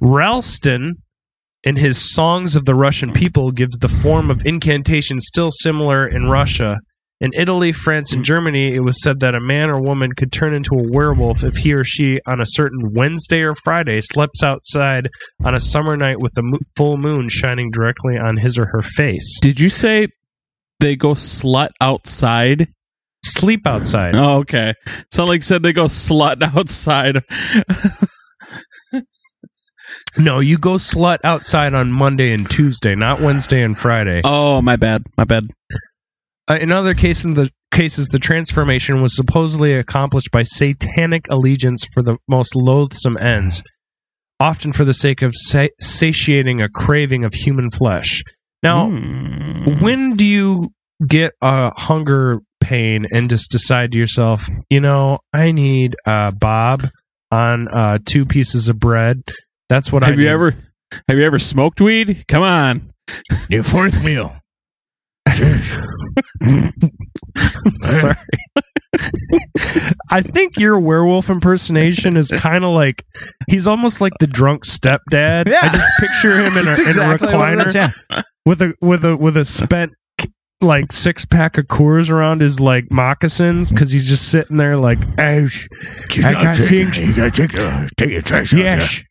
Ralston, 0.00 0.94
in 1.64 1.76
his 1.76 1.98
Songs 2.14 2.56
of 2.56 2.64
the 2.64 2.74
Russian 2.74 3.12
People 3.12 3.50
gives 3.50 3.76
the 3.78 3.88
form 3.88 4.30
of 4.30 4.44
incantation 4.46 5.20
still 5.20 5.50
similar 5.50 6.06
in 6.06 6.28
Russia. 6.28 6.78
In 7.20 7.30
Italy, 7.36 7.70
France, 7.70 8.14
and 8.14 8.24
Germany, 8.24 8.74
it 8.74 8.80
was 8.80 9.02
said 9.02 9.20
that 9.20 9.34
a 9.34 9.40
man 9.40 9.68
or 9.68 9.78
woman 9.80 10.12
could 10.16 10.32
turn 10.32 10.54
into 10.54 10.70
a 10.74 10.88
werewolf 10.90 11.44
if 11.44 11.58
he 11.58 11.74
or 11.74 11.84
she, 11.84 12.18
on 12.26 12.40
a 12.40 12.46
certain 12.46 12.92
Wednesday 12.94 13.42
or 13.42 13.54
Friday, 13.54 14.00
slept 14.00 14.42
outside 14.42 15.06
on 15.44 15.54
a 15.54 15.60
summer 15.60 15.98
night 15.98 16.18
with 16.18 16.32
the 16.34 16.58
full 16.76 16.96
moon 16.96 17.28
shining 17.28 17.70
directly 17.70 18.16
on 18.16 18.38
his 18.38 18.56
or 18.58 18.66
her 18.72 18.80
face. 18.82 19.38
Did 19.42 19.60
you 19.60 19.68
say 19.68 20.08
they 20.80 20.96
go 20.96 21.12
slut 21.12 21.68
outside? 21.78 22.68
Sleep 23.22 23.66
outside. 23.66 24.16
Oh, 24.16 24.38
okay. 24.38 24.72
Sound 25.12 25.28
like 25.28 25.42
said 25.42 25.62
they 25.62 25.74
go 25.74 25.84
slut 25.84 26.40
outside. 26.56 27.20
No, 30.18 30.40
you 30.40 30.58
go 30.58 30.74
slut 30.74 31.18
outside 31.24 31.72
on 31.74 31.92
Monday 31.92 32.32
and 32.32 32.48
Tuesday, 32.50 32.94
not 32.94 33.20
Wednesday 33.20 33.62
and 33.62 33.78
Friday. 33.78 34.22
Oh, 34.24 34.60
my 34.60 34.76
bad. 34.76 35.04
My 35.16 35.24
bad. 35.24 35.44
Uh, 36.48 36.58
in 36.60 36.72
other 36.72 36.94
case, 36.94 37.24
in 37.24 37.34
the 37.34 37.50
cases, 37.72 38.08
the 38.08 38.18
transformation 38.18 39.00
was 39.00 39.14
supposedly 39.14 39.72
accomplished 39.74 40.30
by 40.32 40.42
satanic 40.42 41.26
allegiance 41.30 41.86
for 41.94 42.02
the 42.02 42.18
most 42.26 42.56
loathsome 42.56 43.16
ends, 43.18 43.62
often 44.40 44.72
for 44.72 44.84
the 44.84 44.94
sake 44.94 45.22
of 45.22 45.32
sa- 45.36 45.66
satiating 45.80 46.60
a 46.60 46.68
craving 46.68 47.24
of 47.24 47.32
human 47.34 47.70
flesh. 47.70 48.24
Now, 48.64 48.90
mm. 48.90 49.80
when 49.80 50.16
do 50.16 50.26
you 50.26 50.72
get 51.06 51.32
a 51.40 51.72
hunger 51.80 52.40
pain 52.60 53.06
and 53.14 53.30
just 53.30 53.52
decide 53.52 53.92
to 53.92 53.98
yourself, 53.98 54.48
you 54.68 54.80
know, 54.80 55.20
I 55.32 55.52
need 55.52 55.94
uh, 56.04 56.32
Bob 56.32 56.88
on 57.30 57.68
uh, 57.68 57.98
two 58.04 58.26
pieces 58.26 58.68
of 58.68 58.80
bread 58.80 59.22
that's 59.70 59.92
what 59.92 60.02
have 60.02 60.08
I. 60.08 60.10
Have 60.14 60.18
you 60.18 60.26
do. 60.26 60.32
ever? 60.32 60.50
Have 61.08 61.16
you 61.16 61.22
ever 61.24 61.38
smoked 61.38 61.80
weed? 61.80 62.24
Come 62.26 62.42
on. 62.42 62.90
Your 63.48 63.62
fourth 63.62 64.04
meal. 64.04 64.36
sorry. 67.82 68.16
I 70.10 70.22
think 70.22 70.56
your 70.56 70.76
werewolf 70.80 71.30
impersonation 71.30 72.16
is 72.16 72.32
kind 72.32 72.64
of 72.64 72.70
like 72.74 73.04
he's 73.48 73.68
almost 73.68 74.00
like 74.00 74.12
the 74.18 74.26
drunk 74.26 74.64
stepdad. 74.66 75.46
Yeah. 75.48 75.60
I 75.62 75.68
just 75.68 75.88
picture 76.00 76.32
him 76.42 76.56
in 76.56 76.66
a, 76.66 76.72
exactly 76.72 77.28
in 77.28 77.34
a 77.34 77.38
recliner 77.38 77.74
yeah. 78.04 78.22
with 78.44 78.62
a 78.62 78.74
with 78.80 79.04
a 79.04 79.16
with 79.16 79.36
a 79.36 79.44
spent 79.44 79.92
like 80.60 80.90
six 80.90 81.24
pack 81.24 81.58
of 81.58 81.66
Coors 81.66 82.10
around 82.10 82.40
his 82.40 82.58
like 82.58 82.90
moccasins 82.90 83.70
because 83.70 83.92
he's 83.92 84.06
just 84.08 84.28
sitting 84.28 84.56
there 84.56 84.76
like, 84.76 84.98
oh, 85.00 85.12
I 85.20 85.46
got 86.32 86.56
take, 86.56 86.68
things. 86.68 86.98
You 86.98 87.14
gotta 87.14 87.30
take, 87.30 87.56
uh, 87.58 87.86
take 87.96 88.10
your 88.10 88.22
trash 88.22 88.52
out 88.52 88.60
yes, 88.60 89.02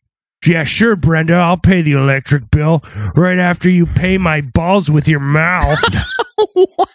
yeah, 0.46 0.64
sure, 0.64 0.96
Brenda. 0.96 1.34
I'll 1.34 1.58
pay 1.58 1.82
the 1.82 1.92
electric 1.92 2.50
bill 2.50 2.82
right 3.14 3.38
after 3.38 3.68
you 3.68 3.84
pay 3.84 4.16
my 4.16 4.40
balls 4.40 4.90
with 4.90 5.06
your 5.06 5.20
mouth. 5.20 5.78
what? 6.54 6.88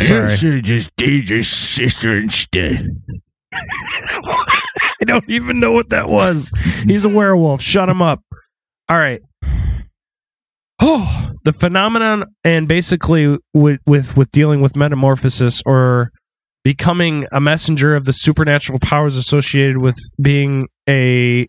You 0.00 0.28
should 0.28 0.64
just 0.64 0.90
date 0.96 1.30
your 1.30 1.44
sister 1.44 2.12
instead. 2.12 2.88
I 3.52 5.04
don't 5.06 5.28
even 5.28 5.60
know 5.60 5.72
what 5.72 5.90
that 5.90 6.08
was. 6.08 6.50
He's 6.84 7.04
a 7.04 7.08
werewolf. 7.08 7.60
Shut 7.62 7.88
him 7.88 8.02
up. 8.02 8.20
All 8.88 8.98
right. 8.98 9.20
Oh, 10.82 11.30
the 11.44 11.52
phenomenon, 11.52 12.24
and 12.42 12.66
basically 12.66 13.38
with 13.54 13.78
with, 13.86 14.16
with 14.16 14.30
dealing 14.32 14.60
with 14.60 14.76
metamorphosis 14.76 15.62
or 15.64 16.10
becoming 16.64 17.26
a 17.32 17.40
messenger 17.40 17.94
of 17.96 18.04
the 18.04 18.12
supernatural 18.12 18.78
powers 18.80 19.16
associated 19.16 19.78
with 19.80 19.96
being 20.22 20.66
a 20.90 21.46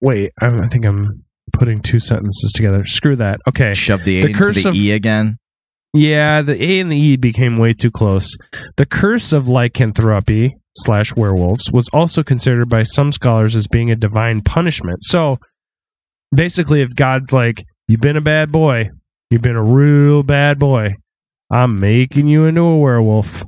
wait. 0.00 0.30
I 0.40 0.68
think 0.68 0.84
I'm 0.84 1.08
putting 1.52 1.80
two 1.80 2.00
sentences 2.00 2.52
together. 2.54 2.84
Screw 2.84 3.16
that. 3.16 3.38
Okay, 3.48 3.72
shove 3.74 4.04
the 4.04 4.18
A 4.20 4.26
the 4.26 4.34
curse 4.34 4.62
the 4.62 4.68
of, 4.70 4.74
E 4.74 4.90
again. 4.92 5.36
Yeah, 5.94 6.42
the 6.42 6.60
A 6.62 6.80
and 6.80 6.90
the 6.90 6.96
E 6.96 7.16
became 7.16 7.56
way 7.56 7.72
too 7.72 7.90
close. 7.90 8.36
The 8.76 8.84
curse 8.86 9.32
of 9.32 9.48
lycanthropy 9.48 10.50
slash 10.76 11.14
werewolves 11.16 11.70
was 11.72 11.88
also 11.92 12.22
considered 12.22 12.68
by 12.68 12.82
some 12.82 13.12
scholars 13.12 13.56
as 13.56 13.66
being 13.68 13.90
a 13.90 13.96
divine 13.96 14.42
punishment. 14.42 15.04
So 15.04 15.38
basically, 16.34 16.82
if 16.82 16.94
God's 16.94 17.32
like, 17.32 17.64
"You've 17.88 18.00
been 18.02 18.16
a 18.16 18.20
bad 18.22 18.50
boy. 18.52 18.90
You've 19.30 19.42
been 19.42 19.56
a 19.56 19.62
real 19.64 20.22
bad 20.22 20.58
boy. 20.58 20.94
I'm 21.50 21.78
making 21.80 22.26
you 22.26 22.44
into 22.46 22.62
a 22.62 22.78
werewolf." 22.78 23.44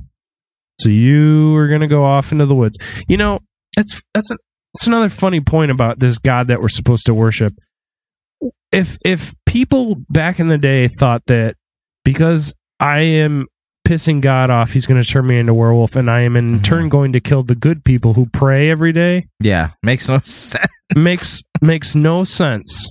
So 0.79 0.87
you 0.87 1.57
are 1.57 1.67
going 1.67 1.81
to 1.81 1.87
go 1.87 2.05
off 2.05 2.31
into 2.31 2.45
the 2.45 2.55
woods. 2.55 2.77
You 3.09 3.17
know, 3.17 3.39
that's 3.75 4.01
that's 4.15 4.31
an 4.31 4.37
it's 4.75 4.87
another 4.87 5.09
funny 5.09 5.39
point 5.41 5.71
about 5.71 5.99
this 5.99 6.17
God 6.17 6.47
that 6.47 6.61
we're 6.61 6.69
supposed 6.69 7.05
to 7.07 7.13
worship. 7.13 7.53
If 8.71 8.97
if 9.03 9.33
people 9.45 9.95
back 10.09 10.39
in 10.39 10.47
the 10.47 10.57
day 10.57 10.87
thought 10.87 11.23
that 11.25 11.55
because 12.05 12.53
I 12.79 12.99
am 12.99 13.47
pissing 13.87 14.21
God 14.21 14.51
off, 14.51 14.73
he's 14.73 14.85
going 14.85 15.01
to 15.01 15.07
turn 15.07 15.25
me 15.25 15.39
into 15.39 15.53
werewolf, 15.55 15.95
and 15.95 16.09
I 16.09 16.21
am 16.21 16.35
in 16.35 16.45
mm-hmm. 16.53 16.61
turn 16.61 16.89
going 16.89 17.13
to 17.13 17.19
kill 17.19 17.41
the 17.41 17.55
good 17.55 17.83
people 17.83 18.13
who 18.13 18.27
pray 18.31 18.69
every 18.69 18.91
day. 18.91 19.23
Yeah, 19.39 19.71
makes 19.81 20.07
no 20.07 20.19
sense. 20.23 20.63
makes 20.95 21.41
makes 21.61 21.95
no 21.95 22.23
sense. 22.23 22.89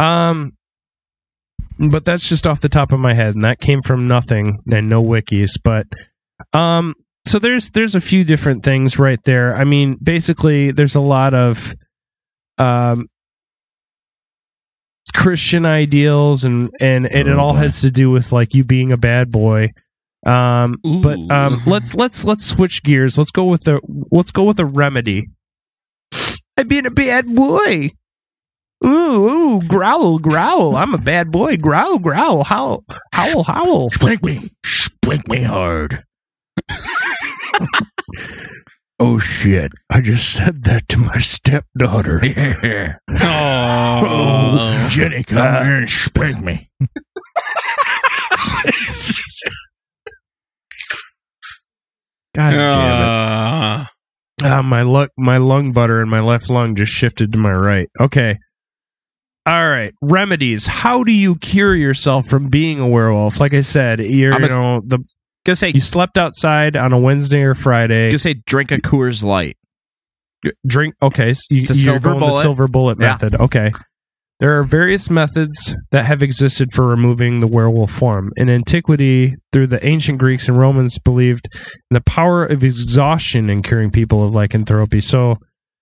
Um, 0.00 0.50
but 1.78 2.04
that's 2.04 2.28
just 2.28 2.46
off 2.46 2.60
the 2.60 2.68
top 2.68 2.90
of 2.90 2.98
my 2.98 3.14
head, 3.14 3.36
and 3.36 3.44
that 3.44 3.60
came 3.60 3.82
from 3.82 4.08
nothing 4.08 4.58
and 4.70 4.88
no 4.88 5.00
wikis. 5.02 5.52
But 5.62 5.86
um, 6.52 6.94
so 7.30 7.38
there's 7.38 7.70
there's 7.70 7.94
a 7.94 8.00
few 8.00 8.24
different 8.24 8.64
things 8.64 8.98
right 8.98 9.20
there. 9.24 9.54
I 9.54 9.62
mean, 9.62 9.96
basically, 10.02 10.72
there's 10.72 10.96
a 10.96 11.00
lot 11.00 11.32
of 11.32 11.72
um, 12.58 13.06
Christian 15.14 15.64
ideals, 15.64 16.42
and 16.42 16.70
and, 16.80 17.06
and 17.06 17.28
it 17.28 17.34
oh, 17.36 17.38
all 17.38 17.52
has 17.52 17.82
to 17.82 17.90
do 17.92 18.10
with 18.10 18.32
like 18.32 18.52
you 18.52 18.64
being 18.64 18.90
a 18.90 18.96
bad 18.96 19.30
boy. 19.30 19.70
Um, 20.26 20.78
Ooh. 20.84 21.00
but 21.02 21.18
um, 21.30 21.62
let's 21.66 21.94
let's 21.94 22.24
let's 22.24 22.44
switch 22.44 22.82
gears. 22.82 23.16
Let's 23.16 23.30
go 23.30 23.44
with 23.44 23.62
the 23.62 23.80
let's 24.10 24.32
go 24.32 24.42
with 24.42 24.56
the 24.56 24.66
remedy. 24.66 25.26
I've 26.56 26.66
been 26.68 26.84
a 26.84 26.90
bad 26.90 27.32
boy. 27.32 27.90
Ooh, 28.84 28.88
ooh, 29.28 29.60
growl, 29.62 30.18
growl. 30.18 30.74
I'm 30.74 30.94
a 30.94 30.98
bad 30.98 31.30
boy. 31.30 31.58
Growl, 31.58 32.00
growl, 32.00 32.42
howl, 32.42 32.84
howl, 33.12 33.44
howl. 33.44 33.90
Spank 33.92 34.20
me, 34.24 34.50
spank 34.64 35.28
me 35.28 35.44
hard. 35.44 36.02
oh 38.98 39.18
shit! 39.18 39.72
I 39.90 40.00
just 40.00 40.30
said 40.32 40.64
that 40.64 40.88
to 40.88 40.98
my 40.98 41.18
stepdaughter. 41.18 42.20
Oh, 43.22 44.06
oh, 44.08 44.88
Jenny, 44.88 45.22
come 45.24 45.38
uh, 45.46 45.62
here 45.64 45.74
and 45.76 45.90
spank 45.90 46.42
me. 46.42 46.70
God 52.34 52.50
damn 52.50 53.02
it! 53.02 53.04
Uh, 54.42 54.44
ah, 54.44 54.62
my 54.64 54.82
luck, 54.82 55.10
my 55.18 55.36
lung 55.36 55.72
butter 55.72 56.00
and 56.00 56.10
my 56.10 56.20
left 56.20 56.48
lung 56.48 56.74
just 56.76 56.92
shifted 56.92 57.32
to 57.32 57.38
my 57.38 57.50
right. 57.52 57.88
Okay. 58.00 58.36
All 59.44 59.68
right, 59.68 59.92
remedies. 60.00 60.66
How 60.66 61.02
do 61.02 61.12
you 61.12 61.34
cure 61.36 61.74
yourself 61.74 62.26
from 62.26 62.48
being 62.48 62.80
a 62.80 62.86
werewolf? 62.88 63.38
Like 63.40 63.52
I 63.52 63.60
said, 63.62 63.98
you're, 64.00 64.32
a, 64.36 64.40
you 64.40 64.48
know 64.48 64.80
the 64.84 65.04
Gonna 65.44 65.56
say 65.56 65.68
you 65.74 65.80
slept 65.80 66.18
outside 66.18 66.76
on 66.76 66.92
a 66.92 66.98
Wednesday 66.98 67.42
or 67.42 67.54
Friday. 67.54 68.10
Gonna 68.10 68.18
say 68.18 68.34
drink 68.46 68.70
a 68.70 68.78
Coors 68.78 69.22
Light. 69.22 69.56
Drink. 70.66 70.94
Okay, 71.02 71.32
so 71.34 71.40
you, 71.50 71.62
it's 71.62 71.70
a 71.70 71.74
silver 71.74 72.14
bullet. 72.14 72.42
silver 72.42 72.68
bullet 72.68 72.98
yeah. 73.00 73.08
method. 73.12 73.34
Okay. 73.36 73.70
There 74.38 74.58
are 74.58 74.64
various 74.64 75.10
methods 75.10 75.76
that 75.90 76.06
have 76.06 76.22
existed 76.22 76.68
for 76.72 76.86
removing 76.86 77.40
the 77.40 77.46
werewolf 77.46 77.90
form. 77.90 78.32
In 78.36 78.48
antiquity, 78.48 79.34
through 79.52 79.66
the 79.66 79.86
ancient 79.86 80.18
Greeks 80.18 80.48
and 80.48 80.56
Romans 80.56 80.98
believed 80.98 81.46
in 81.90 81.94
the 81.94 82.00
power 82.00 82.46
of 82.46 82.64
exhaustion 82.64 83.50
in 83.50 83.62
curing 83.62 83.90
people 83.90 84.24
of 84.26 84.32
lycanthropy. 84.32 85.02
So 85.02 85.36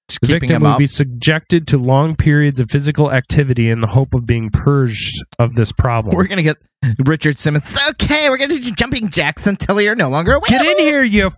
just 0.08 0.22
the 0.22 0.26
victim 0.28 0.62
will 0.62 0.76
be 0.78 0.86
subjected 0.86 1.66
to 1.68 1.76
long 1.76 2.16
periods 2.16 2.60
of 2.60 2.70
physical 2.70 3.12
activity 3.12 3.68
in 3.68 3.82
the 3.82 3.86
hope 3.88 4.14
of 4.14 4.24
being 4.24 4.48
purged 4.48 5.22
of 5.38 5.54
this 5.54 5.70
problem. 5.70 6.16
We're 6.16 6.26
gonna 6.26 6.42
get 6.42 6.56
Richard 7.04 7.38
Simmons. 7.38 7.76
Okay, 7.90 8.30
we're 8.30 8.38
gonna 8.38 8.58
do 8.58 8.70
jumping 8.72 9.10
jacks 9.10 9.46
until 9.46 9.78
you're 9.82 9.94
no 9.94 10.08
longer 10.08 10.32
awake. 10.32 10.46
Get 10.48 10.64
in 10.64 10.78
here, 10.78 11.04
you 11.04 11.24
all 11.26 11.32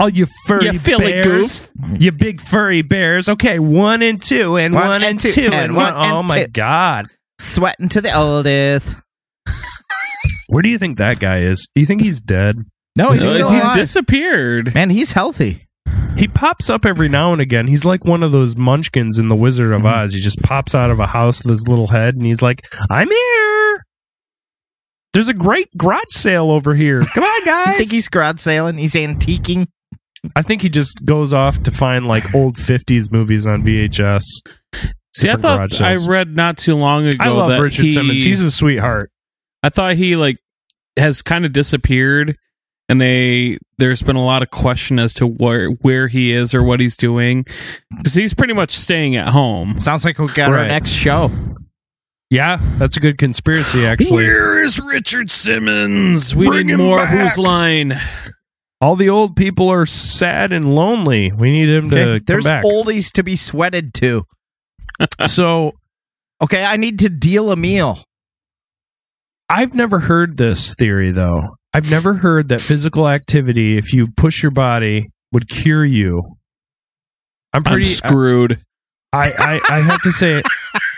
oh, 0.00 0.06
you 0.08 0.26
furry 0.46 0.66
you 0.66 0.78
Philly 0.80 1.12
bears, 1.12 1.70
goof. 1.70 2.00
you 2.02 2.10
big 2.10 2.40
furry 2.40 2.82
bears. 2.82 3.28
Okay, 3.28 3.60
one 3.60 4.02
and 4.02 4.20
two, 4.20 4.56
and 4.56 4.74
one, 4.74 4.88
one 4.88 5.04
and, 5.04 5.20
two, 5.20 5.30
two, 5.30 5.50
and 5.52 5.76
one. 5.76 5.84
one 5.84 5.94
oh 5.94 6.02
and 6.02 6.12
oh 6.14 6.22
my 6.24 6.44
two. 6.44 6.48
god, 6.50 7.06
sweating 7.40 7.88
to 7.90 8.00
the 8.00 8.14
oldest. 8.18 8.96
Where 10.48 10.62
do 10.62 10.70
you 10.70 10.78
think 10.78 10.98
that 10.98 11.20
guy 11.20 11.42
is? 11.42 11.68
Do 11.74 11.82
you 11.82 11.86
think 11.86 12.02
he's 12.02 12.20
dead? 12.20 12.56
No, 12.96 13.12
he's 13.12 13.20
no, 13.22 13.32
still 13.34 13.50
he 13.50 13.58
alive. 13.60 13.76
disappeared. 13.76 14.74
Man, 14.74 14.90
he's 14.90 15.12
healthy. 15.12 15.67
He 16.16 16.26
pops 16.26 16.68
up 16.68 16.84
every 16.84 17.08
now 17.08 17.32
and 17.32 17.40
again. 17.40 17.68
He's 17.68 17.84
like 17.84 18.04
one 18.04 18.24
of 18.24 18.32
those 18.32 18.56
munchkins 18.56 19.18
in 19.18 19.28
The 19.28 19.36
Wizard 19.36 19.70
of 19.72 19.78
mm-hmm. 19.82 20.02
Oz. 20.04 20.12
He 20.12 20.20
just 20.20 20.40
pops 20.42 20.74
out 20.74 20.90
of 20.90 20.98
a 20.98 21.06
house 21.06 21.44
with 21.44 21.50
his 21.50 21.68
little 21.68 21.86
head 21.86 22.16
and 22.16 22.24
he's 22.26 22.42
like, 22.42 22.62
I'm 22.90 23.08
here. 23.08 23.84
There's 25.12 25.28
a 25.28 25.34
great 25.34 25.68
garage 25.76 26.02
sale 26.10 26.50
over 26.50 26.74
here. 26.74 27.02
Come 27.02 27.22
on, 27.24 27.44
guys. 27.44 27.68
I 27.68 27.72
think 27.74 27.92
he's 27.92 28.08
garage 28.08 28.40
sailing. 28.40 28.78
He's 28.78 28.94
antiquing. 28.94 29.68
I 30.34 30.42
think 30.42 30.62
he 30.62 30.68
just 30.68 31.04
goes 31.04 31.32
off 31.32 31.62
to 31.62 31.70
find 31.70 32.04
like 32.06 32.34
old 32.34 32.56
50s 32.56 33.12
movies 33.12 33.46
on 33.46 33.62
VHS. 33.62 34.24
See, 35.16 35.30
I 35.30 35.36
thought 35.36 35.80
I 35.80 36.04
read 36.04 36.34
not 36.36 36.58
too 36.58 36.74
long 36.74 37.06
ago. 37.06 37.18
I 37.20 37.28
love 37.28 37.50
that 37.50 37.60
Richard 37.60 37.84
he, 37.84 37.92
Simmons. 37.92 38.24
He's 38.24 38.40
a 38.40 38.50
sweetheart. 38.50 39.10
I 39.62 39.68
thought 39.68 39.94
he 39.94 40.16
like 40.16 40.36
has 40.96 41.22
kind 41.22 41.46
of 41.46 41.52
disappeared 41.52 42.36
and 42.88 43.00
they 43.00 43.58
there's 43.78 44.02
been 44.02 44.16
a 44.16 44.24
lot 44.24 44.42
of 44.42 44.50
question 44.50 44.98
as 44.98 45.14
to 45.14 45.26
where 45.26 45.68
where 45.82 46.08
he 46.08 46.32
is 46.32 46.54
or 46.54 46.62
what 46.62 46.80
he's 46.80 46.96
doing 46.96 47.44
because 47.96 48.14
he's 48.14 48.34
pretty 48.34 48.54
much 48.54 48.70
staying 48.70 49.16
at 49.16 49.28
home. 49.28 49.78
Sounds 49.80 50.04
like 50.04 50.18
we 50.18 50.26
got 50.28 50.50
right. 50.50 50.60
our 50.60 50.66
next 50.68 50.90
show. 50.90 51.30
Yeah, 52.30 52.58
that's 52.78 52.96
a 52.96 53.00
good 53.00 53.16
conspiracy. 53.18 53.86
Actually, 53.86 54.12
where 54.12 54.62
is 54.62 54.80
Richard 54.80 55.30
Simmons? 55.30 56.34
We 56.34 56.46
Bring 56.46 56.66
need 56.68 56.76
more. 56.76 57.04
Back. 57.04 57.10
Who's 57.10 57.38
line? 57.38 57.94
All 58.80 58.96
the 58.96 59.08
old 59.08 59.34
people 59.34 59.68
are 59.70 59.86
sad 59.86 60.52
and 60.52 60.74
lonely. 60.74 61.32
We 61.32 61.50
need 61.50 61.68
him 61.68 61.86
okay, 61.88 62.18
to. 62.18 62.20
There's 62.24 62.44
back. 62.44 62.64
oldies 62.64 63.10
to 63.12 63.22
be 63.22 63.34
sweated 63.34 63.92
to. 63.94 64.24
so, 65.26 65.72
okay, 66.42 66.64
I 66.64 66.76
need 66.76 66.98
to 67.00 67.08
deal 67.08 67.50
a 67.50 67.56
meal. 67.56 67.98
I've 69.48 69.74
never 69.74 69.98
heard 70.00 70.36
this 70.36 70.74
theory 70.74 71.10
though. 71.12 71.42
I've 71.78 71.92
never 71.92 72.14
heard 72.14 72.48
that 72.48 72.60
physical 72.60 73.08
activity, 73.08 73.76
if 73.76 73.92
you 73.92 74.08
push 74.16 74.42
your 74.42 74.50
body, 74.50 75.10
would 75.30 75.48
cure 75.48 75.84
you. 75.84 76.24
I'm 77.52 77.62
pretty 77.62 77.84
I'm 77.84 77.92
screwed. 77.92 78.58
I, 79.12 79.30
I, 79.30 79.60
I 79.76 79.80
have 79.82 80.02
to 80.02 80.10
say, 80.10 80.42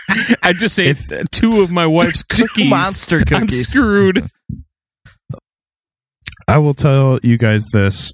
I 0.41 0.53
just 0.53 0.73
say 0.73 0.87
if, 0.87 1.05
two 1.29 1.61
of 1.61 1.69
my 1.69 1.85
wife's 1.85 2.23
cookies, 2.23 2.67
monster 2.71 3.19
cookies. 3.19 3.37
I'm 3.37 3.49
screwed. 3.49 4.27
I 6.47 6.57
will 6.57 6.73
tell 6.73 7.19
you 7.21 7.37
guys 7.37 7.67
this. 7.71 8.11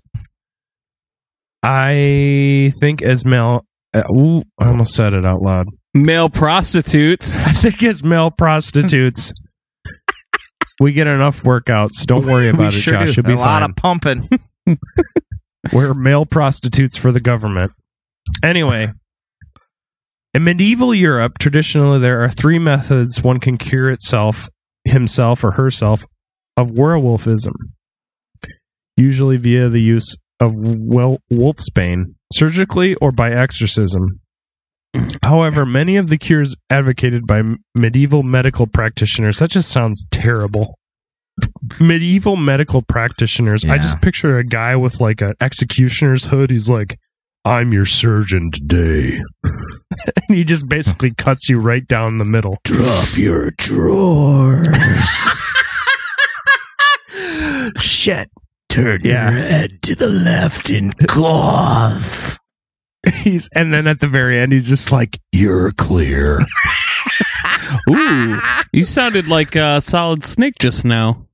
I 1.63 2.73
think 2.81 3.01
as 3.01 3.23
male, 3.23 3.63
uh, 3.93 4.03
ooh, 4.13 4.41
I 4.59 4.67
almost 4.67 4.93
said 4.93 5.13
it 5.13 5.25
out 5.25 5.41
loud. 5.41 5.67
Male 5.93 6.29
prostitutes. 6.29 7.45
I 7.45 7.53
think 7.53 7.81
as 7.83 8.03
male 8.03 8.29
prostitutes, 8.29 9.31
we 10.79 10.93
get 10.93 11.07
enough 11.07 11.41
workouts. 11.41 12.05
Don't 12.05 12.25
worry 12.25 12.49
about 12.49 12.67
it, 12.73 12.77
sure 12.77 12.93
Josh. 12.93 13.09
Do. 13.09 13.13
You'll 13.17 13.25
be 13.25 13.33
a 13.33 13.39
lot 13.39 13.61
fine. 13.61 13.69
of 13.71 13.75
pumping. 13.75 14.29
We're 15.73 15.93
male 15.93 16.25
prostitutes 16.25 16.97
for 16.97 17.11
the 17.11 17.19
government. 17.19 17.71
Anyway, 18.43 18.91
in 20.33 20.43
medieval 20.43 20.93
Europe, 20.93 21.37
traditionally 21.39 21.99
there 21.99 22.21
are 22.23 22.29
three 22.29 22.59
methods 22.59 23.23
one 23.23 23.39
can 23.39 23.57
cure 23.57 23.89
itself, 23.89 24.49
himself 24.85 25.43
or 25.43 25.51
herself 25.51 26.05
of 26.57 26.71
werewolfism, 26.71 27.53
usually 28.97 29.37
via 29.37 29.69
the 29.69 29.81
use 29.81 30.15
of 30.39 30.53
wolf's 30.55 31.69
bane, 31.69 32.15
surgically 32.33 32.93
or 32.95 33.11
by 33.11 33.31
exorcism. 33.31 34.19
However, 35.23 35.65
many 35.65 35.95
of 35.97 36.09
the 36.09 36.17
cures 36.17 36.55
advocated 36.69 37.27
by 37.27 37.43
medieval 37.75 38.23
medical 38.23 38.67
practitioners, 38.67 39.39
that 39.39 39.51
just 39.51 39.69
sounds 39.69 40.07
terrible. 40.11 40.75
Medieval 41.79 42.35
medical 42.35 42.81
practitioners, 42.81 43.63
yeah. 43.63 43.73
I 43.73 43.77
just 43.77 44.01
picture 44.01 44.37
a 44.37 44.43
guy 44.43 44.75
with 44.75 44.99
like 44.99 45.21
an 45.21 45.33
executioner's 45.39 46.27
hood. 46.27 46.49
He's 46.49 46.69
like, 46.69 46.97
I'm 47.45 47.71
your 47.71 47.85
surgeon 47.85 48.51
today. 48.51 49.21
and 49.43 49.57
he 50.37 50.43
just 50.43 50.67
basically 50.67 51.13
cuts 51.15 51.47
you 51.47 51.59
right 51.59 51.85
down 51.87 52.17
the 52.17 52.25
middle. 52.25 52.57
Drop 52.63 53.15
your 53.17 53.51
drawers. 53.51 54.67
Shit. 57.79 58.29
Turn 58.69 58.99
yeah. 59.03 59.31
your 59.31 59.39
head 59.41 59.81
to 59.83 59.95
the 59.95 60.07
left 60.07 60.69
and 60.69 60.97
cough. 61.07 62.26
he's 63.21 63.49
and 63.53 63.73
then 63.73 63.87
at 63.87 63.99
the 63.99 64.07
very 64.07 64.39
end 64.39 64.51
he's 64.51 64.67
just 64.67 64.91
like 64.91 65.19
you're 65.31 65.71
clear 65.71 66.41
ooh 67.89 68.39
you 68.73 68.83
sounded 68.83 69.27
like 69.27 69.55
a 69.55 69.81
solid 69.81 70.23
snake 70.23 70.55
just 70.59 70.85
now 70.85 71.25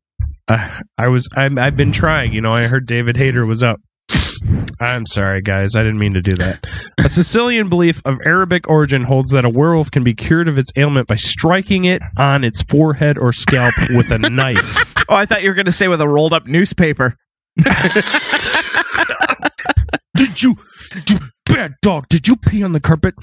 uh, 0.48 0.80
i 0.98 1.08
was 1.08 1.28
i 1.36 1.48
have 1.58 1.78
been 1.78 1.92
trying 1.92 2.34
you 2.34 2.42
know 2.42 2.52
i 2.52 2.64
heard 2.68 2.86
david 2.86 3.16
hayter 3.16 3.46
was 3.46 3.64
up 3.64 3.80
i'm 4.82 5.06
sorry 5.06 5.42
guys 5.42 5.76
i 5.76 5.82
didn't 5.82 6.00
mean 6.00 6.14
to 6.16 6.22
do 6.22 6.36
that 6.36 6.60
a 7.00 7.08
sicilian 7.08 7.70
belief 7.70 8.02
of 8.04 8.16
arabic 8.26 8.68
origin 8.68 9.04
holds 9.04 9.32
that 9.32 9.46
a 9.46 9.50
werewolf 9.50 9.90
can 9.90 10.04
be 10.04 10.14
cured 10.14 10.50
of 10.50 10.58
its 10.58 10.70
ailment 10.76 11.08
by 11.08 11.16
striking 11.16 11.86
it 11.86 12.02
on 12.18 12.44
its 12.44 12.62
forehead 12.64 13.18
or 13.18 13.32
scalp 13.32 13.74
with 13.96 14.12
a 14.12 14.18
knife 14.20 14.94
oh 15.10 15.16
i 15.16 15.26
thought 15.26 15.44
you 15.44 15.50
were 15.50 15.56
going 15.56 15.66
to 15.66 15.72
say 15.72 15.88
with 15.88 16.02
a 16.02 16.08
rolled 16.10 16.34
up 16.34 16.46
newspaper 16.46 17.16
did 20.16 20.44
you, 20.44 20.56
did 20.94 21.10
you 21.10 21.18
Bad 21.54 21.76
dog, 21.84 22.06
did 22.10 22.28
you 22.28 22.36
pee 22.36 22.64
on 22.64 22.72
the 22.72 22.80
carpet? 22.80 23.14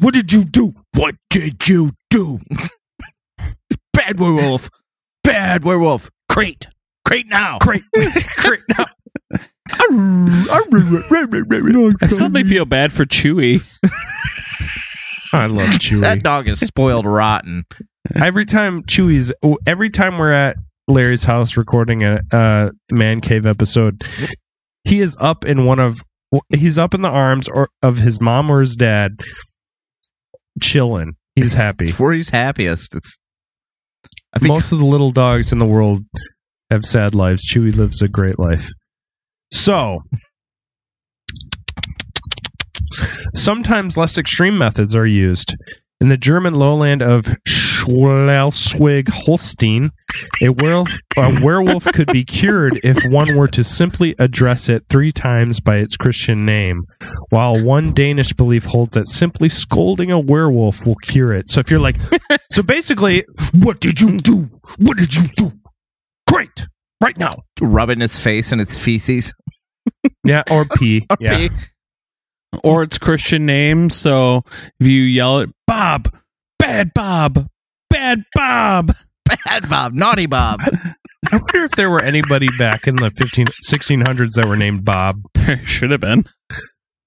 What 0.00 0.14
did 0.14 0.32
you 0.32 0.44
do? 0.46 0.72
What 0.94 1.14
did 1.28 1.68
you 1.68 1.90
do? 2.08 2.38
Bad 3.92 4.18
werewolf. 4.18 4.70
Bad 5.22 5.62
werewolf. 5.62 6.08
Crate. 6.30 6.68
Crate 7.06 7.26
now. 7.28 7.58
Crate. 7.58 7.82
Crate 8.38 8.62
now. 8.78 8.86
I 9.70 10.58
suddenly 12.08 12.44
feel 12.44 12.64
bad 12.64 12.94
for 12.94 13.04
Chewy. 13.04 13.56
I 15.34 15.44
love 15.44 15.66
Chewy. 15.78 16.00
That 16.00 16.22
dog 16.22 16.48
is 16.48 16.60
spoiled 16.60 17.04
rotten. 17.04 17.64
Every 18.14 18.46
time 18.46 18.84
Chewy's, 18.84 19.34
oh, 19.42 19.58
every 19.66 19.90
time 19.90 20.16
we're 20.16 20.32
at 20.32 20.56
Larry's 20.88 21.24
house 21.24 21.58
recording 21.58 22.04
a 22.04 22.22
uh, 22.32 22.70
man 22.90 23.20
cave 23.20 23.44
episode, 23.44 24.00
he 24.84 25.02
is 25.02 25.14
up 25.20 25.44
in 25.44 25.66
one 25.66 25.78
of 25.78 26.00
he's 26.54 26.78
up 26.78 26.94
in 26.94 27.02
the 27.02 27.08
arms 27.08 27.48
or 27.48 27.68
of 27.82 27.98
his 27.98 28.20
mom 28.20 28.50
or 28.50 28.60
his 28.60 28.76
dad, 28.76 29.12
chilling. 30.60 31.12
He's 31.34 31.54
happy. 31.54 31.86
It's 31.88 31.98
where 31.98 32.12
he's 32.12 32.30
happiest. 32.30 32.94
It's. 32.94 33.20
I 34.32 34.38
think 34.38 34.48
most 34.52 34.72
of 34.72 34.78
the 34.78 34.84
little 34.84 35.12
dogs 35.12 35.52
in 35.52 35.58
the 35.58 35.66
world 35.66 36.00
have 36.70 36.84
sad 36.84 37.14
lives. 37.14 37.42
Chewy 37.52 37.74
lives 37.74 38.02
a 38.02 38.08
great 38.08 38.38
life. 38.38 38.68
So, 39.52 40.00
sometimes 43.34 43.96
less 43.96 44.18
extreme 44.18 44.58
methods 44.58 44.94
are 44.96 45.06
used. 45.06 45.54
In 46.00 46.08
the 46.08 46.16
German 46.16 46.54
lowland 46.54 47.00
of 47.02 47.26
Schleswig 47.86 49.08
Holstein, 49.10 49.90
a, 50.42 50.48
werewolf, 50.50 50.90
a 51.16 51.40
werewolf 51.44 51.84
could 51.86 52.12
be 52.12 52.24
cured 52.24 52.78
if 52.82 52.98
one 53.12 53.36
were 53.36 53.46
to 53.48 53.62
simply 53.62 54.14
address 54.18 54.68
it 54.68 54.84
three 54.90 55.12
times 55.12 55.60
by 55.60 55.76
its 55.76 55.96
Christian 55.96 56.44
name, 56.44 56.82
while 57.30 57.62
one 57.62 57.92
Danish 57.92 58.32
belief 58.32 58.64
holds 58.64 58.92
that 58.94 59.08
simply 59.08 59.48
scolding 59.48 60.10
a 60.10 60.18
werewolf 60.18 60.84
will 60.84 60.96
cure 61.04 61.32
it. 61.32 61.48
So 61.48 61.60
if 61.60 61.70
you're 61.70 61.80
like, 61.80 61.96
so 62.50 62.62
basically, 62.62 63.24
what 63.54 63.80
did 63.80 64.00
you 64.00 64.16
do? 64.18 64.48
What 64.78 64.96
did 64.96 65.14
you 65.14 65.24
do? 65.36 65.52
Great! 66.28 66.66
Right 67.00 67.18
now. 67.18 67.30
Rub 67.60 67.90
it 67.90 67.92
in 67.92 68.02
its 68.02 68.18
face 68.18 68.52
and 68.52 68.60
its 68.60 68.76
feces. 68.76 69.32
Yeah, 70.24 70.42
or 70.50 70.64
pee. 70.76 71.06
or 71.10 71.16
yeah. 71.20 71.48
pee. 71.48 71.50
Or 72.64 72.82
its 72.82 72.98
Christian 72.98 73.44
name. 73.46 73.90
So 73.90 74.42
if 74.80 74.86
you 74.86 75.02
yell 75.02 75.40
it, 75.40 75.50
Bob, 75.66 76.08
bad 76.58 76.92
Bob, 76.94 77.46
Bad 77.90 78.24
Bob. 78.34 78.92
Bad 79.44 79.68
Bob. 79.68 79.92
Naughty 79.94 80.26
Bob. 80.26 80.60
I 81.32 81.38
wonder 81.38 81.64
if 81.64 81.72
there 81.72 81.90
were 81.90 82.02
anybody 82.02 82.46
back 82.58 82.86
in 82.86 82.96
the 82.96 83.10
15, 83.16 83.46
1600s 83.68 84.32
that 84.36 84.46
were 84.46 84.56
named 84.56 84.84
Bob. 84.84 85.16
There 85.46 85.64
should 85.64 85.92
have 85.92 86.00
been. 86.00 86.24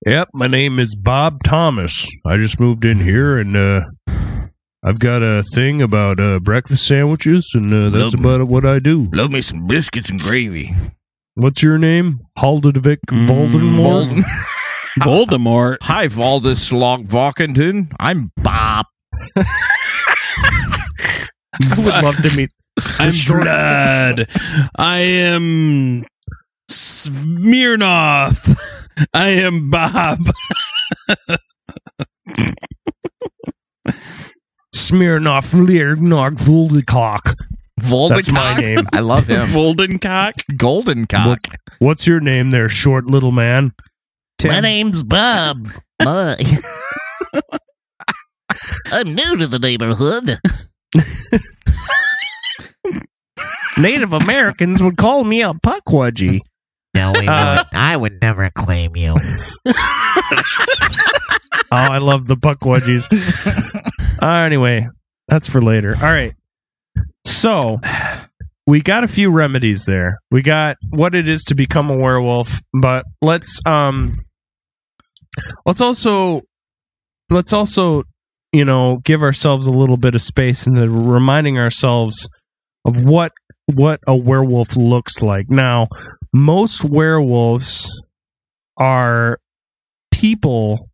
Yep, 0.05 0.29
my 0.33 0.47
name 0.47 0.79
is 0.79 0.95
Bob 0.95 1.43
Thomas. 1.43 2.07
I 2.25 2.37
just 2.37 2.57
moved 2.57 2.85
in 2.85 2.99
here 3.01 3.37
and 3.37 3.53
uh, 3.57 3.81
I've 4.81 4.97
got 4.99 5.21
a 5.21 5.43
thing 5.43 5.81
about 5.81 6.21
uh, 6.21 6.39
breakfast 6.39 6.87
sandwiches, 6.87 7.51
and 7.53 7.65
uh, 7.73 7.89
that's 7.89 8.13
love 8.13 8.13
about 8.13 8.39
me. 8.39 8.45
what 8.53 8.65
I 8.65 8.79
do. 8.79 9.09
Love 9.11 9.33
me 9.33 9.41
some 9.41 9.67
biscuits 9.67 10.09
and 10.09 10.21
gravy. 10.21 10.73
What's 11.33 11.61
your 11.61 11.77
name? 11.77 12.19
Haldevic 12.37 12.99
mm, 13.09 13.27
Voldemort? 13.27 14.21
Voldemort. 15.01 15.77
Hi, 15.81 16.07
Valdis 16.07 16.71
Logvalkenton. 16.71 17.91
I'm 17.99 18.31
Bob. 18.37 18.85
I 20.41 20.81
would 21.77 21.85
love 22.03 22.17
to 22.23 22.35
meet. 22.35 22.49
I'm 22.99 23.11
Vlad. 23.11 24.69
I 24.77 24.99
am 24.99 26.03
Smirnoff. 26.69 28.57
I 29.13 29.29
am 29.29 29.69
Bob. 29.69 30.19
Smirnoff 34.73 35.53
Leernog, 35.53 36.35
Voldencock. 36.37 37.35
Voldencock. 37.81 38.09
That's 38.09 38.31
my 38.31 38.55
name. 38.57 38.87
I 38.93 38.99
love 38.99 39.27
him. 39.27 39.45
Voldencock. 39.47 40.57
Goldencock. 40.57 41.27
What, 41.27 41.47
what's 41.79 42.07
your 42.07 42.19
name 42.19 42.51
there, 42.51 42.69
short 42.69 43.05
little 43.05 43.31
man? 43.31 43.73
Tim. 44.37 44.51
My 44.51 44.61
name's 44.61 45.03
Bob. 45.03 45.67
My. 46.01 46.37
I'm 48.87 49.13
new 49.13 49.37
to 49.37 49.47
the 49.47 49.59
neighborhood. 49.59 50.39
Native 53.77 54.13
Americans 54.13 54.83
would 54.83 54.97
call 54.97 55.23
me 55.23 55.41
a 55.41 55.53
Pukwudgie. 55.53 56.39
No, 56.95 57.13
we 57.17 57.27
uh, 57.27 57.63
I 57.71 57.95
would 57.95 58.21
never 58.21 58.49
claim 58.49 58.95
you. 58.95 59.15
oh, 59.65 59.73
I 61.71 61.99
love 61.99 62.27
the 62.27 62.35
Pukwudgies. 62.35 63.07
Uh, 64.21 64.25
anyway, 64.43 64.85
that's 65.27 65.47
for 65.47 65.61
later. 65.61 65.95
All 65.95 66.01
right. 66.11 66.33
So, 67.25 67.79
we 68.67 68.81
got 68.81 69.03
a 69.03 69.07
few 69.07 69.29
remedies 69.29 69.85
there. 69.85 70.17
We 70.31 70.41
got 70.41 70.77
what 70.89 71.15
it 71.15 71.29
is 71.29 71.43
to 71.45 71.55
become 71.55 71.89
a 71.89 71.97
werewolf, 71.97 72.59
but 72.81 73.05
let's 73.21 73.61
um 73.65 74.17
let's 75.65 75.79
also 75.79 76.41
let's 77.29 77.53
also 77.53 78.03
you 78.51 78.65
know 78.65 78.99
give 79.03 79.21
ourselves 79.21 79.67
a 79.67 79.71
little 79.71 79.97
bit 79.97 80.15
of 80.15 80.21
space 80.21 80.65
and 80.65 81.07
reminding 81.11 81.57
ourselves 81.59 82.29
of 82.85 82.99
what 83.03 83.31
what 83.73 83.99
a 84.07 84.15
werewolf 84.15 84.75
looks 84.75 85.21
like 85.21 85.45
now 85.49 85.87
most 86.33 86.83
werewolves 86.83 87.91
are 88.77 89.37
people 90.11 90.87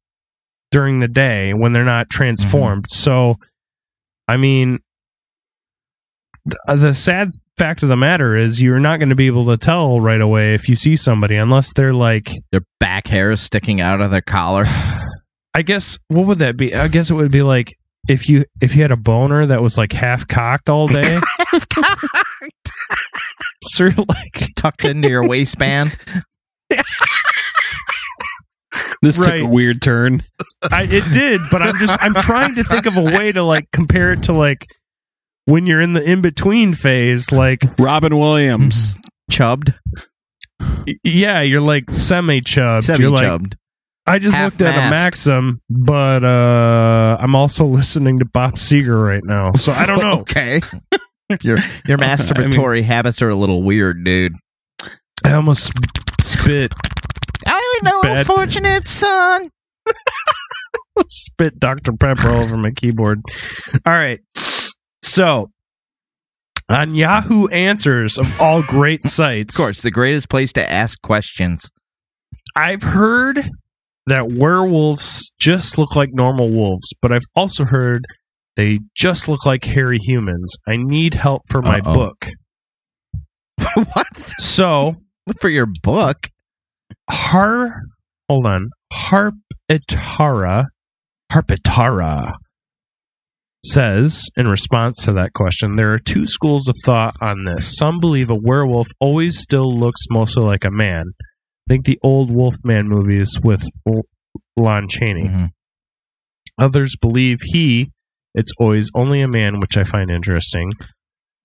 during 0.71 0.99
the 0.99 1.07
day 1.07 1.53
when 1.53 1.71
they're 1.73 1.83
not 1.85 2.09
transformed 2.09 2.83
mm-hmm. 2.89 2.95
so 3.03 3.35
i 4.27 4.35
mean 4.35 4.77
the 6.67 6.93
sad 6.93 7.31
fact 7.57 7.81
of 7.81 7.89
the 7.89 7.95
matter 7.97 8.35
is 8.35 8.61
you're 8.61 8.81
not 8.81 8.97
going 8.99 9.09
to 9.09 9.15
be 9.15 9.27
able 9.27 9.45
to 9.45 9.55
tell 9.55 10.01
right 10.01 10.19
away 10.19 10.53
if 10.53 10.67
you 10.67 10.75
see 10.75 10.95
somebody 10.95 11.37
unless 11.37 11.71
they're 11.73 11.93
like 11.93 12.33
their 12.51 12.61
back 12.81 13.07
hair 13.07 13.31
is 13.31 13.39
sticking 13.39 13.79
out 13.79 14.01
of 14.01 14.11
their 14.11 14.21
collar 14.21 14.65
I 15.55 15.61
guess 15.61 15.97
what 16.09 16.25
would 16.27 16.39
that 16.39 16.57
be? 16.57 16.75
I 16.75 16.89
guess 16.89 17.09
it 17.09 17.13
would 17.13 17.31
be 17.31 17.41
like 17.41 17.75
if 18.09 18.27
you 18.27 18.43
if 18.61 18.75
you 18.75 18.81
had 18.81 18.91
a 18.91 18.97
boner 18.97 19.45
that 19.45 19.61
was 19.61 19.77
like 19.77 19.93
half 19.93 20.27
cocked 20.27 20.69
all 20.69 20.85
day. 20.87 21.17
cocked. 21.71 22.05
sort 23.69 23.97
of 23.97 23.99
like 24.09 24.33
tucked 24.57 24.83
into 24.83 25.07
your 25.09 25.25
waistband. 25.27 25.97
this 29.01 29.17
right. 29.17 29.25
took 29.25 29.29
a 29.29 29.45
weird 29.49 29.81
turn. 29.81 30.23
I, 30.69 30.83
it 30.91 31.05
did, 31.13 31.39
but 31.49 31.61
I'm 31.61 31.77
just 31.79 31.97
I'm 32.01 32.13
trying 32.15 32.53
to 32.55 32.63
think 32.65 32.85
of 32.85 32.97
a 32.97 33.01
way 33.03 33.31
to 33.31 33.41
like 33.41 33.71
compare 33.71 34.11
it 34.11 34.23
to 34.23 34.33
like 34.33 34.67
when 35.45 35.65
you're 35.65 35.81
in 35.81 35.93
the 35.93 36.03
in 36.03 36.19
between 36.21 36.73
phase, 36.73 37.31
like 37.31 37.63
Robin 37.79 38.19
Williams 38.19 38.95
mm-hmm. 38.95 39.05
chubbed. 39.31 39.73
Yeah, 41.05 41.39
you're 41.39 41.61
like 41.61 41.89
semi 41.91 42.41
chubbed. 42.41 42.83
Semi 42.83 43.05
chubbed. 43.17 43.55
I 44.07 44.19
just 44.19 44.37
looked 44.37 44.61
at 44.61 44.75
a 44.87 44.91
Maxim, 44.91 45.61
but 45.69 46.23
uh, 46.23 47.17
I'm 47.19 47.33
also 47.35 47.65
listening 47.65 48.19
to 48.19 48.25
Bob 48.25 48.55
Seger 48.55 49.01
right 49.01 49.23
now, 49.23 49.53
so 49.53 49.71
I 49.71 49.85
don't 49.87 50.01
know. 50.01 50.19
okay, 50.21 50.59
your 51.41 51.57
your 51.87 51.97
masturbatory 51.97 52.69
I 52.69 52.73
mean, 52.75 52.83
habits 52.83 53.21
are 53.23 53.29
a 53.29 53.35
little 53.35 53.63
weird, 53.63 54.03
dude. 54.03 54.33
I 55.25 55.33
almost 55.33 55.71
spit. 56.21 56.73
I 57.47 57.79
know, 57.83 58.01
Bad. 58.01 58.17
unfortunate 58.19 58.87
son. 58.87 59.49
spit 61.09 61.59
Dr 61.59 61.93
Pepper 61.93 62.29
over 62.29 62.57
my 62.57 62.69
keyboard. 62.71 63.21
All 63.87 63.93
right, 63.93 64.19
so 65.03 65.49
on 66.69 66.93
Yahoo 66.93 67.47
Answers 67.47 68.19
of 68.19 68.39
all 68.39 68.61
great 68.61 69.03
sites, 69.03 69.55
of 69.55 69.57
course, 69.57 69.81
the 69.81 69.89
greatest 69.89 70.29
place 70.29 70.53
to 70.53 70.71
ask 70.71 71.01
questions. 71.01 71.71
I've 72.55 72.83
heard 72.83 73.49
that 74.07 74.31
werewolves 74.37 75.31
just 75.39 75.77
look 75.77 75.95
like 75.95 76.09
normal 76.13 76.49
wolves, 76.51 76.93
but 77.01 77.11
I've 77.11 77.25
also 77.35 77.65
heard 77.65 78.05
they 78.55 78.79
just 78.95 79.27
look 79.27 79.45
like 79.45 79.65
hairy 79.65 79.97
humans. 79.99 80.55
I 80.67 80.77
need 80.77 81.15
help 81.15 81.41
for 81.49 81.61
my 81.61 81.79
Uh-oh. 81.79 81.93
book. 81.93 82.27
what? 83.73 84.15
So 84.17 84.95
for 85.39 85.49
your 85.49 85.67
book, 85.83 86.17
Har. 87.09 87.75
Hold 88.29 88.47
on, 88.47 88.69
Harpitara. 88.91 90.65
Harpitara 91.31 92.33
says 93.65 94.27
in 94.37 94.47
response 94.47 94.97
to 95.03 95.11
that 95.11 95.33
question 95.33 95.75
there 95.75 95.91
are 95.91 95.97
two 95.97 96.27
schools 96.27 96.67
of 96.67 96.75
thought 96.85 97.15
on 97.19 97.45
this 97.45 97.75
some 97.75 97.99
believe 97.99 98.29
a 98.29 98.35
werewolf 98.39 98.85
always 98.99 99.39
still 99.39 99.73
looks 99.75 100.01
mostly 100.11 100.43
like 100.43 100.63
a 100.63 100.69
man 100.69 101.03
I 101.69 101.73
think 101.73 101.85
the 101.85 101.97
old 102.03 102.31
Wolfman 102.31 102.87
movies 102.87 103.39
with 103.43 103.67
Lon 104.55 104.87
Chaney. 104.87 105.23
Mm-hmm. 105.27 105.45
Others 106.59 106.95
believe 107.01 107.37
he, 107.41 107.89
it's 108.35 108.51
always 108.59 108.89
only 108.95 109.21
a 109.21 109.27
man, 109.27 109.59
which 109.59 109.75
I 109.75 109.83
find 109.83 110.11
interesting. 110.11 110.71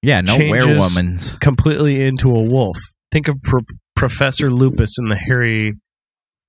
Yeah, 0.03 0.21
no 0.21 0.37
werewoman. 0.37 1.41
Completely 1.41 2.05
into 2.05 2.29
a 2.29 2.43
wolf. 2.43 2.77
Think 3.11 3.29
of 3.29 3.37
Pro- 3.45 3.61
Professor 3.97 4.51
Lupus 4.51 4.97
in 4.99 5.09
the 5.09 5.17
Harry 5.17 5.73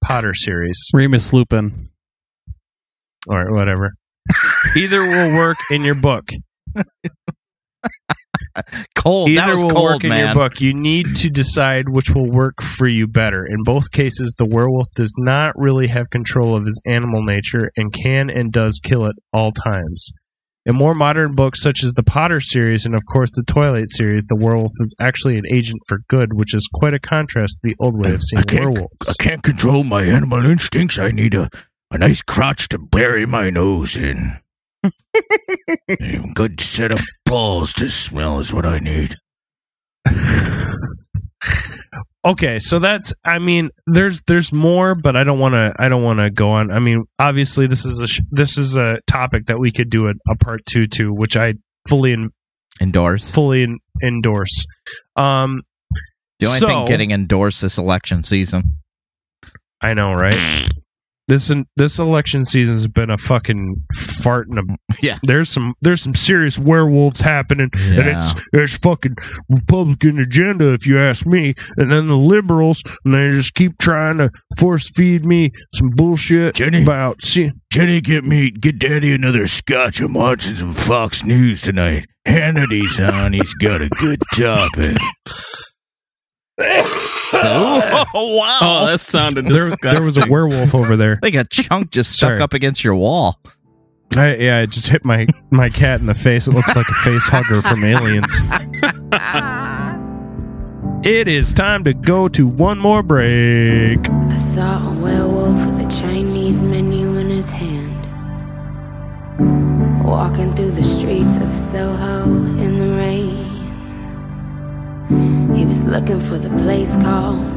Potter 0.03 0.33
series. 0.33 0.77
Remus 0.93 1.31
Lupin. 1.31 1.89
Or 3.27 3.53
whatever. 3.53 3.91
Either 4.75 5.01
will 5.01 5.33
work 5.33 5.57
in 5.69 5.83
your 5.83 5.95
book. 5.95 6.27
cold. 8.95 9.29
Either 9.29 9.41
that 9.41 9.49
was 9.51 9.63
will 9.63 9.69
cold, 9.71 9.83
work 9.85 10.03
man. 10.03 10.11
in 10.11 10.25
your 10.25 10.35
book. 10.35 10.61
You 10.61 10.73
need 10.73 11.15
to 11.17 11.29
decide 11.29 11.89
which 11.89 12.09
will 12.11 12.29
work 12.29 12.61
for 12.61 12.87
you 12.87 13.07
better. 13.07 13.45
In 13.45 13.63
both 13.63 13.91
cases, 13.91 14.33
the 14.37 14.47
werewolf 14.49 14.87
does 14.95 15.13
not 15.17 15.53
really 15.57 15.87
have 15.87 16.09
control 16.09 16.55
of 16.55 16.65
his 16.65 16.81
animal 16.85 17.23
nature 17.23 17.71
and 17.75 17.93
can 17.93 18.29
and 18.29 18.51
does 18.51 18.79
kill 18.83 19.05
at 19.05 19.15
all 19.33 19.51
times. 19.51 20.11
In 20.63 20.75
more 20.75 20.93
modern 20.93 21.33
books, 21.33 21.59
such 21.59 21.83
as 21.83 21.93
the 21.93 22.03
Potter 22.03 22.39
series 22.39 22.85
and, 22.85 22.93
of 22.93 23.01
course, 23.11 23.31
the 23.35 23.43
Twilight 23.47 23.89
series, 23.89 24.25
the 24.25 24.35
werewolf 24.35 24.71
is 24.79 24.93
actually 25.01 25.37
an 25.37 25.43
agent 25.51 25.79
for 25.87 25.99
good, 26.07 26.33
which 26.33 26.53
is 26.53 26.69
quite 26.71 26.93
a 26.93 26.99
contrast 26.99 27.55
to 27.55 27.61
the 27.63 27.75
old 27.79 27.97
way 28.03 28.13
of 28.13 28.21
seeing 28.21 28.43
I 28.47 28.53
werewolves. 28.65 29.09
I 29.09 29.13
can't 29.19 29.41
control 29.41 29.83
my 29.83 30.03
animal 30.03 30.45
instincts. 30.45 30.99
I 30.99 31.09
need 31.09 31.33
a, 31.33 31.49
a 31.89 31.97
nice 31.97 32.21
crotch 32.21 32.67
to 32.69 32.77
bury 32.77 33.25
my 33.25 33.49
nose 33.49 33.97
in 33.97 34.37
a 34.83 34.89
good 36.33 36.61
set 36.61 36.91
of 36.91 36.99
balls 37.25 37.73
to 37.73 37.89
smell 37.89 38.39
is 38.39 38.53
what 38.53 38.65
I 38.65 38.79
need. 38.79 39.15
okay, 42.25 42.59
so 42.59 42.79
that's 42.79 43.13
I 43.25 43.39
mean, 43.39 43.69
there's 43.87 44.21
there's 44.27 44.51
more, 44.51 44.95
but 44.95 45.15
I 45.15 45.23
don't 45.23 45.39
want 45.39 45.53
to 45.53 45.73
I 45.77 45.87
don't 45.87 46.03
want 46.03 46.19
to 46.19 46.29
go 46.29 46.49
on. 46.49 46.71
I 46.71 46.79
mean, 46.79 47.05
obviously 47.19 47.67
this 47.67 47.85
is 47.85 47.99
a 48.01 48.07
sh- 48.07 48.21
this 48.31 48.57
is 48.57 48.75
a 48.75 48.99
topic 49.07 49.47
that 49.47 49.59
we 49.59 49.71
could 49.71 49.89
do 49.89 50.07
a, 50.07 50.13
a 50.29 50.35
part 50.35 50.65
2 50.65 50.87
to, 50.87 51.13
which 51.13 51.37
I 51.37 51.53
fully 51.87 52.13
in- 52.13 52.31
endorse. 52.81 53.31
Fully 53.31 53.63
in- 53.63 53.79
endorse. 54.03 54.65
Um 55.15 55.61
the 56.39 56.47
only 56.47 56.59
so, 56.59 56.67
thing 56.67 56.85
getting 56.87 57.11
endorsed 57.11 57.61
this 57.61 57.77
election 57.77 58.23
season. 58.23 58.77
I 59.83 59.93
know, 59.93 60.11
right? 60.11 60.69
this 61.31 61.49
this 61.77 61.97
election 61.97 62.43
season 62.43 62.73
has 62.73 62.87
been 62.89 63.09
a 63.09 63.17
fucking 63.17 63.75
fart 63.93 64.47
in 64.51 64.57
a 64.57 64.61
yeah. 65.01 65.17
There's 65.23 65.49
some 65.49 65.73
there's 65.81 66.01
some 66.01 66.13
serious 66.13 66.59
werewolves 66.59 67.21
happening, 67.21 67.69
yeah. 67.73 67.99
and 68.01 68.07
it's 68.09 68.35
it's 68.53 68.77
fucking 68.77 69.15
Republican 69.49 70.19
agenda 70.19 70.73
if 70.73 70.85
you 70.85 70.99
ask 70.99 71.25
me. 71.25 71.53
And 71.77 71.91
then 71.91 72.07
the 72.07 72.17
liberals, 72.17 72.83
and 73.05 73.13
they 73.13 73.29
just 73.29 73.53
keep 73.55 73.77
trying 73.79 74.17
to 74.17 74.29
force 74.59 74.89
feed 74.93 75.25
me 75.25 75.51
some 75.73 75.91
bullshit 75.95 76.55
Jenny, 76.55 76.83
about 76.83 77.21
see. 77.21 77.51
Jenny, 77.71 78.01
get 78.01 78.25
me 78.25 78.51
get 78.51 78.77
Daddy 78.77 79.13
another 79.13 79.47
scotch. 79.47 80.01
I'm 80.01 80.13
watching 80.13 80.57
some 80.57 80.73
Fox 80.73 81.23
News 81.23 81.61
tonight. 81.61 82.05
Hannity's 82.27 82.99
on. 82.99 83.31
He's 83.33 83.53
got 83.53 83.81
a 83.81 83.87
good 83.89 84.19
topic. 84.35 84.97
oh, 86.63 88.05
wow. 88.13 88.59
Oh, 88.61 88.85
that 88.87 88.99
sounded 88.99 89.45
there, 89.45 89.69
there 89.81 90.01
was 90.01 90.17
a 90.17 90.25
werewolf 90.29 90.75
over 90.75 90.95
there. 90.97 91.17
like 91.21 91.33
a 91.35 91.43
chunk 91.45 91.91
just 91.91 92.11
stuck 92.11 92.31
Sorry. 92.31 92.41
up 92.41 92.53
against 92.53 92.83
your 92.83 92.95
wall. 92.95 93.39
I, 94.15 94.35
yeah, 94.35 94.57
I 94.59 94.65
just 94.65 94.89
hit 94.89 95.05
my, 95.05 95.27
my 95.51 95.69
cat 95.69 96.01
in 96.01 96.05
the 96.07 96.13
face. 96.13 96.45
It 96.47 96.51
looks 96.51 96.75
like 96.75 96.87
a 96.89 96.93
face 96.95 97.27
hugger 97.29 97.61
from 97.61 97.83
Aliens. 97.83 98.31
it 101.07 101.27
is 101.29 101.53
time 101.53 101.83
to 101.85 101.93
go 101.93 102.27
to 102.27 102.45
one 102.45 102.77
more 102.77 103.01
break. 103.03 103.99
I 104.09 104.37
saw 104.37 104.91
a 104.91 104.95
werewolf 104.99 105.65
with 105.65 105.79
a 105.85 105.87
Chinese 106.01 106.61
menu 106.61 107.15
in 107.15 107.29
his 107.29 107.49
hand, 107.49 108.05
walking 110.03 110.53
through 110.55 110.71
the 110.71 110.83
streets 110.83 111.37
of 111.37 111.53
Soho 111.53 112.23
in 112.23 112.77
the 112.79 112.89
rain. 112.97 113.47
He 115.61 115.65
was 115.67 115.83
looking 115.83 116.19
for 116.19 116.37
the 116.39 116.49
place 116.63 116.95
called 116.95 117.47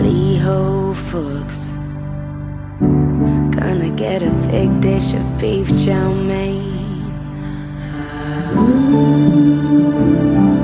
Lee 0.00 0.36
Ho 0.38 0.92
Fooks. 0.96 1.70
Gonna 3.54 3.88
get 3.90 4.20
a 4.24 4.30
big 4.50 4.80
dish 4.80 5.14
of 5.14 5.38
beef 5.38 5.68
chow 5.84 6.10
mein. 6.10 6.72
Ooh. 8.56 10.61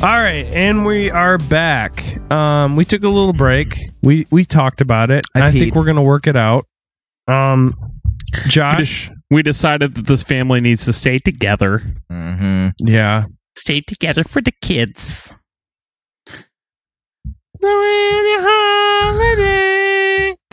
All 0.00 0.04
right, 0.04 0.46
and 0.46 0.86
we 0.86 1.10
are 1.10 1.38
back. 1.38 2.20
Um, 2.30 2.76
we 2.76 2.84
took 2.84 3.02
a 3.02 3.08
little 3.08 3.32
break. 3.32 3.76
We 4.00 4.28
we 4.30 4.44
talked 4.44 4.80
about 4.80 5.10
it. 5.10 5.26
I, 5.34 5.48
I 5.48 5.50
think 5.50 5.74
we're 5.74 5.86
gonna 5.86 6.04
work 6.04 6.28
it 6.28 6.36
out. 6.36 6.66
Um, 7.26 7.74
Josh, 8.46 9.10
we 9.28 9.42
decided 9.42 9.96
that 9.96 10.06
this 10.06 10.22
family 10.22 10.60
needs 10.60 10.84
to 10.84 10.92
stay 10.92 11.18
together. 11.18 11.82
Mm-hmm. 12.12 12.68
Yeah, 12.86 13.24
stay 13.56 13.80
together 13.80 14.22
for 14.22 14.40
the 14.40 14.52
kids. 14.62 15.34
The 17.60 17.66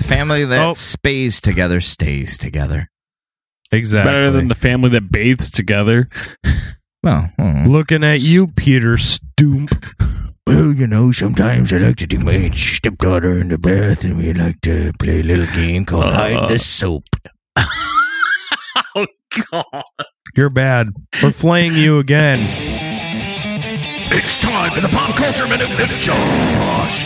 family 0.03 0.43
that 0.45 0.69
oh. 0.75 1.29
together 1.43 1.81
stays 1.81 2.39
together. 2.39 2.89
Exactly. 3.71 4.11
Better 4.11 4.31
than 4.31 4.47
the 4.47 4.55
family 4.55 4.89
that 4.89 5.11
bathes 5.11 5.51
together. 5.51 6.09
Well, 7.06 7.30
hmm. 7.39 7.66
looking 7.68 8.03
at 8.03 8.22
you, 8.22 8.47
Peter 8.47 8.93
Stoomp. 8.97 9.70
Well, 10.47 10.72
you 10.74 10.88
know, 10.88 11.12
sometimes 11.12 11.72
I 11.72 11.78
like 11.78 11.97
to 11.97 12.08
take 12.08 12.22
my 12.22 12.49
stepdaughter 12.49 13.38
in 13.38 13.49
the 13.49 13.60
bath, 13.60 14.03
and 14.03 14.18
we 14.18 14.34
like 14.34 14.60
to 14.62 14.91
play 14.97 15.20
a 15.20 15.24
little 15.24 15.45
game 15.45 15.86
called 15.86 16.06
uh. 16.06 16.14
Hide 16.14 16.49
the 16.49 16.58
Soap. 16.58 17.03
oh, 18.95 19.06
God. 19.51 19.84
You're 20.36 20.49
bad. 20.49 20.93
We're 21.22 21.32
playing 21.32 21.76
you 21.76 21.99
again. 21.99 22.39
It's 24.12 24.39
time 24.39 24.72
for 24.74 24.82
the 24.82 24.88
Pop 24.89 25.16
Culture 25.16 25.43
Minute 25.47 25.70
with 25.78 25.89
Josh. 25.99 27.06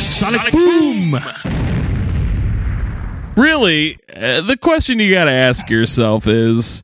Sonic, 0.00 0.40
Sonic 0.40 0.52
Boom. 0.54 1.10
Boom 1.10 1.51
really, 3.36 3.98
uh, 4.14 4.42
the 4.42 4.56
question 4.56 4.98
you 4.98 5.12
got 5.12 5.24
to 5.24 5.30
ask 5.32 5.68
yourself 5.70 6.26
is 6.26 6.82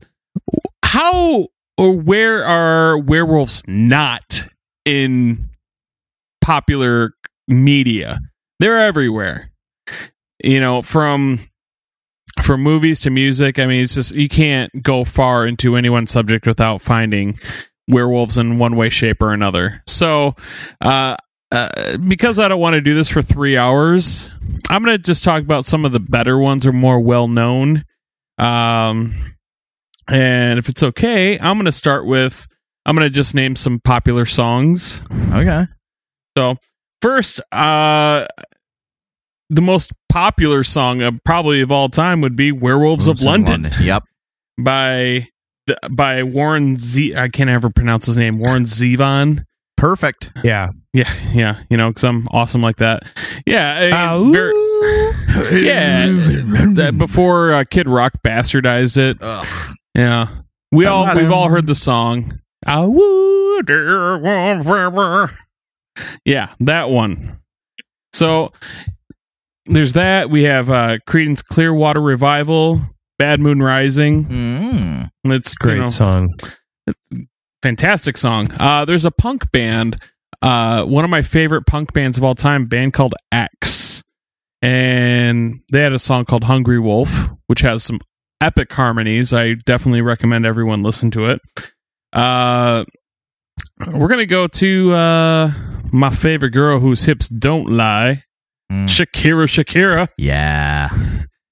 how 0.83 1.47
or 1.77 1.97
where 1.99 2.43
are 2.45 2.97
werewolves 2.97 3.63
not 3.67 4.47
in 4.85 5.49
popular 6.41 7.13
media? 7.47 8.19
They're 8.59 8.85
everywhere. 8.85 9.51
You 10.43 10.59
know, 10.59 10.81
from 10.81 11.39
from 12.41 12.61
movies 12.63 13.01
to 13.01 13.09
music, 13.09 13.59
I 13.59 13.65
mean, 13.65 13.83
it's 13.83 13.95
just 13.95 14.13
you 14.13 14.29
can't 14.29 14.71
go 14.81 15.03
far 15.03 15.45
into 15.45 15.75
any 15.75 15.89
one 15.89 16.07
subject 16.07 16.45
without 16.47 16.81
finding 16.81 17.37
werewolves 17.87 18.37
in 18.37 18.57
one 18.57 18.75
way, 18.77 18.87
shape, 18.89 19.21
or 19.21 19.33
another. 19.33 19.83
So, 19.87 20.35
uh, 20.79 21.17
uh, 21.51 21.97
because 21.97 22.37
I 22.37 22.47
don't 22.47 22.59
want 22.59 22.75
to 22.75 22.81
do 22.81 22.93
this 22.93 23.09
for 23.09 23.21
three 23.23 23.57
hours, 23.57 24.29
I'm 24.69 24.83
going 24.83 24.95
to 24.95 25.01
just 25.01 25.23
talk 25.23 25.41
about 25.41 25.65
some 25.65 25.83
of 25.83 25.91
the 25.91 25.99
better 25.99 26.37
ones 26.37 26.65
or 26.67 26.73
more 26.73 26.99
well 26.99 27.27
known. 27.27 27.85
Um, 28.37 29.13
and 30.07 30.59
if 30.59 30.69
it's 30.69 30.83
okay, 30.83 31.39
I'm 31.39 31.57
going 31.57 31.65
to 31.65 31.71
start 31.71 32.05
with 32.05 32.45
I'm 32.85 32.95
going 32.95 33.05
to 33.07 33.13
just 33.13 33.33
name 33.35 33.55
some 33.55 33.79
popular 33.79 34.25
songs. 34.25 35.01
Okay. 35.31 35.65
So 36.37 36.55
first, 37.01 37.41
uh, 37.51 38.25
the 39.49 39.61
most 39.61 39.91
popular 40.07 40.63
song 40.63 41.01
of 41.01 41.15
probably 41.25 41.61
of 41.61 41.71
all 41.71 41.89
time 41.89 42.21
would 42.21 42.35
be 42.35 42.51
"Werewolves, 42.51 43.07
of, 43.07 43.21
London. 43.21 43.63
London. 43.63 43.83
Yep. 43.83 44.03
By 44.61 45.27
by 45.91 46.21
Warren 46.23 46.77
Z. 46.77 47.15
I 47.15 47.27
can't 47.29 47.49
ever 47.49 47.69
pronounce 47.71 48.05
his 48.05 48.17
name. 48.17 48.37
Warren 48.39 48.65
Zevon 48.65 49.43
perfect. 49.79 50.29
Yeah, 50.43 50.69
yeah, 50.93 51.11
yeah. 51.33 51.59
You 51.69 51.77
know, 51.77 51.89
because 51.89 52.03
I'm 52.03 52.27
awesome 52.31 52.61
like 52.61 52.77
that. 52.77 53.03
Yeah, 53.47 54.11
uh, 54.13 54.23
very, 54.25 54.53
yeah. 55.65 56.07
that 56.75 56.93
before 56.97 57.53
uh, 57.53 57.63
Kid 57.63 57.87
Rock 57.89 58.13
bastardized 58.23 58.97
it. 58.97 59.17
Ugh. 59.21 59.75
Yeah, 59.95 60.27
we 60.71 60.85
all 60.85 61.13
we've 61.15 61.31
all 61.31 61.49
heard 61.49 61.67
the 61.67 61.75
song. 61.75 62.39
Yeah, 66.25 66.47
that 66.59 66.89
one. 66.89 67.39
So 68.13 68.51
there's 69.65 69.93
that. 69.93 70.29
We 70.29 70.43
have 70.43 70.69
uh 70.69 70.97
Creedence 71.07 71.43
Clearwater 71.43 72.01
Revival, 72.01 72.81
Bad 73.17 73.39
Moon 73.39 73.61
Rising. 73.61 74.25
Mm. 74.25 75.09
It's 75.25 75.55
great 75.55 75.75
you 75.75 75.81
know, 75.81 75.87
song 75.87 76.33
fantastic 77.61 78.17
song. 78.17 78.51
Uh, 78.59 78.85
there's 78.85 79.05
a 79.05 79.11
punk 79.11 79.51
band, 79.51 80.01
uh, 80.41 80.83
one 80.85 81.03
of 81.03 81.09
my 81.09 81.21
favorite 81.21 81.65
punk 81.65 81.93
bands 81.93 82.17
of 82.17 82.23
all 82.23 82.35
time, 82.35 82.65
band 82.65 82.93
called 82.93 83.15
X, 83.31 84.03
and 84.61 85.55
they 85.71 85.81
had 85.81 85.93
a 85.93 85.99
song 85.99 86.25
called 86.25 86.45
"Hungry 86.45 86.79
Wolf," 86.79 87.29
which 87.47 87.61
has 87.61 87.83
some 87.83 87.99
epic 88.41 88.71
harmonies. 88.73 89.33
I 89.33 89.53
definitely 89.53 90.01
recommend 90.01 90.45
everyone 90.45 90.83
listen 90.83 91.11
to 91.11 91.27
it. 91.31 91.39
Uh, 92.13 92.85
we're 93.95 94.07
gonna 94.07 94.25
go 94.25 94.47
to 94.47 94.91
uh, 94.93 95.51
my 95.91 96.09
favorite 96.09 96.51
girl 96.51 96.79
whose 96.79 97.03
hips 97.05 97.27
don't 97.27 97.71
lie, 97.71 98.23
mm. 98.71 98.87
Shakira. 98.87 99.47
Shakira. 99.47 100.07
Yeah. 100.17 100.89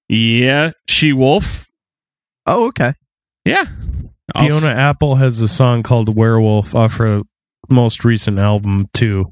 Yeah, 0.10 0.72
she 0.88 1.12
wolf. 1.12 1.66
Oh, 2.45 2.68
okay. 2.68 2.93
Yeah, 3.43 3.66
Fiona 4.38 4.67
s- 4.67 4.78
Apple 4.78 5.15
has 5.15 5.39
a 5.41 5.47
song 5.47 5.84
called 5.84 6.15
Werewolf 6.15 6.75
off 6.75 6.97
her 6.97 7.21
most 7.69 8.03
recent 8.03 8.39
album 8.39 8.88
too. 8.93 9.25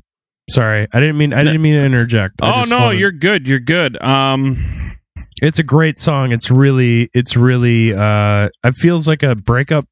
Sorry, 0.50 0.88
I 0.94 1.00
didn't 1.00 1.18
mean 1.18 1.34
I 1.34 1.44
didn't 1.44 1.62
mean 1.62 1.76
to 1.78 1.84
interject. 1.84 2.36
oh 2.42 2.66
no, 2.70 2.78
wanted- 2.80 3.00
you're 3.00 3.12
good. 3.12 3.48
You're 3.48 3.60
good. 3.60 4.02
Um, 4.02 4.96
it's 5.42 5.60
a 5.60 5.64
great 5.64 5.98
song. 6.00 6.32
It's 6.32 6.52
really 6.52 7.10
it's 7.14 7.36
really 7.36 7.94
uh, 7.94 8.50
it 8.64 8.76
feels 8.76 9.08
like 9.08 9.24
a 9.24 9.36
breakup 9.36 9.86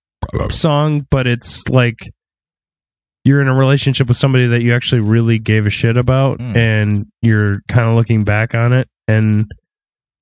song, 0.49 1.05
but 1.09 1.27
it's 1.27 1.67
like 1.69 1.97
you're 3.25 3.41
in 3.41 3.47
a 3.47 3.55
relationship 3.55 4.07
with 4.07 4.17
somebody 4.17 4.47
that 4.47 4.61
you 4.61 4.75
actually 4.75 5.01
really 5.01 5.39
gave 5.39 5.65
a 5.65 5.69
shit 5.69 5.97
about, 5.97 6.39
mm. 6.39 6.55
and 6.55 7.05
you're 7.21 7.59
kind 7.67 7.89
of 7.89 7.95
looking 7.95 8.23
back 8.23 8.53
on 8.53 8.73
it. 8.73 8.87
And 9.07 9.45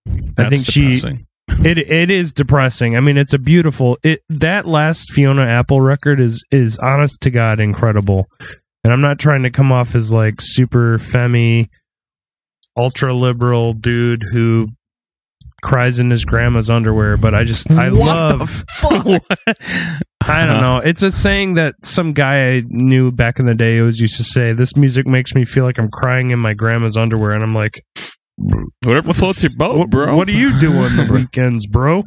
That's 0.05 0.39
I 0.39 0.49
think 0.49 0.65
depressing. 0.65 1.17
she 1.17 1.25
it 1.64 1.78
it 1.78 2.10
is 2.10 2.34
depressing. 2.34 2.97
I 2.97 3.02
mean, 3.02 3.18
it's 3.18 3.34
a 3.34 3.39
beautiful 3.39 3.97
it 4.04 4.22
that 4.30 4.66
last 4.66 5.12
Fiona 5.12 5.43
Apple 5.43 5.82
record 5.82 6.20
is 6.20 6.43
is 6.52 6.78
honest 6.80 7.22
to 7.22 7.30
god 7.30 7.60
incredible. 7.60 8.26
And 8.84 8.91
I'm 8.91 9.02
not 9.02 9.20
trying 9.20 9.43
to 9.43 9.52
come 9.52 9.72
off 9.72 9.93
as 9.93 10.12
like 10.12 10.36
super 10.41 10.97
femmy 10.97 11.68
ultra 12.78 13.14
liberal 13.14 13.74
dude 13.74 14.24
who 14.32 14.70
cries 15.64 15.99
in 15.99 16.10
his 16.10 16.26
grandma's 16.26 16.70
underwear, 16.70 17.16
but 17.18 17.36
I 17.36 17.43
just 17.43 17.70
I 17.70 17.91
what 17.91 17.99
love 17.99 18.64
I 20.24 20.45
don't 20.45 20.52
uh-huh. 20.58 20.62
know. 20.62 20.78
It's 20.78 21.04
a 21.04 21.12
saying 21.12 21.56
that 21.56 21.76
some 21.84 22.14
guy 22.14 22.52
I 22.58 22.62
knew 22.68 23.12
back 23.12 23.39
in 23.39 23.45
the 23.47 23.56
day 23.56 23.80
always 23.80 23.99
used 23.99 24.18
to 24.18 24.24
say, 24.24 24.54
This 24.54 24.76
music 24.76 25.08
makes 25.08 25.36
me 25.36 25.45
feel 25.45 25.64
like 25.64 25.80
I'm 25.80 25.89
crying 25.91 26.32
in 26.32 26.39
my 26.39 26.54
grandma's 26.54 26.97
underwear 26.97 27.32
and 27.32 27.43
I'm 27.43 27.54
like 27.54 27.74
Whatever 28.84 29.13
floats 29.13 29.43
your 29.43 29.51
boat, 29.57 29.89
bro. 29.89 30.15
What 30.15 30.27
are 30.27 30.32
you 30.34 30.57
doing 30.59 30.95
the 30.95 31.09
weekends, 31.13 31.67
bro? 31.67 32.03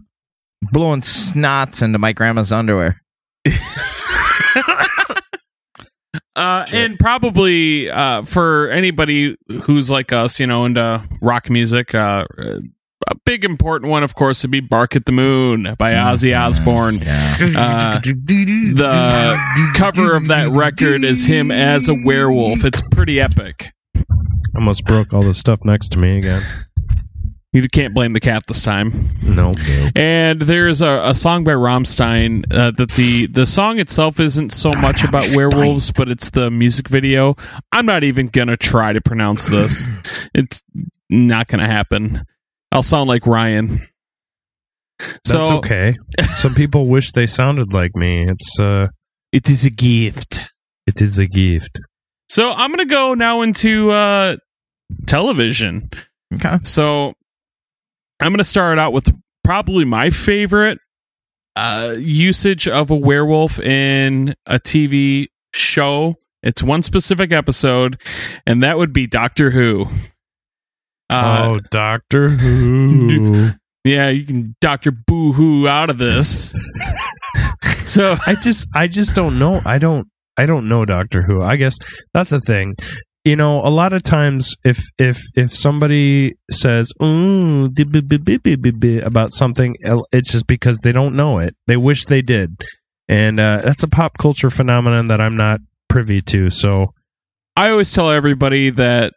Blowing 0.62 1.02
snots 1.02 1.82
into 1.82 1.98
my 1.98 2.12
grandma's 2.12 2.52
underwear. 2.52 3.02
Uh, 6.36 6.64
and 6.72 6.98
probably 6.98 7.88
uh, 7.88 8.22
for 8.22 8.68
anybody 8.70 9.36
who's 9.62 9.88
like 9.88 10.12
us, 10.12 10.40
you 10.40 10.46
know, 10.48 10.64
into 10.64 11.00
rock 11.22 11.48
music, 11.48 11.94
uh, 11.94 12.24
a 13.08 13.14
big 13.24 13.44
important 13.44 13.88
one, 13.88 14.02
of 14.02 14.16
course, 14.16 14.42
would 14.42 14.50
be 14.50 14.58
"Bark 14.58 14.96
at 14.96 15.04
the 15.06 15.12
Moon" 15.12 15.62
by 15.78 15.92
mm-hmm. 15.92 16.08
Ozzy 16.08 16.36
Osbourne. 16.36 17.02
Uh, 17.06 18.00
the 18.00 19.74
cover 19.76 20.14
of 20.16 20.26
that 20.26 20.48
record 20.50 21.04
is 21.04 21.24
him 21.24 21.52
as 21.52 21.88
a 21.88 21.94
werewolf. 22.04 22.64
It's 22.64 22.80
pretty 22.90 23.20
epic. 23.20 23.72
Almost 24.56 24.84
broke 24.84 25.12
all 25.12 25.22
the 25.24 25.34
stuff 25.34 25.60
next 25.64 25.88
to 25.92 25.98
me 25.98 26.18
again. 26.18 26.42
You 27.52 27.66
can't 27.68 27.94
blame 27.94 28.12
the 28.12 28.20
cat 28.20 28.44
this 28.46 28.62
time. 28.62 28.90
No. 29.22 29.52
Nope. 29.52 29.92
And 29.96 30.42
there's 30.42 30.80
a, 30.80 31.02
a, 31.06 31.14
song 31.14 31.44
by 31.44 31.52
Rammstein 31.52 32.44
uh, 32.52 32.72
that 32.72 32.92
the 32.92 33.26
the 33.26 33.46
song 33.46 33.78
itself 33.78 34.18
isn't 34.18 34.50
so 34.50 34.72
much 34.80 35.04
about 35.04 35.28
werewolves, 35.36 35.92
but 35.92 36.08
it's 36.08 36.30
the 36.30 36.50
music 36.50 36.88
video. 36.88 37.36
I'm 37.70 37.86
not 37.86 38.02
even 38.04 38.26
gonna 38.26 38.56
try 38.56 38.92
to 38.92 39.00
pronounce 39.00 39.44
this. 39.46 39.88
it's 40.34 40.62
not 41.10 41.46
gonna 41.46 41.68
happen. 41.68 42.24
I'll 42.72 42.82
sound 42.82 43.08
like 43.08 43.24
Ryan. 43.26 43.80
So, 45.24 45.38
That's 45.38 45.50
okay. 45.52 45.94
Some 46.36 46.54
people 46.54 46.88
wish 46.88 47.12
they 47.12 47.26
sounded 47.26 47.72
like 47.72 47.94
me. 47.94 48.26
It's 48.28 48.58
uh, 48.58 48.88
it 49.32 49.48
is 49.50 49.64
a 49.64 49.70
gift. 49.70 50.42
It 50.88 51.00
is 51.02 51.18
a 51.18 51.26
gift. 51.26 51.78
So 52.28 52.52
I'm 52.52 52.70
gonna 52.70 52.86
go 52.86 53.14
now 53.14 53.42
into 53.42 53.90
uh, 53.90 54.36
television. 55.06 55.88
Okay. 56.34 56.58
So 56.62 57.14
I'm 58.20 58.32
gonna 58.32 58.44
start 58.44 58.78
out 58.78 58.92
with 58.92 59.14
probably 59.44 59.84
my 59.84 60.10
favorite 60.10 60.78
uh, 61.56 61.94
usage 61.98 62.66
of 62.66 62.90
a 62.90 62.96
werewolf 62.96 63.60
in 63.60 64.34
a 64.46 64.58
TV 64.58 65.26
show. 65.52 66.16
It's 66.42 66.62
one 66.62 66.82
specific 66.82 67.32
episode, 67.32 67.98
and 68.46 68.62
that 68.62 68.78
would 68.78 68.92
be 68.92 69.06
Doctor 69.06 69.50
Who. 69.50 69.86
Uh, 71.10 71.48
oh, 71.48 71.60
Doctor 71.70 72.28
Who. 72.30 73.50
Yeah, 73.86 74.08
you 74.08 74.24
can 74.24 74.56
Doctor 74.62 74.90
Boo 74.92 75.34
Hoo 75.34 75.68
out 75.68 75.90
of 75.90 75.98
this. 75.98 76.54
so 77.84 78.16
I 78.24 78.34
just, 78.34 78.66
I 78.74 78.86
just 78.88 79.14
don't 79.14 79.38
know. 79.38 79.60
I 79.66 79.76
don't. 79.76 80.08
I 80.36 80.46
don't 80.46 80.68
know 80.68 80.84
Doctor 80.84 81.22
Who. 81.22 81.42
I 81.42 81.56
guess 81.56 81.76
that's 82.12 82.30
the 82.30 82.40
thing. 82.40 82.74
You 83.24 83.36
know, 83.36 83.60
a 83.60 83.70
lot 83.70 83.92
of 83.92 84.02
times 84.02 84.54
if 84.64 84.82
if 84.98 85.22
if 85.34 85.52
somebody 85.52 86.32
says 86.50 86.92
about 87.00 89.28
something, 89.32 89.76
it's 90.12 90.32
just 90.32 90.46
because 90.48 90.78
they 90.80 90.90
don't 90.92 91.14
know 91.14 91.38
it. 91.38 91.54
They 91.66 91.76
wish 91.78 92.04
they 92.04 92.20
did, 92.22 92.50
and 93.08 93.40
uh, 93.40 93.62
that's 93.64 93.82
a 93.82 93.88
pop 93.88 94.18
culture 94.18 94.50
phenomenon 94.50 95.08
that 95.08 95.22
I'm 95.22 95.38
not 95.38 95.60
privy 95.88 96.20
to. 96.22 96.50
So, 96.50 96.88
I 97.56 97.70
always 97.70 97.90
tell 97.90 98.10
everybody 98.10 98.68
that 98.70 99.14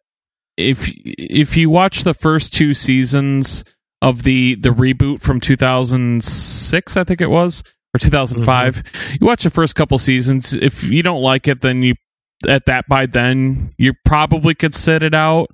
if 0.55 0.89
if 1.05 1.57
you 1.57 1.69
watch 1.69 2.03
the 2.05 2.13
first 2.13 2.53
two 2.53 2.73
seasons 2.73 3.65
of 4.01 4.23
the 4.23 4.55
the 4.55 4.69
reboot 4.69 5.19
from 5.21 5.41
2006, 5.41 6.95
I 6.95 7.03
think 7.03 7.19
it 7.19 7.29
was, 7.29 7.61
or 7.97 7.99
2005. 7.99 8.75
Mm-hmm. 8.83 9.17
You 9.19 9.27
watch 9.27 9.43
the 9.43 9.49
first 9.49 9.75
couple 9.75 9.97
seasons. 9.99 10.53
If 10.53 10.83
you 10.83 11.03
don't 11.03 11.21
like 11.21 11.47
it, 11.47 11.61
then 11.61 11.81
you 11.81 11.95
at 12.47 12.67
that 12.67 12.87
by 12.87 13.07
then 13.07 13.73
you 13.79 13.93
probably 14.05 14.53
could 14.55 14.73
sit 14.75 15.03
it 15.03 15.13
out. 15.13 15.47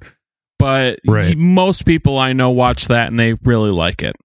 But 0.60 1.00
right. 1.08 1.36
most 1.38 1.86
people 1.86 2.18
I 2.18 2.34
know 2.34 2.50
watch 2.52 2.88
that 2.88 3.08
and 3.08 3.20
they 3.20 3.34
really 3.34 3.72
like 3.72 4.04
it. 4.04 4.16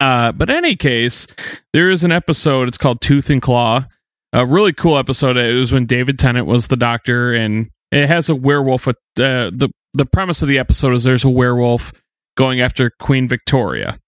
Uh, 0.00 0.32
but 0.32 0.50
in 0.50 0.56
any 0.56 0.76
case, 0.76 1.26
there 1.72 1.88
is 1.88 2.02
an 2.04 2.12
episode. 2.12 2.68
It's 2.68 2.78
called 2.78 3.00
Tooth 3.00 3.30
and 3.30 3.40
Claw. 3.40 3.84
A 4.32 4.46
really 4.46 4.72
cool 4.72 4.98
episode. 4.98 5.36
It 5.36 5.54
was 5.54 5.72
when 5.72 5.86
David 5.86 6.18
Tennant 6.18 6.46
was 6.46 6.68
the 6.68 6.76
doctor, 6.76 7.32
and 7.32 7.70
it 7.92 8.06
has 8.08 8.28
a 8.28 8.34
werewolf. 8.34 8.88
Uh, 8.88 8.94
the 9.16 9.68
The 9.92 10.06
premise 10.06 10.42
of 10.42 10.48
the 10.48 10.58
episode 10.58 10.94
is 10.94 11.04
there's 11.04 11.22
a 11.24 11.30
werewolf 11.30 11.92
going 12.36 12.60
after 12.60 12.90
Queen 12.98 13.28
Victoria. 13.28 13.98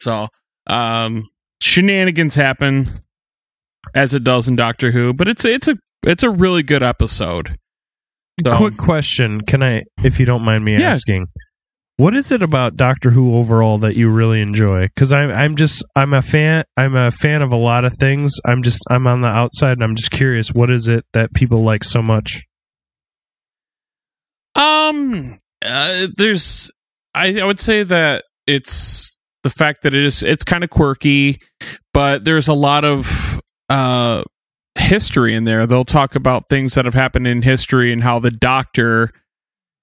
So, 0.00 0.26
um, 0.66 1.26
shenanigans 1.62 2.34
happen 2.34 3.02
as 3.94 4.12
it 4.14 4.24
does 4.24 4.48
in 4.48 4.56
Doctor 4.56 4.90
Who, 4.90 5.14
but 5.14 5.28
it's 5.28 5.44
it's 5.44 5.68
a 5.68 5.76
it's 6.02 6.22
a 6.22 6.30
really 6.30 6.62
good 6.62 6.82
episode. 6.82 7.56
So, 8.44 8.56
Quick 8.56 8.76
question, 8.76 9.42
can 9.42 9.62
I 9.62 9.82
if 10.02 10.18
you 10.18 10.26
don't 10.26 10.44
mind 10.44 10.64
me 10.64 10.76
yeah. 10.78 10.90
asking? 10.90 11.26
What 11.98 12.16
is 12.16 12.32
it 12.32 12.42
about 12.42 12.74
Doctor 12.76 13.10
Who 13.10 13.36
overall 13.36 13.78
that 13.78 13.94
you 13.96 14.10
really 14.10 14.40
enjoy? 14.40 14.88
Cuz 14.96 15.12
I 15.12 15.22
I'm 15.30 15.54
just 15.56 15.84
I'm 15.94 16.14
a 16.14 16.22
fan 16.22 16.64
I'm 16.76 16.96
a 16.96 17.10
fan 17.12 17.42
of 17.42 17.52
a 17.52 17.56
lot 17.56 17.84
of 17.84 17.92
things. 18.00 18.32
I'm 18.44 18.62
just 18.62 18.82
I'm 18.90 19.06
on 19.06 19.20
the 19.22 19.28
outside 19.28 19.72
and 19.72 19.84
I'm 19.84 19.94
just 19.94 20.10
curious 20.10 20.48
what 20.48 20.70
is 20.70 20.88
it 20.88 21.04
that 21.12 21.32
people 21.34 21.62
like 21.62 21.84
so 21.84 22.02
much? 22.02 22.40
Um 24.56 25.38
uh, 25.64 26.06
there's 26.16 26.70
I 27.14 27.40
I 27.40 27.44
would 27.44 27.60
say 27.60 27.82
that 27.84 28.24
it's 28.48 29.12
the 29.42 29.50
fact 29.50 29.82
that 29.82 29.94
it 29.94 30.04
is 30.04 30.22
it's 30.22 30.44
kind 30.44 30.64
of 30.64 30.70
quirky, 30.70 31.40
but 31.92 32.24
there's 32.24 32.48
a 32.48 32.54
lot 32.54 32.84
of 32.84 33.40
uh, 33.68 34.22
history 34.76 35.34
in 35.34 35.44
there. 35.44 35.66
They'll 35.66 35.84
talk 35.84 36.14
about 36.14 36.48
things 36.48 36.74
that 36.74 36.84
have 36.84 36.94
happened 36.94 37.26
in 37.26 37.42
history 37.42 37.92
and 37.92 38.02
how 38.02 38.18
the 38.18 38.30
Doctor 38.30 39.10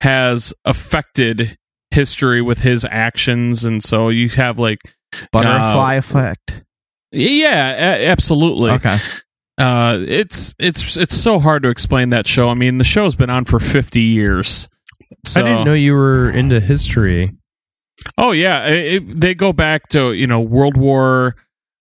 has 0.02 0.54
affected 0.66 1.58
history 1.92 2.42
with 2.42 2.60
his 2.62 2.86
actions, 2.86 3.66
and 3.66 3.84
so 3.84 4.10
you 4.10 4.30
have 4.30 4.58
like 4.60 4.80
butterfly 5.32 5.96
uh, 5.96 5.98
effect. 5.98 6.64
Yeah, 7.12 7.96
a- 7.96 8.08
absolutely. 8.08 8.72
Okay. 8.72 8.98
Uh, 9.58 9.98
it's 10.08 10.56
it's 10.58 10.96
it's 10.96 11.16
so 11.18 11.40
hard 11.40 11.64
to 11.64 11.70
explain 11.70 12.12
that 12.12 12.28
show. 12.28 12.50
I 12.50 12.54
mean, 12.54 12.78
the 12.78 12.86
show's 12.86 13.16
been 13.16 13.30
on 13.30 13.46
for 13.46 13.60
fifty 13.60 14.02
years. 14.02 14.70
So. 15.26 15.42
I 15.42 15.44
didn't 15.44 15.66
know 15.66 15.74
you 15.74 15.96
were 15.96 16.30
into 16.30 16.60
history. 16.60 17.36
Oh 18.18 18.32
yeah, 18.32 18.66
it, 18.68 19.04
they 19.20 19.34
go 19.36 19.54
back 19.54 19.90
to 19.90 20.14
you 20.14 20.28
know 20.28 20.40
World 20.40 20.78
War, 20.78 21.36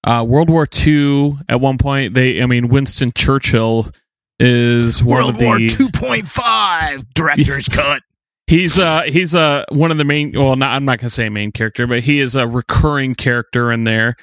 uh, 0.04 0.24
World 0.26 0.50
War 0.50 0.66
Two. 0.66 1.38
At 1.48 1.60
one 1.60 1.78
point, 1.78 2.14
they 2.14 2.42
I 2.42 2.46
mean 2.46 2.68
Winston 2.68 3.12
Churchill 3.14 3.90
is 4.38 5.02
World 5.02 5.40
War 5.40 5.58
Two 5.68 5.90
Point 5.90 6.28
Five 6.28 7.04
director's 7.14 7.68
cut. 7.68 8.02
He's 8.46 8.78
uh 8.78 9.02
he's 9.02 9.34
uh 9.34 9.64
one 9.70 9.90
of 9.90 9.98
the 9.98 10.04
main 10.04 10.32
well 10.34 10.56
not, 10.56 10.70
I'm 10.70 10.84
not 10.86 11.00
gonna 11.00 11.10
say 11.10 11.28
main 11.28 11.52
character 11.52 11.86
but 11.86 12.00
he 12.00 12.18
is 12.18 12.34
a 12.34 12.46
recurring 12.48 13.14
character 13.14 13.70
in 13.70 13.84
there. 13.84 14.16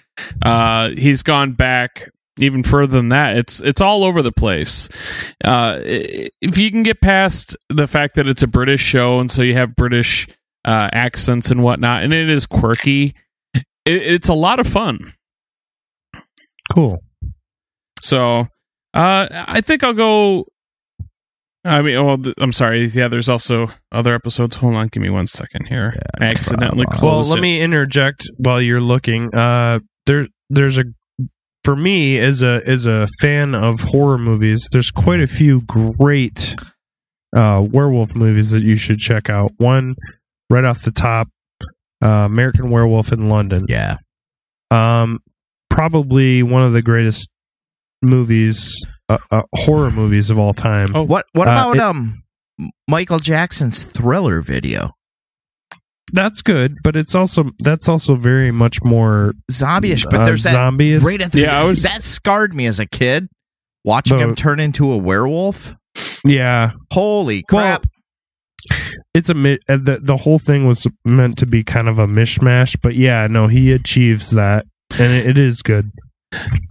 Uh, 0.44 0.90
he's 0.90 1.22
gone 1.22 1.52
back 1.52 2.10
even 2.40 2.64
further 2.64 2.94
than 2.98 3.10
that. 3.10 3.38
It's 3.38 3.60
it's 3.62 3.82
all 3.82 4.04
over 4.04 4.24
the 4.24 4.32
place. 4.32 4.90
Uh, 5.44 5.80
if 5.86 6.58
you 6.58 6.72
can 6.72 6.82
get 6.82 7.02
past 7.02 7.56
the 7.70 7.88
fact 7.88 8.16
that 8.16 8.28
it's 8.28 8.42
a 8.42 8.48
British 8.48 8.82
show 8.82 9.20
and 9.20 9.30
so 9.30 9.44
you 9.44 9.54
have 9.54 9.76
British 9.76 10.28
uh, 10.66 10.90
accents 10.92 11.52
and 11.52 11.64
whatnot, 11.64 12.04
and 12.04 12.12
it 12.12 12.28
is 12.28 12.46
quirky. 12.48 13.14
It, 13.54 13.64
it's 13.86 14.28
a 14.28 14.34
lot 14.34 14.60
of 14.60 14.66
fun. 14.68 14.98
Cool. 16.74 16.98
So, 18.02 18.48
uh, 18.94 19.28
I 19.32 19.62
think 19.62 19.84
I'll 19.84 19.94
go. 19.94 20.46
I 21.64 21.82
mean, 21.82 22.04
well, 22.04 22.18
th- 22.18 22.36
I'm 22.40 22.52
sorry. 22.52 22.86
Yeah, 22.86 23.08
there's 23.08 23.30
also 23.30 23.70
other 23.92 24.16
episodes. 24.16 24.56
Hold 24.58 24.74
on, 24.76 24.88
give 24.88 25.02
me 25.04 25.10
one 25.10 25.28
second 25.28 25.68
here. 25.70 25.94
Yeah, 25.96 26.28
I 26.28 26.32
accidentally 26.32 26.86
problem. 26.86 27.00
closed. 27.12 27.30
Well, 27.30 27.36
let 27.38 27.40
it. 27.40 27.42
me 27.44 27.62
interject 27.62 28.28
while 28.38 28.60
you're 28.60 28.82
looking. 28.82 29.34
Uh, 29.34 29.80
there, 30.08 30.28
there's 30.50 30.78
a 30.80 30.86
for 31.64 31.76
me 31.76 32.18
as 32.20 32.42
a 32.42 32.64
as 32.68 32.88
a 32.88 33.08
fan 33.22 33.54
of 33.56 33.82
horror 33.82 34.18
movies, 34.18 34.68
there's 34.72 34.92
quite 34.92 35.22
a 35.22 35.28
few 35.28 35.62
great 35.62 36.56
uh, 37.36 37.64
werewolf 37.72 38.16
movies 38.16 38.50
that 38.52 38.64
you 38.64 38.78
should 38.78 39.00
check 39.00 39.30
out. 39.30 39.52
One 39.58 39.96
right 40.50 40.64
off 40.64 40.84
the 40.84 40.92
top. 40.92 41.30
Uh, 42.04 42.08
American 42.28 42.70
Werewolf 42.70 43.12
in 43.14 43.30
London. 43.30 43.66
Yeah. 43.68 43.96
Um, 44.70 45.20
probably 45.70 46.44
one 46.44 46.62
of 46.64 46.74
the 46.74 46.82
greatest 46.82 47.30
movies, 48.02 48.80
uh, 49.10 49.18
uh, 49.32 49.42
horror 49.56 49.90
movies 49.92 50.30
of 50.30 50.38
all 50.38 50.54
time. 50.54 50.94
Oh, 50.96 51.04
what 51.04 51.26
what 51.34 51.48
uh, 51.48 51.52
about 51.52 51.76
it, 51.78 51.82
um 51.82 52.22
Michael 52.88 53.18
Jackson's 53.20 53.84
Thriller 53.84 54.42
video? 54.42 54.92
That's 56.14 56.42
good, 56.42 56.74
but 56.84 56.96
it's 56.96 57.16
also 57.16 57.46
that's 57.60 57.88
also 57.90 58.16
very 58.16 58.52
much 58.52 58.84
more 58.84 59.34
zombie-ish. 59.50 60.06
But 60.06 60.22
uh, 60.22 60.26
there's 60.26 60.44
that 60.44 60.52
zombie 60.54 60.98
right 60.98 61.22
at 61.22 61.32
the 61.32 61.42
yeah, 61.42 61.64
was, 61.66 61.82
that 61.84 62.04
scarred 62.04 62.54
me 62.54 62.66
as 62.68 62.80
a 62.80 62.86
kid 62.86 63.28
watching 63.84 64.20
him 64.20 64.36
turn 64.36 64.60
into 64.60 64.92
a 64.92 64.98
werewolf. 64.98 65.74
Yeah. 66.26 66.72
Holy 66.94 67.44
crap. 67.50 67.86
Well, 68.72 68.80
it's 69.16 69.30
a 69.30 69.34
the 69.34 70.00
the 70.04 70.18
whole 70.18 70.40
thing 70.40 70.68
was 70.68 70.86
meant 71.06 71.38
to 71.38 71.46
be 71.46 71.64
kind 71.64 71.88
of 71.88 71.98
a 72.00 72.06
mishmash, 72.06 72.76
but 72.84 72.96
yeah, 72.96 73.28
no, 73.32 73.48
he 73.48 73.72
achieves 73.72 74.32
that, 74.32 74.66
and 75.00 75.14
it, 75.14 75.26
it 75.26 75.38
is 75.38 75.62
good. 75.62 75.90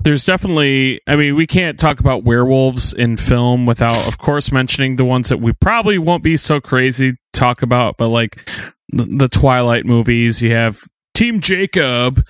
There's 0.02 0.26
definitely, 0.26 1.00
I 1.06 1.16
mean, 1.16 1.36
we 1.36 1.46
can't 1.46 1.78
talk 1.78 1.98
about 2.00 2.22
werewolves 2.22 2.92
in 2.92 3.16
film 3.16 3.64
without, 3.64 4.06
of 4.06 4.18
course, 4.18 4.52
mentioning 4.52 4.96
the 4.96 5.06
ones 5.06 5.30
that 5.30 5.38
we 5.40 5.54
probably 5.58 5.96
won't 5.96 6.22
be 6.22 6.36
so 6.36 6.60
crazy 6.60 7.12
to 7.12 7.16
talk 7.32 7.62
about, 7.62 7.96
but 7.96 8.08
like 8.08 8.44
the, 8.90 9.04
the 9.04 9.28
Twilight 9.28 9.86
movies, 9.86 10.42
you 10.42 10.52
have 10.52 10.80
Team 11.14 11.40
Jacob. 11.40 12.22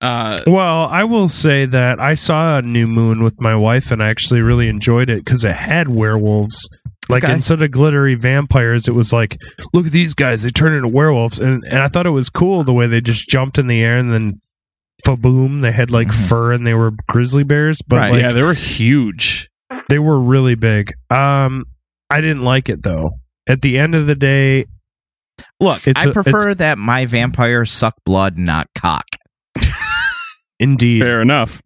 Uh, 0.00 0.40
well, 0.46 0.86
I 0.86 1.02
will 1.02 1.28
say 1.28 1.64
that 1.64 1.98
I 1.98 2.14
saw 2.14 2.60
New 2.60 2.86
Moon 2.86 3.24
with 3.24 3.40
my 3.40 3.56
wife 3.56 3.90
and 3.90 4.00
I 4.00 4.08
actually 4.10 4.40
really 4.40 4.68
enjoyed 4.68 5.08
it 5.10 5.24
because 5.24 5.42
it 5.44 5.54
had 5.54 5.88
werewolves 5.88 6.68
like 7.08 7.24
okay. 7.24 7.32
instead 7.32 7.62
of 7.62 7.70
glittery 7.70 8.14
vampires, 8.14 8.86
it 8.88 8.94
was 8.94 9.12
like, 9.12 9.36
look 9.72 9.86
at 9.86 9.92
these 9.92 10.14
guys, 10.14 10.42
they 10.42 10.50
turn 10.50 10.72
into 10.72 10.88
werewolves. 10.88 11.40
And 11.40 11.64
and 11.64 11.78
I 11.78 11.88
thought 11.88 12.06
it 12.06 12.10
was 12.10 12.30
cool 12.30 12.62
the 12.62 12.72
way 12.72 12.86
they 12.86 13.00
just 13.00 13.28
jumped 13.28 13.58
in 13.58 13.66
the 13.66 13.82
air 13.82 13.98
and 13.98 14.10
then 14.10 14.34
faboom, 15.06 15.62
they 15.62 15.72
had 15.72 15.90
like 15.90 16.08
mm-hmm. 16.08 16.24
fur 16.24 16.52
and 16.52 16.66
they 16.66 16.74
were 16.74 16.92
grizzly 17.08 17.42
bears. 17.44 17.80
But 17.86 17.96
right, 17.96 18.12
like, 18.12 18.20
yeah, 18.20 18.32
they 18.32 18.42
were 18.42 18.54
huge. 18.54 19.50
They 19.88 19.98
were 19.98 20.18
really 20.18 20.54
big. 20.54 20.92
Um 21.10 21.64
I 22.08 22.20
didn't 22.20 22.42
like 22.42 22.68
it 22.68 22.82
though. 22.82 23.10
At 23.48 23.62
the 23.62 23.78
end 23.78 23.94
of 23.94 24.06
the 24.06 24.14
day 24.14 24.64
Look, 25.58 25.80
I 25.96 26.10
prefer 26.10 26.54
that 26.54 26.76
my 26.78 27.06
vampire 27.06 27.64
suck 27.64 27.96
blood, 28.04 28.38
not 28.38 28.68
cock. 28.74 29.06
Indeed. 30.60 31.02
Fair 31.02 31.20
enough. 31.20 31.60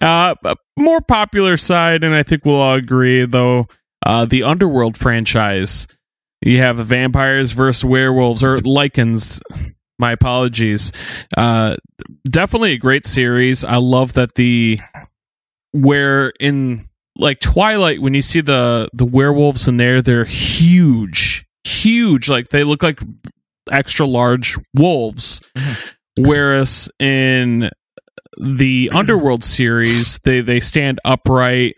Uh, 0.00 0.34
more 0.78 1.00
popular 1.00 1.56
side, 1.56 2.04
and 2.04 2.14
I 2.14 2.22
think 2.22 2.44
we'll 2.44 2.54
all 2.56 2.74
agree, 2.74 3.24
though, 3.26 3.66
uh, 4.06 4.24
the 4.24 4.44
Underworld 4.44 4.96
franchise. 4.96 5.88
You 6.40 6.58
have 6.58 6.76
vampires 6.78 7.52
versus 7.52 7.84
werewolves 7.84 8.44
or 8.44 8.58
Lycans. 8.58 9.40
My 9.98 10.12
apologies. 10.12 10.92
Uh, 11.36 11.76
definitely 12.30 12.72
a 12.72 12.78
great 12.78 13.04
series. 13.06 13.64
I 13.64 13.76
love 13.76 14.12
that 14.12 14.36
the 14.36 14.78
where 15.72 16.30
in 16.38 16.88
like 17.16 17.40
Twilight 17.40 18.00
when 18.00 18.14
you 18.14 18.22
see 18.22 18.40
the 18.40 18.88
the 18.92 19.06
werewolves 19.06 19.66
in 19.66 19.76
there, 19.78 20.00
they're 20.02 20.24
huge, 20.26 21.44
huge. 21.64 22.28
Like 22.28 22.50
they 22.50 22.62
look 22.62 22.82
like 22.82 23.00
extra 23.72 24.06
large 24.06 24.56
wolves. 24.72 25.40
Mm-hmm. 25.58 26.24
Whereas 26.26 26.88
in 27.00 27.70
the 28.40 28.88
Underworld 28.94 29.42
series, 29.42 30.18
they 30.22 30.42
they 30.42 30.60
stand 30.60 31.00
upright 31.04 31.74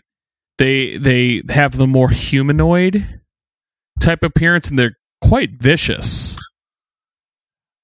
they 0.59 0.97
they 0.99 1.43
have 1.49 1.77
the 1.77 1.87
more 1.87 2.11
humanoid 2.11 3.21
type 4.01 4.23
appearance 4.23 4.69
and 4.69 4.79
they're 4.79 4.99
quite 5.23 5.51
vicious. 5.61 6.37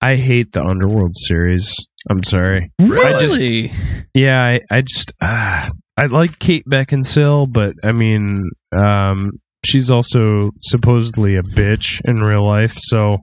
I 0.00 0.16
hate 0.16 0.52
the 0.52 0.62
Underworld 0.62 1.16
series. 1.16 1.74
I'm 2.10 2.22
sorry. 2.22 2.70
Really? 2.78 3.14
I 3.14 3.18
just, 3.72 4.06
yeah, 4.12 4.44
I, 4.44 4.60
I 4.70 4.80
just 4.82 5.12
uh, 5.22 5.70
I 5.96 6.06
like 6.06 6.38
Kate 6.38 6.64
Beckinsale, 6.70 7.50
but 7.50 7.72
I 7.82 7.92
mean, 7.92 8.50
um, 8.76 9.30
she's 9.64 9.90
also 9.90 10.50
supposedly 10.60 11.36
a 11.36 11.42
bitch 11.42 12.02
in 12.04 12.20
real 12.20 12.46
life. 12.46 12.74
So, 12.76 13.16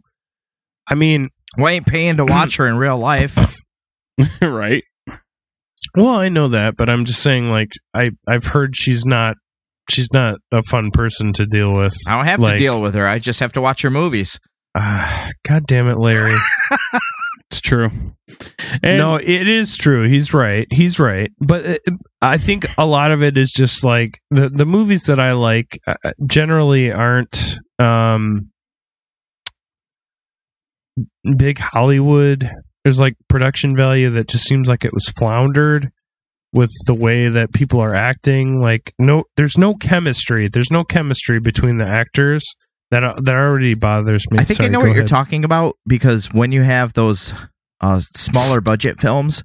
I 0.90 0.96
mean, 0.96 1.30
why 1.56 1.74
ain't 1.74 1.86
paying 1.86 2.18
to 2.18 2.26
watch 2.26 2.58
her 2.58 2.66
in 2.66 2.78
real 2.78 2.98
life, 2.98 3.38
right? 4.42 4.84
Well, 5.96 6.16
I 6.16 6.30
know 6.30 6.48
that, 6.48 6.78
but 6.78 6.90
I'm 6.90 7.04
just 7.06 7.22
saying, 7.22 7.48
like, 7.50 7.70
I 7.94 8.10
I've 8.28 8.46
heard 8.48 8.76
she's 8.76 9.06
not 9.06 9.36
she's 9.92 10.12
not 10.12 10.36
a 10.52 10.64
fun 10.64 10.90
person 10.92 11.34
to 11.34 11.46
deal 11.46 11.74
with. 11.74 11.94
I 12.08 12.16
don't 12.16 12.26
have 12.26 12.40
like, 12.40 12.54
to 12.54 12.58
deal 12.58 12.82
with 12.82 12.96
her. 12.96 13.06
I 13.08 13.20
just 13.20 13.40
have 13.42 13.54
to 13.54 13.62
watch 13.62 13.82
her 13.84 13.90
movies. 13.92 14.40
Uh, 14.74 15.30
God 15.48 15.64
damn 15.68 15.88
it, 15.88 16.00
Larry. 16.00 16.32
it's 17.52 17.60
true. 17.62 17.92
And 18.82 18.98
no, 18.98 19.16
it 19.18 19.48
is 19.48 19.76
true. 19.76 20.08
He's 20.08 20.34
right. 20.34 20.66
He's 20.72 20.98
right. 20.98 21.30
But 21.40 21.66
it, 21.66 21.82
uh, 21.88 21.94
I 22.22 22.38
think 22.38 22.66
a 22.78 22.86
lot 22.86 23.12
of 23.12 23.22
it 23.22 23.38
is 23.38 23.52
just 23.52 23.84
like 23.84 24.20
the 24.32 24.48
the 24.50 24.66
movies 24.66 25.04
that 25.04 25.20
I 25.20 25.34
like 25.34 25.80
uh, 25.86 25.96
uh, 26.06 26.12
generally 26.26 26.92
aren't 26.92 27.58
um 27.80 28.52
big 31.38 31.60
Hollywood. 31.60 32.50
There's 32.86 33.00
like 33.00 33.14
production 33.28 33.76
value 33.76 34.10
that 34.12 34.30
just 34.30 34.46
seems 34.46 34.70
like 34.70 34.86
it 34.86 34.94
was 34.94 35.10
floundered 35.10 35.90
with 36.54 36.72
the 36.86 36.94
way 36.94 37.28
that 37.30 37.54
people 37.54 37.80
are 37.80 37.94
acting. 37.94 38.60
Like 38.62 38.94
no, 39.00 39.26
there's 39.38 39.58
no 39.58 39.76
chemistry. 39.76 40.48
There's 40.48 40.72
no 40.72 40.84
chemistry 40.84 41.40
between 41.40 41.78
the 41.78 41.88
actors. 41.88 42.44
That 42.92 43.04
uh, 43.04 43.16
that 43.22 43.36
already 43.36 43.74
bothers 43.74 44.30
me. 44.32 44.38
I 44.40 44.44
think 44.44 44.58
Sorry, 44.58 44.68
I 44.68 44.70
know 44.70 44.80
what 44.80 44.86
ahead. 44.90 44.98
you're 44.98 45.06
talking 45.08 45.46
about 45.46 45.76
because 45.88 46.34
when 46.34 46.52
you 46.52 46.64
have 46.64 46.94
those 46.94 47.34
uh, 47.80 48.00
smaller 48.02 48.60
budget 48.60 49.00
films, 49.00 49.44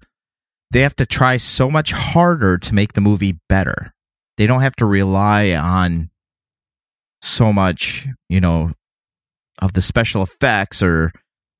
they 0.72 0.80
have 0.80 0.96
to 0.96 1.06
try 1.06 1.36
so 1.36 1.70
much 1.70 1.92
harder 1.92 2.58
to 2.58 2.74
make 2.74 2.94
the 2.94 3.00
movie 3.00 3.36
better. 3.48 3.92
They 4.36 4.46
don't 4.46 4.60
have 4.62 4.74
to 4.76 4.84
rely 4.86 5.52
on 5.52 6.10
so 7.22 7.52
much, 7.52 8.08
you 8.28 8.40
know, 8.40 8.72
of 9.62 9.74
the 9.74 9.80
special 9.80 10.24
effects 10.24 10.82
or 10.82 11.12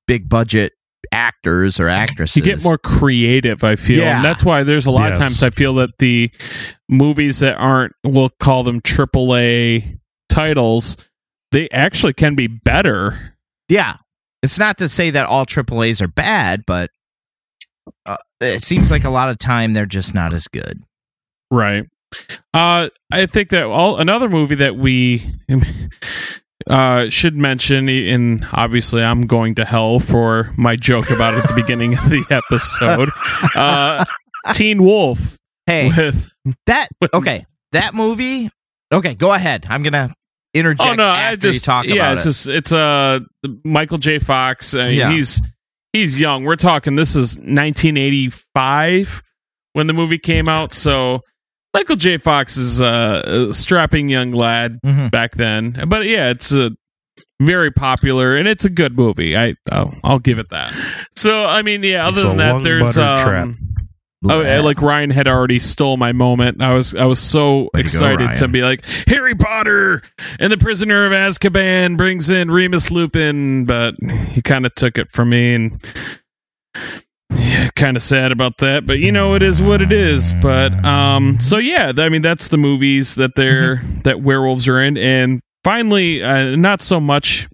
big 0.07 0.27
budget 0.29 0.73
actors 1.11 1.79
or 1.79 1.87
actresses. 1.87 2.35
You 2.37 2.41
get 2.43 2.63
more 2.63 2.77
creative, 2.77 3.63
I 3.63 3.75
feel. 3.75 3.99
Yeah. 3.99 4.17
And 4.17 4.25
that's 4.25 4.43
why 4.43 4.63
there's 4.63 4.85
a 4.85 4.91
lot 4.91 5.05
yes. 5.09 5.17
of 5.17 5.23
times 5.23 5.43
I 5.43 5.49
feel 5.49 5.73
that 5.75 5.97
the 5.99 6.31
movies 6.89 7.39
that 7.39 7.55
aren't, 7.55 7.93
we'll 8.03 8.29
call 8.39 8.63
them 8.63 8.81
AAA 8.81 9.99
titles, 10.29 10.97
they 11.51 11.69
actually 11.69 12.13
can 12.13 12.35
be 12.35 12.47
better. 12.47 13.37
Yeah. 13.69 13.97
It's 14.43 14.59
not 14.59 14.77
to 14.79 14.89
say 14.89 15.09
that 15.11 15.25
all 15.25 15.45
AAAs 15.45 16.01
are 16.01 16.07
bad, 16.07 16.63
but 16.65 16.91
uh, 18.05 18.17
it 18.39 18.61
seems 18.61 18.91
like 18.91 19.03
a 19.03 19.09
lot 19.09 19.29
of 19.29 19.37
time 19.39 19.73
they're 19.73 19.85
just 19.85 20.13
not 20.13 20.33
as 20.33 20.47
good. 20.47 20.83
Right. 21.49 21.85
Uh, 22.53 22.89
I 23.11 23.25
think 23.25 23.49
that 23.49 23.63
all 23.65 23.97
another 23.97 24.29
movie 24.29 24.55
that 24.55 24.77
we 24.77 25.29
uh, 26.69 27.09
should 27.09 27.35
mention, 27.35 27.87
and 27.87 28.45
obviously, 28.51 29.01
I'm 29.01 29.25
going 29.25 29.55
to 29.55 29.65
hell 29.65 29.99
for 29.99 30.51
my 30.57 30.75
joke 30.75 31.09
about 31.11 31.33
it 31.35 31.39
at 31.43 31.47
the 31.47 31.53
beginning 31.53 31.93
of 31.97 32.09
the 32.09 32.25
episode. 32.29 33.09
Uh, 33.55 34.03
Teen 34.53 34.81
Wolf. 34.83 35.37
Hey, 35.65 35.89
with, 35.89 36.29
that 36.65 36.87
with, 37.01 37.13
okay? 37.13 37.45
That 37.71 37.93
movie. 37.93 38.49
Okay, 38.91 39.15
go 39.15 39.33
ahead. 39.33 39.65
I'm 39.69 39.83
gonna 39.83 40.13
interject. 40.53 40.91
Oh 40.91 40.95
no, 40.95 41.05
I 41.07 41.35
just 41.35 41.65
talk. 41.65 41.85
Yeah, 41.85 42.13
it's 42.13 42.23
it. 42.23 42.29
just 42.29 42.47
it's 42.47 42.71
uh 42.71 43.19
Michael 43.63 43.97
J. 43.97 44.19
Fox. 44.19 44.73
Uh, 44.73 44.85
yeah. 44.87 45.11
he's 45.11 45.41
he's 45.93 46.19
young. 46.19 46.43
We're 46.45 46.55
talking. 46.55 46.95
This 46.95 47.15
is 47.15 47.35
1985 47.37 49.21
when 49.73 49.87
the 49.87 49.93
movie 49.93 50.19
came 50.19 50.47
out. 50.47 50.73
So 50.73 51.21
Michael 51.77 51.95
J. 51.95 52.17
Fox 52.17 52.57
is 52.57 52.81
uh, 52.81 53.49
a 53.49 53.53
strapping 53.53 54.09
young 54.09 54.31
lad 54.31 54.79
mm-hmm. 54.83 55.09
back 55.09 55.35
then, 55.35 55.79
but 55.87 56.05
yeah, 56.05 56.31
it's 56.31 56.51
a 56.51 56.71
very 57.39 57.69
popular 57.69 58.35
and 58.35 58.47
it's 58.47 58.65
a 58.65 58.69
good 58.71 58.97
movie. 58.97 59.37
I 59.37 59.53
I'll, 59.71 59.93
I'll 60.03 60.17
give 60.19 60.39
it 60.39 60.49
that. 60.49 60.73
So 61.15 61.45
I 61.45 61.61
mean, 61.61 61.83
yeah. 61.83 62.07
Other 62.07 62.19
it's 62.21 62.23
than 62.27 62.37
that, 62.37 62.63
there's 62.63 62.97
um, 62.97 63.57
oh, 64.27 64.41
yeah, 64.41 64.61
like 64.61 64.81
Ryan 64.81 65.11
had 65.11 65.27
already 65.27 65.59
stole 65.59 65.97
my 65.97 66.13
moment. 66.13 66.63
I 66.63 66.73
was 66.73 66.95
I 66.95 67.05
was 67.05 67.19
so 67.19 67.69
Way 67.75 67.81
excited 67.81 68.17
to, 68.27 68.33
go, 68.33 68.45
to, 68.47 68.47
be 68.47 68.63
like 68.63 68.83
Harry 69.07 69.35
Potter 69.35 70.01
and 70.39 70.51
the 70.51 70.57
Prisoner 70.57 71.05
of 71.05 71.11
Azkaban 71.11 71.95
brings 71.95 72.31
in 72.31 72.49
Remus 72.49 72.89
Lupin, 72.89 73.65
but 73.65 73.93
he 74.31 74.41
kind 74.41 74.65
of 74.65 74.73
took 74.73 74.97
it 74.97 75.11
from 75.11 75.29
me 75.29 75.53
and 75.53 75.83
yeah, 77.47 77.69
kind 77.75 77.95
of 77.97 78.03
sad 78.03 78.31
about 78.31 78.57
that, 78.57 78.85
but 78.85 78.99
you 78.99 79.11
know 79.11 79.33
it 79.33 79.41
is 79.41 79.61
what 79.61 79.81
it 79.81 79.91
is. 79.91 80.33
But 80.41 80.73
um, 80.83 81.39
so 81.39 81.57
yeah, 81.57 81.93
I 81.97 82.09
mean 82.09 82.21
that's 82.21 82.49
the 82.49 82.57
movies 82.57 83.15
that 83.15 83.35
they're 83.35 83.77
mm-hmm. 83.77 84.01
that 84.01 84.21
werewolves 84.21 84.67
are 84.67 84.81
in, 84.81 84.97
and 84.97 85.41
finally, 85.63 86.23
uh, 86.23 86.55
not 86.55 86.81
so 86.81 86.99
much 86.99 87.47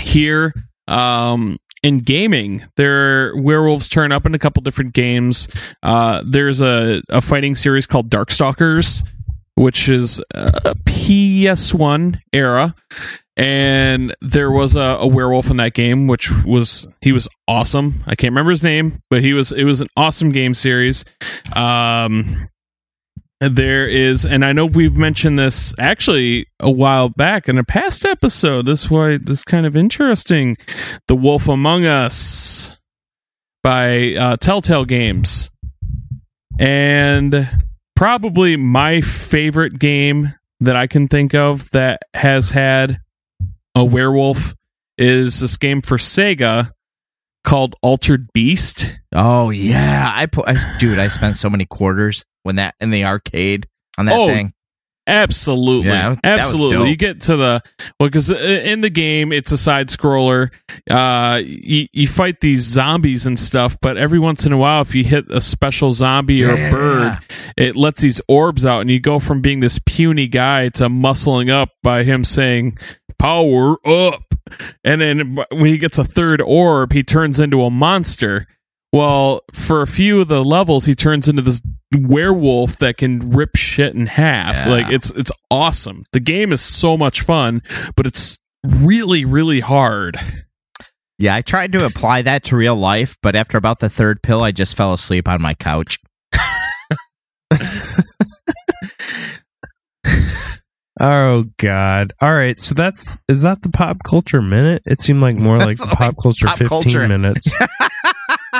here. 0.00 0.52
Um, 0.86 1.56
in 1.82 1.98
gaming, 2.00 2.62
there 2.76 3.36
werewolves 3.36 3.88
turn 3.88 4.10
up 4.10 4.26
in 4.26 4.34
a 4.34 4.38
couple 4.38 4.60
different 4.62 4.94
games. 4.94 5.48
Uh, 5.82 6.22
there's 6.24 6.60
a 6.60 7.02
a 7.08 7.20
fighting 7.20 7.54
series 7.54 7.86
called 7.86 8.10
Darkstalkers, 8.10 9.06
which 9.54 9.88
is 9.88 10.18
a 10.34 10.74
PS1 10.86 12.18
era, 12.32 12.74
and 13.38 14.14
there 14.20 14.50
was 14.50 14.74
a, 14.74 14.98
a, 15.00 15.06
werewolf 15.06 15.48
in 15.48 15.56
that 15.58 15.72
game 15.72 16.06
which 16.08 16.30
was 16.44 16.86
he 17.00 17.12
was 17.12 17.28
awesome 17.46 18.02
i 18.06 18.14
can't 18.16 18.32
remember 18.32 18.50
his 18.50 18.62
name 18.64 19.00
but 19.08 19.22
he 19.22 19.32
was 19.32 19.52
it 19.52 19.64
was 19.64 19.80
an 19.80 19.88
awesome 19.96 20.30
game 20.30 20.52
series 20.52 21.04
um 21.54 22.48
there 23.40 23.86
is 23.86 24.24
and 24.26 24.44
i 24.44 24.52
know 24.52 24.66
we've 24.66 24.96
mentioned 24.96 25.38
this 25.38 25.72
actually 25.78 26.48
a 26.58 26.70
while 26.70 27.08
back 27.08 27.48
in 27.48 27.56
a 27.56 27.64
past 27.64 28.04
episode 28.04 28.66
this 28.66 28.90
why 28.90 29.16
this 29.16 29.44
kind 29.44 29.64
of 29.64 29.76
interesting 29.76 30.56
the 31.06 31.14
wolf 31.14 31.46
among 31.46 31.86
us 31.86 32.74
by 33.62 34.14
uh, 34.14 34.36
telltale 34.36 34.84
games 34.84 35.50
and 36.58 37.48
probably 37.94 38.56
my 38.56 39.00
favorite 39.00 39.78
game 39.78 40.34
that 40.58 40.74
i 40.74 40.88
can 40.88 41.06
think 41.06 41.32
of 41.32 41.70
that 41.70 42.02
has 42.14 42.50
had 42.50 42.98
a 43.78 43.84
werewolf 43.84 44.54
is 44.98 45.40
this 45.40 45.56
game 45.56 45.80
for 45.80 45.96
Sega 45.96 46.72
called 47.44 47.76
Altered 47.82 48.28
Beast. 48.32 48.94
Oh 49.14 49.50
yeah, 49.50 50.10
I, 50.14 50.26
po- 50.26 50.44
I 50.46 50.76
dude, 50.78 50.98
I 50.98 51.08
spent 51.08 51.36
so 51.36 51.48
many 51.48 51.64
quarters 51.64 52.24
when 52.42 52.56
that 52.56 52.74
in 52.80 52.90
the 52.90 53.04
arcade 53.04 53.66
on 53.96 54.06
that 54.06 54.18
oh, 54.18 54.26
thing. 54.28 54.52
Absolutely, 55.06 55.88
yeah, 55.88 56.10
that, 56.22 56.40
absolutely. 56.42 56.90
you 56.90 56.96
get 56.96 57.22
to 57.22 57.36
the 57.36 57.62
well 57.98 58.10
because 58.10 58.30
uh, 58.30 58.34
in 58.36 58.82
the 58.82 58.90
game 58.90 59.32
it's 59.32 59.50
a 59.50 59.56
side 59.56 59.88
scroller. 59.88 60.50
Uh, 60.90 61.40
you, 61.42 61.86
you, 61.94 62.06
fight 62.06 62.40
these 62.42 62.60
zombies 62.62 63.26
and 63.26 63.38
stuff, 63.38 63.78
but 63.80 63.96
every 63.96 64.18
once 64.18 64.44
in 64.44 64.52
a 64.52 64.58
while, 64.58 64.82
if 64.82 64.94
you 64.94 65.02
hit 65.04 65.24
a 65.30 65.40
special 65.40 65.92
zombie 65.92 66.44
or 66.44 66.54
yeah. 66.54 66.70
bird, 66.70 67.18
it 67.56 67.74
lets 67.76 68.02
these 68.02 68.20
orbs 68.28 68.66
out, 68.66 68.80
and 68.82 68.90
you 68.90 69.00
go 69.00 69.18
from 69.18 69.40
being 69.40 69.60
this 69.60 69.78
puny 69.86 70.28
guy 70.28 70.68
to 70.70 70.88
muscling 70.88 71.50
up 71.50 71.70
by 71.82 72.02
him 72.04 72.22
saying 72.22 72.76
power 73.18 73.76
up. 73.86 74.22
And 74.84 75.00
then 75.00 75.38
when 75.50 75.66
he 75.66 75.78
gets 75.78 75.98
a 75.98 76.04
third 76.04 76.40
orb, 76.40 76.92
he 76.92 77.02
turns 77.02 77.40
into 77.40 77.62
a 77.62 77.70
monster. 77.70 78.46
Well, 78.92 79.42
for 79.52 79.82
a 79.82 79.86
few 79.86 80.22
of 80.22 80.28
the 80.28 80.42
levels, 80.42 80.86
he 80.86 80.94
turns 80.94 81.28
into 81.28 81.42
this 81.42 81.60
werewolf 81.96 82.76
that 82.78 82.96
can 82.96 83.30
rip 83.30 83.56
shit 83.56 83.94
in 83.94 84.06
half. 84.06 84.66
Yeah. 84.66 84.72
Like 84.72 84.90
it's 84.92 85.10
it's 85.10 85.32
awesome. 85.50 86.04
The 86.12 86.20
game 86.20 86.52
is 86.52 86.62
so 86.62 86.96
much 86.96 87.20
fun, 87.20 87.62
but 87.96 88.06
it's 88.06 88.38
really 88.64 89.24
really 89.26 89.60
hard. 89.60 90.16
Yeah, 91.18 91.34
I 91.34 91.42
tried 91.42 91.72
to 91.72 91.84
apply 91.84 92.22
that 92.22 92.44
to 92.44 92.56
real 92.56 92.76
life, 92.76 93.18
but 93.22 93.34
after 93.36 93.58
about 93.58 93.80
the 93.80 93.90
third 93.90 94.22
pill, 94.22 94.42
I 94.42 94.52
just 94.52 94.76
fell 94.76 94.94
asleep 94.94 95.26
on 95.28 95.42
my 95.42 95.52
couch. 95.52 95.98
Oh 101.00 101.44
God! 101.58 102.12
All 102.20 102.34
right, 102.34 102.60
so 102.60 102.74
that's 102.74 103.04
is 103.28 103.42
that 103.42 103.62
the 103.62 103.68
pop 103.68 103.98
culture 104.04 104.42
minute? 104.42 104.82
It 104.84 105.00
seemed 105.00 105.20
like 105.20 105.36
more 105.36 105.56
like, 105.56 105.78
like 105.78 105.90
pop 105.96 106.16
culture 106.20 106.46
pop 106.46 106.58
fifteen 106.58 106.82
culture. 106.82 107.06
minutes. 107.06 107.54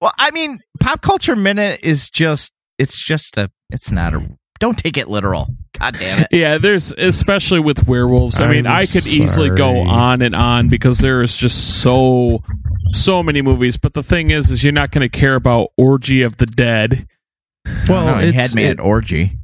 well, 0.00 0.10
I 0.18 0.32
mean, 0.32 0.58
pop 0.80 1.00
culture 1.00 1.36
minute 1.36 1.80
is 1.84 2.10
just 2.10 2.52
it's 2.78 2.98
just 3.06 3.36
a 3.36 3.52
it's 3.70 3.92
not 3.92 4.14
a 4.14 4.30
don't 4.58 4.76
take 4.76 4.96
it 4.96 5.08
literal. 5.08 5.46
God 5.78 5.96
damn 5.96 6.22
it! 6.24 6.28
Yeah, 6.32 6.58
there's 6.58 6.90
especially 6.92 7.60
with 7.60 7.86
werewolves. 7.86 8.40
I 8.40 8.48
mean, 8.50 8.66
I'm 8.66 8.72
I 8.78 8.86
could 8.86 9.04
sorry. 9.04 9.14
easily 9.14 9.50
go 9.50 9.78
on 9.78 10.22
and 10.22 10.34
on 10.34 10.68
because 10.68 10.98
there 10.98 11.22
is 11.22 11.36
just 11.36 11.80
so 11.82 12.42
so 12.92 13.22
many 13.22 13.42
movies. 13.42 13.76
But 13.76 13.94
the 13.94 14.02
thing 14.02 14.30
is, 14.32 14.50
is 14.50 14.64
you're 14.64 14.72
not 14.72 14.90
going 14.90 15.08
to 15.08 15.18
care 15.20 15.36
about 15.36 15.68
orgy 15.76 16.22
of 16.22 16.38
the 16.38 16.46
dead. 16.46 17.06
Well, 17.88 18.08
oh, 18.08 18.18
he 18.18 18.32
had 18.32 18.56
me 18.56 18.64
it, 18.64 18.70
at 18.70 18.80
orgy. 18.80 19.36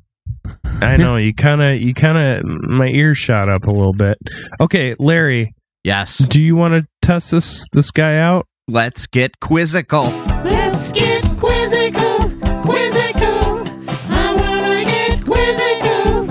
I 0.80 0.96
know 0.96 1.16
you 1.16 1.34
kind 1.34 1.62
of 1.62 1.80
you 1.80 1.94
kind 1.94 2.18
of 2.18 2.44
my 2.44 2.86
ears 2.86 3.18
shot 3.18 3.48
up 3.48 3.64
a 3.64 3.70
little 3.70 3.92
bit. 3.92 4.18
Okay, 4.60 4.94
Larry. 4.98 5.54
Yes. 5.84 6.18
Do 6.18 6.42
you 6.42 6.56
want 6.56 6.82
to 6.82 6.88
test 7.02 7.30
this 7.30 7.64
this 7.72 7.90
guy 7.90 8.16
out? 8.16 8.46
Let's 8.68 9.06
get 9.06 9.40
quizzical. 9.40 10.04
Let's 10.44 10.92
get 10.92 11.24
quizzical. 11.38 12.30
Quizzical. 12.62 13.66
I 14.10 14.36
wanna 14.38 14.84
get 14.84 15.24
quizzical. 15.24 16.24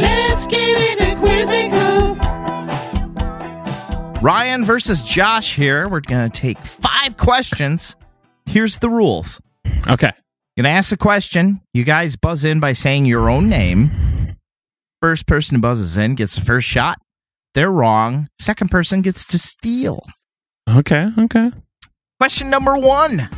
Let's 0.00 0.46
get 0.46 1.00
into 1.00 1.16
quizzical. 1.18 2.14
Ryan 4.20 4.64
versus 4.64 5.02
Josh 5.02 5.54
here. 5.56 5.88
We're 5.88 6.00
gonna 6.00 6.28
take 6.30 6.58
five 6.58 7.16
questions. 7.16 7.96
Here's 8.46 8.78
the 8.80 8.90
rules. 8.90 9.40
Okay. 9.88 10.10
Gonna 10.60 10.74
ask 10.74 10.90
the 10.90 10.98
question. 10.98 11.62
You 11.72 11.84
guys 11.84 12.16
buzz 12.16 12.44
in 12.44 12.60
by 12.60 12.74
saying 12.74 13.06
your 13.06 13.30
own 13.30 13.48
name. 13.48 13.90
First 15.00 15.26
person 15.26 15.54
who 15.54 15.60
buzzes 15.62 15.96
in 15.96 16.16
gets 16.16 16.34
the 16.34 16.42
first 16.42 16.68
shot. 16.68 16.98
They're 17.54 17.70
wrong. 17.70 18.28
Second 18.38 18.70
person 18.70 19.00
gets 19.00 19.24
to 19.28 19.38
steal. 19.38 20.02
Okay, 20.68 21.08
okay. 21.18 21.52
Question 22.20 22.50
number 22.50 22.76
one. 22.76 23.30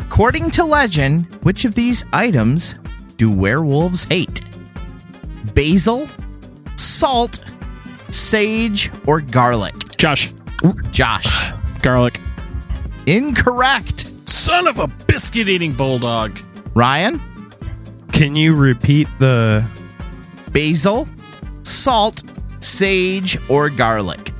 According 0.00 0.52
to 0.52 0.64
legend, 0.64 1.26
which 1.42 1.66
of 1.66 1.74
these 1.74 2.06
items 2.14 2.76
do 3.18 3.30
werewolves 3.30 4.04
hate? 4.04 4.40
Basil, 5.52 6.08
salt, 6.76 7.44
sage, 8.08 8.90
or 9.06 9.20
garlic? 9.20 9.74
Josh. 9.98 10.32
Josh. 10.92 11.52
Garlic. 11.82 12.18
Incorrect 13.04 14.01
son 14.42 14.66
of 14.66 14.80
a 14.80 14.88
biscuit 15.06 15.48
eating 15.48 15.72
bulldog. 15.72 16.36
Ryan, 16.74 17.22
Can 18.10 18.34
you 18.34 18.56
repeat 18.56 19.06
the? 19.20 19.64
basil, 20.50 21.06
salt, 21.62 22.22
sage, 22.58 23.38
or 23.48 23.70
garlic. 23.70 24.32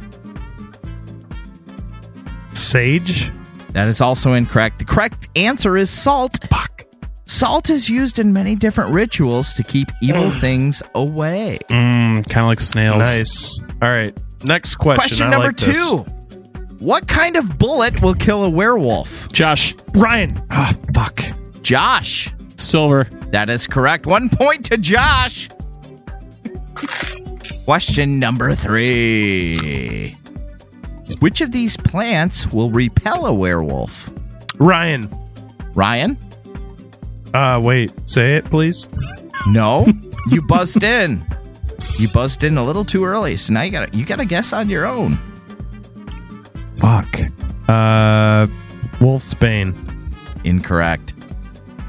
Sage? 2.55 3.31
That 3.71 3.87
is 3.89 4.01
also 4.01 4.33
incorrect. 4.35 4.81
The 4.81 4.85
correct 4.87 5.29
answer 5.37 5.77
is 5.77 5.89
salt. 5.89 6.37
Fuck. 6.51 6.85
Salt 7.27 7.71
is 7.71 7.89
used 7.89 8.19
in 8.19 8.33
many 8.33 8.57
different 8.57 8.91
rituals 8.93 9.55
to 9.55 9.63
keep 9.63 9.89
evil 10.03 10.25
mm. 10.31 10.41
things 10.41 10.83
away. 10.97 11.59
Mm, 11.69 12.29
kind 12.29 12.39
of 12.39 12.47
like 12.49 12.61
snails. 12.61 12.99
Nice. 12.99 13.57
All 13.81 13.89
right. 13.89 14.13
Next 14.45 14.75
question. 14.75 14.99
Question 15.01 15.27
I 15.29 15.31
number 15.31 15.47
like 15.49 15.57
this. 15.57 15.77
two 15.89 16.05
what 16.83 17.07
kind 17.07 17.37
of 17.37 17.59
bullet 17.59 18.03
will 18.03 18.15
kill 18.17 18.43
a 18.43 18.51
werewolf? 18.51 19.31
Josh. 19.31 19.73
Ryan. 19.95 20.41
Ah, 20.51 20.75
oh, 20.77 20.91
fuck. 20.93 21.23
Josh. 21.63 22.35
Silver. 22.57 23.05
That 23.31 23.49
is 23.49 23.69
correct. 23.69 24.05
One 24.05 24.29
point 24.29 24.65
to 24.67 24.77
Josh. 24.79 25.49
Question 27.65 28.19
number 28.19 28.57
three 28.57 30.17
Which 31.21 31.41
of 31.41 31.53
these 31.53 31.77
plants 31.77 32.53
will 32.53 32.73
repel 32.73 33.27
a 33.27 33.33
werewolf? 33.33 34.13
Ryan. 34.59 35.09
Ryan? 35.77 36.19
Uh, 37.33 37.61
wait. 37.63 37.93
Say 38.11 38.35
it, 38.35 38.45
please. 38.47 38.89
No, 39.47 39.87
you 40.33 40.43
buzzed 40.43 40.83
in. 40.83 41.25
You 42.01 42.09
buzzed 42.09 42.43
in 42.43 42.57
a 42.59 42.65
little 42.65 42.85
too 42.85 43.05
early, 43.05 43.37
so 43.37 43.53
now 43.53 43.63
you 43.63 43.71
got 43.71 43.95
you 43.95 44.05
got 44.05 44.17
to 44.17 44.25
guess 44.25 44.53
on 44.53 44.69
your 44.69 44.85
own. 44.85 45.17
Fuck. 46.83 47.21
Uh, 47.69 48.49
Wolfsbane. 48.99 49.73
Incorrect. 50.45 51.15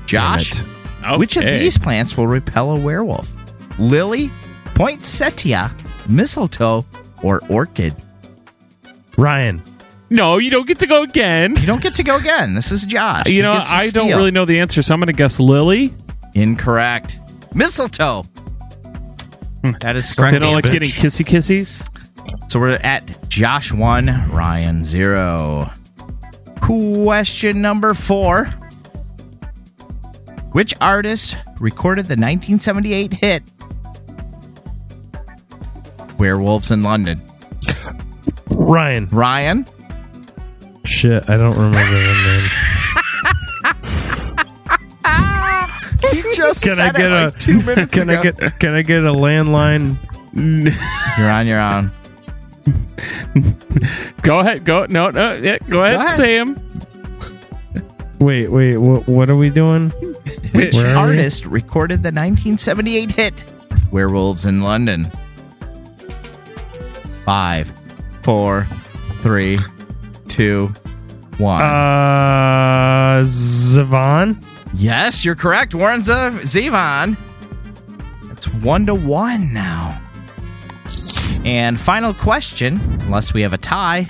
Josh, 0.06 0.60
okay. 1.02 1.18
which 1.18 1.36
of 1.38 1.44
these 1.44 1.80
plants 1.80 2.16
will 2.16 2.28
repel 2.28 2.70
a 2.70 2.76
werewolf? 2.80 3.34
Lily, 3.80 4.30
poinsettia, 4.76 5.72
mistletoe, 6.08 6.86
or 7.24 7.42
orchid? 7.50 7.96
Ryan. 9.18 9.64
No, 10.12 10.38
you 10.38 10.52
don't 10.52 10.68
get 10.68 10.78
to 10.82 10.88
go 10.88 11.02
again. 11.02 11.56
You 11.56 11.66
don't 11.66 11.82
get 11.82 11.96
to 11.96 12.04
go 12.04 12.18
again. 12.18 12.54
This 12.54 12.72
is 12.72 12.86
Josh. 12.86 13.26
You 13.26 13.42
know, 13.42 13.54
I 13.54 13.90
don't 13.90 14.10
really 14.10 14.30
know 14.30 14.46
the 14.46 14.60
answer, 14.60 14.84
so 14.84 14.94
I'm 14.94 15.00
going 15.00 15.08
to 15.08 15.14
guess 15.14 15.40
Lily. 15.40 15.92
Incorrect. 16.36 17.18
Mistletoe. 17.56 18.22
Hmm. 19.64 19.72
That 19.82 19.96
is 19.96 20.14
correct. 20.14 20.34
They 20.34 20.40
don't 20.40 20.54
like 20.54 20.70
getting 20.70 20.90
kissy 20.90 21.26
kissies. 21.26 21.84
So 22.48 22.60
we're 22.60 22.70
at 22.84 23.28
Josh 23.30 23.72
1, 23.74 24.30
Ryan 24.32 24.84
0. 24.84 25.70
Question 26.62 27.62
number 27.62 27.94
4. 27.94 28.46
Which 30.54 30.74
artist 30.82 31.36
recorded 31.60 32.04
the 32.06 32.16
1978 32.16 33.14
hit 33.14 33.44
Werewolves 36.20 36.70
in 36.70 36.84
London? 36.84 37.22
Ryan. 38.50 39.08
Ryan? 39.08 39.66
Shit, 40.86 41.28
I 41.30 41.38
don't 41.38 41.56
remember 41.56 41.80
the 41.80 42.38
name. 42.38 42.50
just 46.36 46.64
can 46.64 46.80
I 46.80 46.92
get 46.92 47.10
like 47.10 47.36
a, 47.36 47.38
two 47.38 47.62
minutes 47.62 47.94
can 47.94 48.10
ago. 48.10 48.20
I 48.20 48.24
get, 48.24 48.60
can 48.60 48.76
I 48.76 48.82
get 48.84 49.04
a 49.04 49.12
landline? 49.12 49.98
You're 51.18 51.30
on 51.32 51.48
your 51.48 51.60
own 51.60 51.92
go 54.22 54.40
ahead. 54.40 54.64
Go 54.66 54.86
no 54.90 55.10
no. 55.10 55.34
Yeah, 55.36 55.58
go 55.70 55.84
ahead, 55.84 55.98
ahead. 55.98 56.10
Sam. 56.12 56.70
Wait, 58.20 58.50
wait. 58.52 58.78
What, 58.78 59.08
what 59.08 59.30
are 59.30 59.36
we 59.36 59.50
doing? 59.50 59.90
Which 60.54 60.76
artist 60.76 61.46
recorded 61.46 61.98
the 62.04 62.08
1978 62.12 63.12
hit 63.12 63.54
"Werewolves 63.92 64.46
in 64.46 64.62
London"? 64.62 65.06
Five, 67.26 67.72
four, 68.22 68.68
three, 69.20 69.60
two, 70.28 70.68
one. 71.38 71.62
Uh, 71.62 73.24
Yes, 74.76 75.24
you're 75.24 75.36
correct. 75.36 75.76
Warren 75.76 76.02
Zivon. 76.02 76.38
Zevon. 76.40 78.32
It's 78.32 78.48
one 78.56 78.86
to 78.88 78.96
one 78.96 79.54
now. 79.54 80.02
And 81.46 81.80
final 81.80 82.14
question, 82.14 82.80
unless 83.02 83.34
we 83.34 83.42
have 83.42 83.52
a 83.54 83.58
tie. 83.58 84.08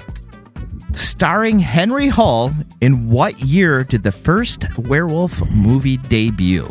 Starring 0.94 1.60
Henry 1.60 2.08
Hull. 2.10 2.52
in 2.82 3.08
what 3.10 3.40
year 3.40 3.84
did 3.86 4.04
the 4.04 4.12
first 4.12 4.66
werewolf 4.78 5.48
movie 5.50 5.98
debut? 5.98 6.64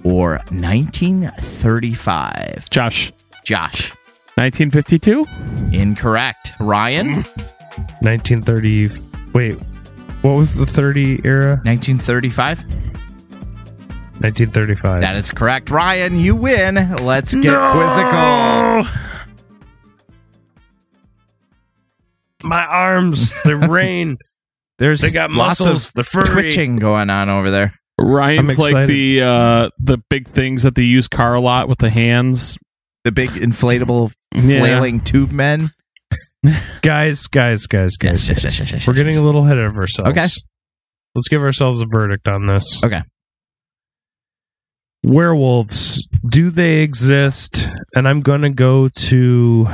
or 0.05 0.39
1935? 0.51 2.71
Josh. 2.71 3.13
Josh. 3.45 3.91
1952? 4.37 5.27
Incorrect. 5.73 6.53
Ryan? 6.61 7.09
1930. 8.01 8.89
Wait, 9.35 9.55
what 10.23 10.37
was 10.37 10.55
the 10.55 10.65
30 10.65 11.21
era? 11.25 11.61
1935? 11.65 12.65
1935. 14.21 15.01
That 15.01 15.17
is 15.17 15.31
correct. 15.31 15.71
Ryan, 15.71 16.19
you 16.19 16.35
win. 16.35 16.75
Let's 16.97 17.35
get 17.37 17.45
no! 17.53 17.71
quizzical. 17.73 19.01
My 22.49 22.65
arms, 22.65 23.33
the 23.45 23.55
rain. 23.71 24.17
There's 24.79 25.01
they 25.03 25.11
got 25.13 25.31
muscles, 25.31 25.93
the 25.93 26.03
furry. 26.03 26.25
twitching 26.25 26.77
going 26.77 27.11
on 27.11 27.29
over 27.29 27.51
there. 27.51 27.75
Ryan's 28.01 28.59
like 28.59 28.87
the 28.89 29.23
uh, 29.23 29.71
the 29.79 29.99
big 30.11 30.27
things 30.29 30.67
at 30.67 30.75
the 30.75 30.85
used 30.87 31.11
car 31.13 31.39
lot 31.39 31.69
with 31.69 31.79
the 31.79 31.91
hands. 31.91 32.59
The 33.05 33.13
big 33.13 33.31
inflatable 33.31 34.13
flailing 34.35 34.97
yeah. 34.97 35.01
tube 35.03 35.31
men. 35.31 35.71
guys, 36.83 37.27
guys, 37.29 37.67
guys, 37.69 37.97
guys. 37.97 38.29
Yes, 38.29 38.45
yes, 38.45 38.73
yes, 38.73 38.87
We're 38.87 38.95
getting 38.95 39.17
a 39.17 39.23
little 39.23 39.45
ahead 39.45 39.59
of 39.59 39.77
ourselves. 39.77 40.11
Okay. 40.11 40.27
Let's 41.15 41.29
give 41.31 41.43
ourselves 41.43 41.81
a 41.81 41.87
verdict 41.87 42.27
on 42.29 42.47
this. 42.47 42.81
Okay 42.85 43.03
werewolves 45.05 46.07
do 46.29 46.51
they 46.51 46.83
exist 46.83 47.69
and 47.95 48.09
i'm 48.09 48.21
gonna 48.21 48.51
go 48.51 48.89
to 48.89 49.67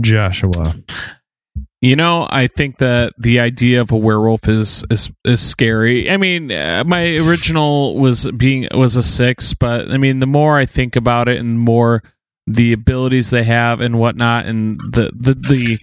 joshua 0.00 0.74
you 1.80 1.94
know 1.94 2.26
i 2.30 2.46
think 2.48 2.78
that 2.78 3.12
the 3.16 3.38
idea 3.38 3.80
of 3.80 3.92
a 3.92 3.96
werewolf 3.96 4.48
is 4.48 4.84
is, 4.90 5.10
is 5.24 5.40
scary 5.40 6.10
i 6.10 6.16
mean 6.16 6.50
uh, 6.50 6.82
my 6.84 7.16
original 7.18 7.96
was 7.96 8.28
being 8.32 8.66
was 8.74 8.96
a 8.96 9.02
six 9.04 9.54
but 9.54 9.88
i 9.92 9.96
mean 9.96 10.18
the 10.18 10.26
more 10.26 10.58
i 10.58 10.66
think 10.66 10.96
about 10.96 11.28
it 11.28 11.38
and 11.38 11.60
more 11.60 12.02
the 12.46 12.72
abilities 12.72 13.30
they 13.30 13.44
have 13.44 13.80
and 13.80 13.98
whatnot, 13.98 14.46
and 14.46 14.80
the 14.90 15.10
the 15.14 15.34
the 15.34 15.78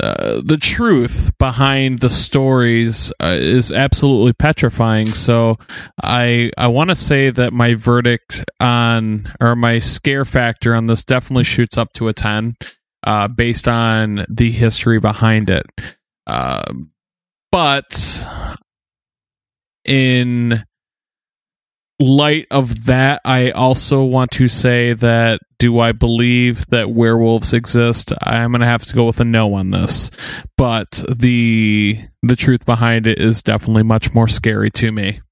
uh, 0.00 0.42
the 0.44 0.56
truth 0.56 1.30
behind 1.38 2.00
the 2.00 2.10
stories 2.10 3.12
uh, 3.20 3.36
is 3.38 3.70
absolutely 3.70 4.32
petrifying. 4.32 5.06
So 5.06 5.56
I 6.02 6.50
I 6.58 6.66
want 6.66 6.90
to 6.90 6.96
say 6.96 7.30
that 7.30 7.52
my 7.52 7.74
verdict 7.74 8.44
on 8.58 9.32
or 9.40 9.54
my 9.54 9.78
scare 9.78 10.24
factor 10.24 10.74
on 10.74 10.86
this 10.86 11.04
definitely 11.04 11.44
shoots 11.44 11.78
up 11.78 11.92
to 11.94 12.08
a 12.08 12.12
ten, 12.12 12.54
uh, 13.04 13.28
based 13.28 13.68
on 13.68 14.26
the 14.28 14.50
history 14.50 14.98
behind 14.98 15.48
it. 15.48 15.66
Um, 16.26 16.90
but 17.52 18.26
in 19.84 20.64
light 22.00 22.46
of 22.50 22.86
that, 22.86 23.20
I 23.24 23.52
also 23.52 24.02
want 24.02 24.32
to 24.32 24.48
say 24.48 24.92
that 24.94 25.38
do 25.64 25.78
I 25.80 25.92
believe 25.92 26.66
that 26.66 26.90
werewolves 26.90 27.54
exist? 27.54 28.12
I'm 28.22 28.50
going 28.52 28.60
to 28.60 28.66
have 28.66 28.84
to 28.84 28.92
go 28.94 29.06
with 29.06 29.18
a 29.20 29.24
no 29.24 29.54
on 29.54 29.70
this. 29.70 30.10
But 30.58 31.02
the 31.08 31.98
the 32.22 32.36
truth 32.36 32.66
behind 32.66 33.06
it 33.06 33.18
is 33.18 33.42
definitely 33.42 33.82
much 33.82 34.12
more 34.12 34.28
scary 34.28 34.70
to 34.72 34.92
me. 34.92 35.22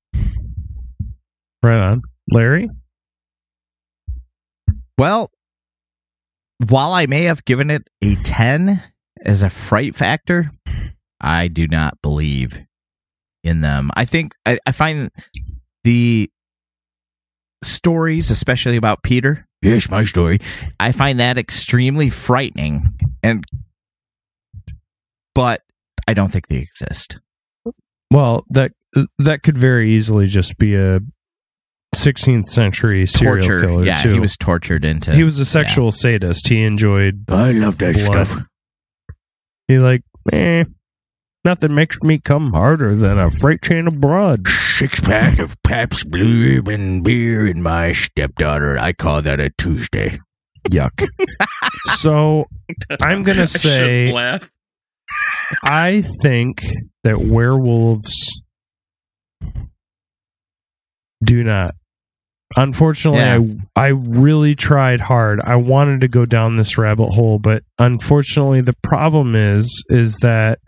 Right 1.62 1.78
on. 1.82 2.00
Larry? 2.30 2.66
Well, 4.96 5.30
while 6.66 6.94
I 6.94 7.04
may 7.04 7.24
have 7.24 7.44
given 7.44 7.68
it 7.70 7.88
a 8.02 8.14
10 8.14 8.82
as 9.26 9.42
a 9.42 9.50
fright 9.50 9.94
factor, 9.94 10.50
I 11.20 11.48
do 11.48 11.66
not 11.66 12.00
believe 12.00 12.58
in 13.44 13.60
them. 13.60 13.90
I 13.96 14.06
think 14.06 14.32
I, 14.46 14.58
I 14.64 14.72
find 14.72 15.10
the 15.84 16.30
stories, 17.62 18.30
especially 18.30 18.76
about 18.76 19.02
Peter, 19.02 19.46
Here's 19.62 19.88
my 19.88 20.02
story. 20.04 20.40
I 20.80 20.90
find 20.90 21.20
that 21.20 21.38
extremely 21.38 22.10
frightening, 22.10 22.94
and 23.22 23.44
but 25.36 25.60
I 26.06 26.14
don't 26.14 26.30
think 26.32 26.48
they 26.48 26.56
exist. 26.56 27.20
Well, 28.12 28.44
that 28.50 28.72
that 29.18 29.44
could 29.44 29.56
very 29.56 29.92
easily 29.92 30.26
just 30.26 30.58
be 30.58 30.74
a 30.74 30.98
16th 31.94 32.46
century 32.46 33.06
serial 33.06 33.36
Torture. 33.46 33.60
killer. 33.68 33.84
Yeah, 33.86 34.02
too. 34.02 34.14
he 34.14 34.18
was 34.18 34.36
tortured 34.36 34.84
into. 34.84 35.14
He 35.14 35.22
was 35.22 35.38
a 35.38 35.44
sexual 35.46 35.86
yeah. 35.86 35.90
sadist. 35.92 36.48
He 36.48 36.64
enjoyed. 36.64 37.20
I 37.30 37.52
love 37.52 37.78
that 37.78 37.94
blood. 37.94 38.26
stuff. 38.26 38.42
He 39.68 39.78
like, 39.78 40.02
eh, 40.32 40.64
Nothing 41.44 41.74
makes 41.74 42.00
me 42.02 42.18
come 42.20 42.52
harder 42.52 42.94
than 42.94 43.18
a 43.18 43.28
freight 43.28 43.62
train 43.62 43.88
abroad. 43.88 44.46
Six 44.46 45.00
pack 45.00 45.40
of 45.40 45.60
Pabst 45.64 46.08
Blue 46.08 46.54
Ribbon 46.54 47.02
beer 47.02 47.46
and 47.46 47.62
my 47.64 47.90
stepdaughter. 47.90 48.78
I 48.78 48.92
call 48.92 49.22
that 49.22 49.40
a 49.40 49.50
Tuesday. 49.58 50.20
Yuck. 50.70 51.04
so 51.96 52.44
I'm 53.02 53.24
gonna 53.24 53.48
say 53.48 54.12
I, 54.14 54.38
I 55.64 56.02
think 56.22 56.64
that 57.02 57.18
werewolves 57.18 58.40
do 61.24 61.42
not. 61.42 61.74
Unfortunately, 62.54 63.18
yeah. 63.20 63.54
I 63.74 63.86
I 63.86 63.86
really 63.88 64.54
tried 64.54 65.00
hard. 65.00 65.40
I 65.40 65.56
wanted 65.56 66.02
to 66.02 66.08
go 66.08 66.24
down 66.24 66.56
this 66.56 66.78
rabbit 66.78 67.10
hole, 67.12 67.40
but 67.40 67.64
unfortunately, 67.80 68.60
the 68.60 68.76
problem 68.84 69.34
is 69.34 69.82
is 69.88 70.18
that 70.18 70.60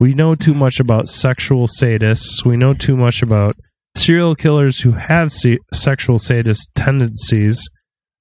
we 0.00 0.14
know 0.14 0.34
too 0.34 0.54
much 0.54 0.80
about 0.80 1.08
sexual 1.08 1.66
sadists. 1.66 2.44
We 2.44 2.56
know 2.56 2.72
too 2.72 2.96
much 2.96 3.22
about 3.22 3.56
serial 3.96 4.34
killers 4.36 4.80
who 4.80 4.92
have 4.92 5.32
se- 5.32 5.58
sexual 5.72 6.18
sadist 6.18 6.70
tendencies. 6.74 7.68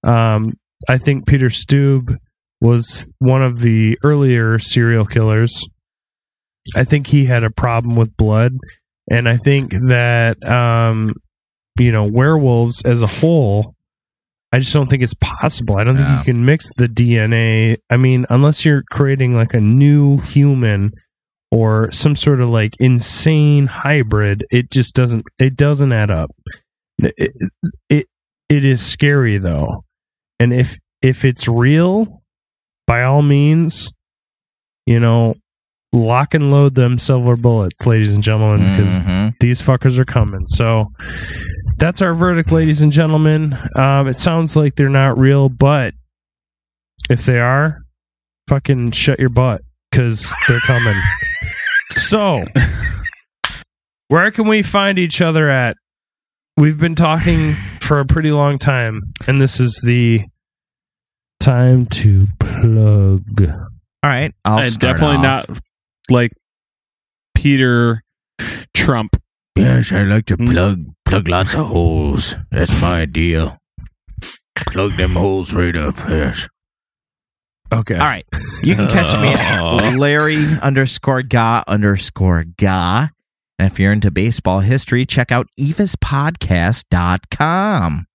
Um, 0.04 0.54
I 0.90 0.98
think 0.98 1.28
Peter 1.28 1.48
Stubbe 1.50 2.16
was 2.62 3.12
one 3.20 3.44
of 3.44 3.60
the 3.60 3.98
earlier 4.04 4.58
serial 4.60 5.06
killers. 5.06 5.64
I 6.76 6.84
think 6.84 7.08
he 7.08 7.26
had 7.26 7.44
a 7.44 7.52
problem 7.52 7.96
with 7.96 8.18
blood, 8.18 8.54
and 9.10 9.28
I 9.30 9.38
think 9.38 9.72
that 9.74 10.38
um, 10.48 11.14
you 11.80 11.92
know 11.92 12.04
werewolves 12.12 12.82
as 12.84 13.02
a 13.02 13.08
whole. 13.08 13.74
I 14.52 14.60
just 14.60 14.74
don't 14.74 14.90
think 14.90 15.04
it's 15.04 15.14
possible. 15.20 15.78
I 15.78 15.84
don't 15.84 15.98
yeah. 15.98 16.16
think 16.18 16.28
you 16.28 16.34
can 16.34 16.46
mix 16.46 16.70
the 16.78 16.88
DNA. 16.88 17.78
I 17.90 17.98
mean, 17.98 18.26
unless 18.30 18.66
you're 18.66 18.82
creating 18.92 19.36
like 19.36 19.54
a 19.54 19.60
new 19.60 20.18
human 20.18 20.92
or 21.58 21.90
some 21.92 22.16
sort 22.16 22.40
of 22.40 22.48
like 22.52 22.76
insane 22.78 23.66
hybrid 23.66 24.46
it 24.52 24.70
just 24.70 24.94
doesn't 24.94 25.26
it 25.40 25.56
doesn't 25.56 25.92
add 25.92 26.12
up 26.12 26.30
it, 27.00 27.52
it 27.90 28.06
it 28.48 28.64
is 28.64 28.86
scary 28.86 29.40
though 29.40 29.82
and 30.40 30.54
if 30.54 30.78
if 31.02 31.26
it's 31.26 31.48
real 31.48 32.22
by 32.86 33.02
all 33.02 33.24
means 33.24 33.92
you 34.86 35.00
know 35.00 35.34
lock 35.92 36.36
and 36.36 36.52
load 36.52 36.76
them 36.76 37.00
silver 37.00 37.36
bullets 37.36 37.88
ladies 37.88 38.14
and 38.14 38.24
gentlemen 38.24 38.60
because 38.60 39.00
mm-hmm. 39.00 39.30
these 39.40 39.60
fuckers 39.60 39.98
are 39.98 40.06
coming 40.06 40.46
so 40.46 40.86
that's 41.80 42.04
our 42.04 42.14
verdict 42.14 42.52
ladies 42.52 42.84
and 42.84 42.92
gentlemen 42.92 43.58
um, 43.76 44.08
it 44.08 44.16
sounds 44.18 44.56
like 44.56 44.76
they're 44.76 44.90
not 44.90 45.18
real 45.18 45.50
but 45.50 45.92
if 47.10 47.26
they 47.26 47.40
are 47.40 47.80
fucking 48.48 48.92
shut 48.92 49.20
your 49.20 49.30
butt 49.30 49.60
because 49.90 50.32
they're 50.48 50.60
coming 50.60 50.94
So, 51.98 52.44
where 54.08 54.30
can 54.30 54.48
we 54.48 54.62
find 54.62 55.00
each 55.00 55.20
other 55.20 55.50
at? 55.50 55.76
We've 56.56 56.78
been 56.80 56.94
talking 56.94 57.54
for 57.82 58.00
a 58.00 58.06
pretty 58.06 58.32
long 58.32 58.60
time, 58.60 59.02
and 59.28 59.42
this 59.42 59.60
is 59.60 59.82
the 59.84 60.22
time 61.40 61.88
to 62.02 62.28
plug. 62.40 63.50
All 63.50 64.10
right, 64.12 64.32
I'll 64.46 64.60
and 64.60 64.72
start 64.72 64.94
definitely 65.00 65.28
off. 65.28 65.50
not 65.50 65.60
like 66.10 66.32
Peter 67.36 68.04
Trump. 68.76 69.18
Yes, 69.56 69.92
I 69.92 70.04
like 70.04 70.28
to 70.28 70.38
mm. 70.38 70.52
plug 70.52 70.84
plug 71.04 71.28
lots 71.28 71.56
of 71.56 71.66
holes. 71.66 72.36
That's 72.52 72.80
my 72.80 73.06
deal. 73.06 73.58
Plug 74.70 74.94
them 74.94 75.14
holes 75.14 75.52
right 75.52 75.76
up. 75.76 75.96
Yes. 76.08 76.48
Okay. 77.74 77.96
All 77.96 78.08
right. 78.08 78.26
You 78.64 78.76
can 78.76 78.88
catch 78.90 79.20
me 79.22 79.34
at 79.34 79.96
Larry 80.00 80.46
underscore 80.62 81.24
ga 81.24 81.64
underscore 81.68 82.46
ga. 82.58 83.10
And 83.60 83.70
if 83.72 83.80
you're 83.80 83.92
into 83.92 84.12
baseball 84.12 84.60
history, 84.62 85.06
check 85.06 85.32
out 85.34 85.48
EvasPodcast.com. 85.60 88.06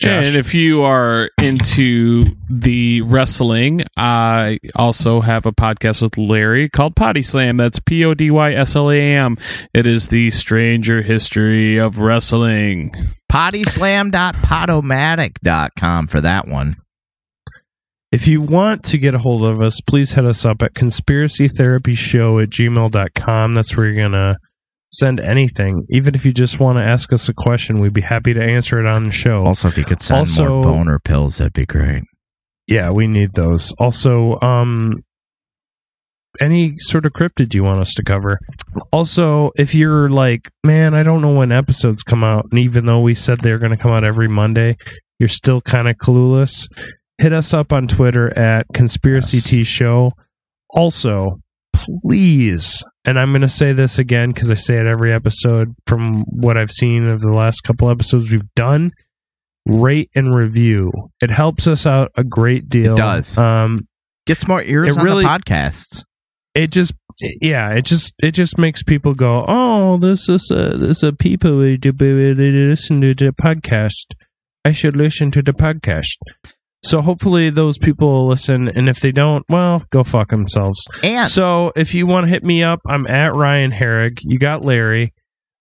Josh. 0.00 0.26
And 0.26 0.34
if 0.36 0.52
you 0.52 0.82
are 0.82 1.30
into 1.40 2.24
the 2.50 3.02
wrestling, 3.02 3.82
I 3.96 4.58
also 4.74 5.20
have 5.20 5.46
a 5.46 5.52
podcast 5.52 6.02
with 6.02 6.18
Larry 6.18 6.68
called 6.68 6.96
Pody 6.96 7.22
Slam. 7.22 7.56
That's 7.58 7.78
P 7.78 8.04
O 8.04 8.14
D 8.14 8.32
Y 8.32 8.52
S 8.54 8.74
L 8.74 8.90
A 8.90 9.00
M. 9.00 9.36
It 9.72 9.86
is 9.86 10.08
the 10.08 10.32
stranger 10.32 11.02
history 11.02 11.78
of 11.78 11.98
wrestling. 11.98 12.90
Podyslam.podomatic.com 13.30 16.06
for 16.08 16.20
that 16.20 16.48
one. 16.48 16.74
If 18.10 18.26
you 18.26 18.40
want 18.40 18.84
to 18.84 18.98
get 18.98 19.14
a 19.14 19.18
hold 19.18 19.44
of 19.44 19.60
us, 19.60 19.80
please 19.82 20.12
hit 20.12 20.24
us 20.24 20.44
up 20.46 20.62
at 20.62 20.72
conspiracytherapyshow 20.74 22.42
at 22.42 22.48
gmail.com. 22.50 23.54
That's 23.54 23.76
where 23.76 23.86
you're 23.86 23.94
going 23.96 24.12
to 24.18 24.38
send 24.94 25.20
anything. 25.20 25.84
Even 25.90 26.14
if 26.14 26.24
you 26.24 26.32
just 26.32 26.58
want 26.58 26.78
to 26.78 26.84
ask 26.84 27.12
us 27.12 27.28
a 27.28 27.34
question, 27.34 27.80
we'd 27.80 27.92
be 27.92 28.00
happy 28.00 28.32
to 28.32 28.42
answer 28.42 28.80
it 28.80 28.86
on 28.86 29.04
the 29.04 29.10
show. 29.10 29.44
Also, 29.44 29.68
if 29.68 29.76
you 29.76 29.84
could 29.84 30.00
send 30.00 30.20
also, 30.20 30.48
more 30.48 30.62
boner 30.62 30.98
pills, 30.98 31.36
that'd 31.36 31.52
be 31.52 31.66
great. 31.66 32.02
Yeah, 32.66 32.90
we 32.92 33.08
need 33.08 33.34
those. 33.34 33.72
Also, 33.78 34.38
um, 34.40 34.94
any 36.40 36.76
sort 36.78 37.04
of 37.04 37.12
cryptid 37.12 37.52
you 37.52 37.62
want 37.64 37.80
us 37.80 37.92
to 37.94 38.02
cover. 38.02 38.38
Also, 38.90 39.50
if 39.56 39.74
you're 39.74 40.08
like, 40.08 40.48
man, 40.64 40.94
I 40.94 41.02
don't 41.02 41.20
know 41.20 41.32
when 41.34 41.52
episodes 41.52 42.02
come 42.02 42.24
out, 42.24 42.46
and 42.52 42.58
even 42.60 42.86
though 42.86 43.00
we 43.00 43.12
said 43.12 43.40
they're 43.40 43.58
going 43.58 43.72
to 43.76 43.76
come 43.76 43.90
out 43.90 44.04
every 44.04 44.28
Monday, 44.28 44.76
you're 45.18 45.28
still 45.28 45.60
kind 45.60 45.90
of 45.90 45.96
clueless 45.96 46.66
hit 47.18 47.32
us 47.32 47.52
up 47.52 47.72
on 47.72 47.86
Twitter 47.88 48.36
at 48.38 48.66
Conspiracy 48.72 49.38
yes. 49.38 49.46
T 49.50 49.64
Show. 49.64 50.12
Also, 50.70 51.40
please, 51.74 52.82
and 53.04 53.18
I'm 53.18 53.30
going 53.30 53.40
to 53.42 53.48
say 53.48 53.72
this 53.72 53.98
again 53.98 54.30
because 54.30 54.50
I 54.50 54.54
say 54.54 54.76
it 54.76 54.86
every 54.86 55.12
episode 55.12 55.72
from 55.86 56.24
what 56.26 56.56
I've 56.56 56.70
seen 56.72 57.06
of 57.08 57.20
the 57.20 57.32
last 57.32 57.60
couple 57.62 57.90
episodes 57.90 58.30
we've 58.30 58.52
done. 58.54 58.92
Rate 59.66 60.08
and 60.14 60.34
review. 60.34 60.90
It 61.20 61.30
helps 61.30 61.66
us 61.66 61.84
out 61.84 62.10
a 62.16 62.24
great 62.24 62.68
deal. 62.70 62.94
It 62.94 62.98
does. 62.98 63.36
Um, 63.36 63.86
Gets 64.26 64.46
more 64.48 64.62
ears 64.62 64.96
on 64.96 65.04
really, 65.04 65.24
the 65.24 65.28
podcast. 65.28 66.04
It 66.54 66.68
just, 66.70 66.92
yeah, 67.40 67.70
it 67.70 67.82
just, 67.84 68.14
it 68.22 68.30
just 68.32 68.56
makes 68.58 68.82
people 68.82 69.14
go, 69.14 69.44
oh, 69.46 69.96
this 69.98 70.28
is 70.28 70.50
a, 70.50 70.76
this 70.76 70.98
is 70.98 71.02
a 71.02 71.12
people 71.12 71.50
who 71.52 71.76
listen 71.80 73.00
to 73.02 73.14
the 73.14 73.32
podcast. 73.32 74.04
I 74.64 74.72
should 74.72 74.96
listen 74.96 75.30
to 75.32 75.42
the 75.42 75.52
podcast. 75.52 76.16
So 76.84 77.00
hopefully 77.02 77.50
those 77.50 77.76
people 77.76 78.28
listen, 78.28 78.68
and 78.68 78.88
if 78.88 79.00
they 79.00 79.10
don't, 79.10 79.44
well, 79.48 79.84
go 79.90 80.04
fuck 80.04 80.30
themselves. 80.30 80.78
And 81.02 81.28
so 81.28 81.72
if 81.74 81.94
you 81.94 82.06
want 82.06 82.24
to 82.26 82.30
hit 82.30 82.44
me 82.44 82.62
up, 82.62 82.80
I'm 82.86 83.06
at 83.08 83.34
Ryan 83.34 83.72
Herrig. 83.72 84.18
You 84.22 84.38
got 84.38 84.64
Larry, 84.64 85.12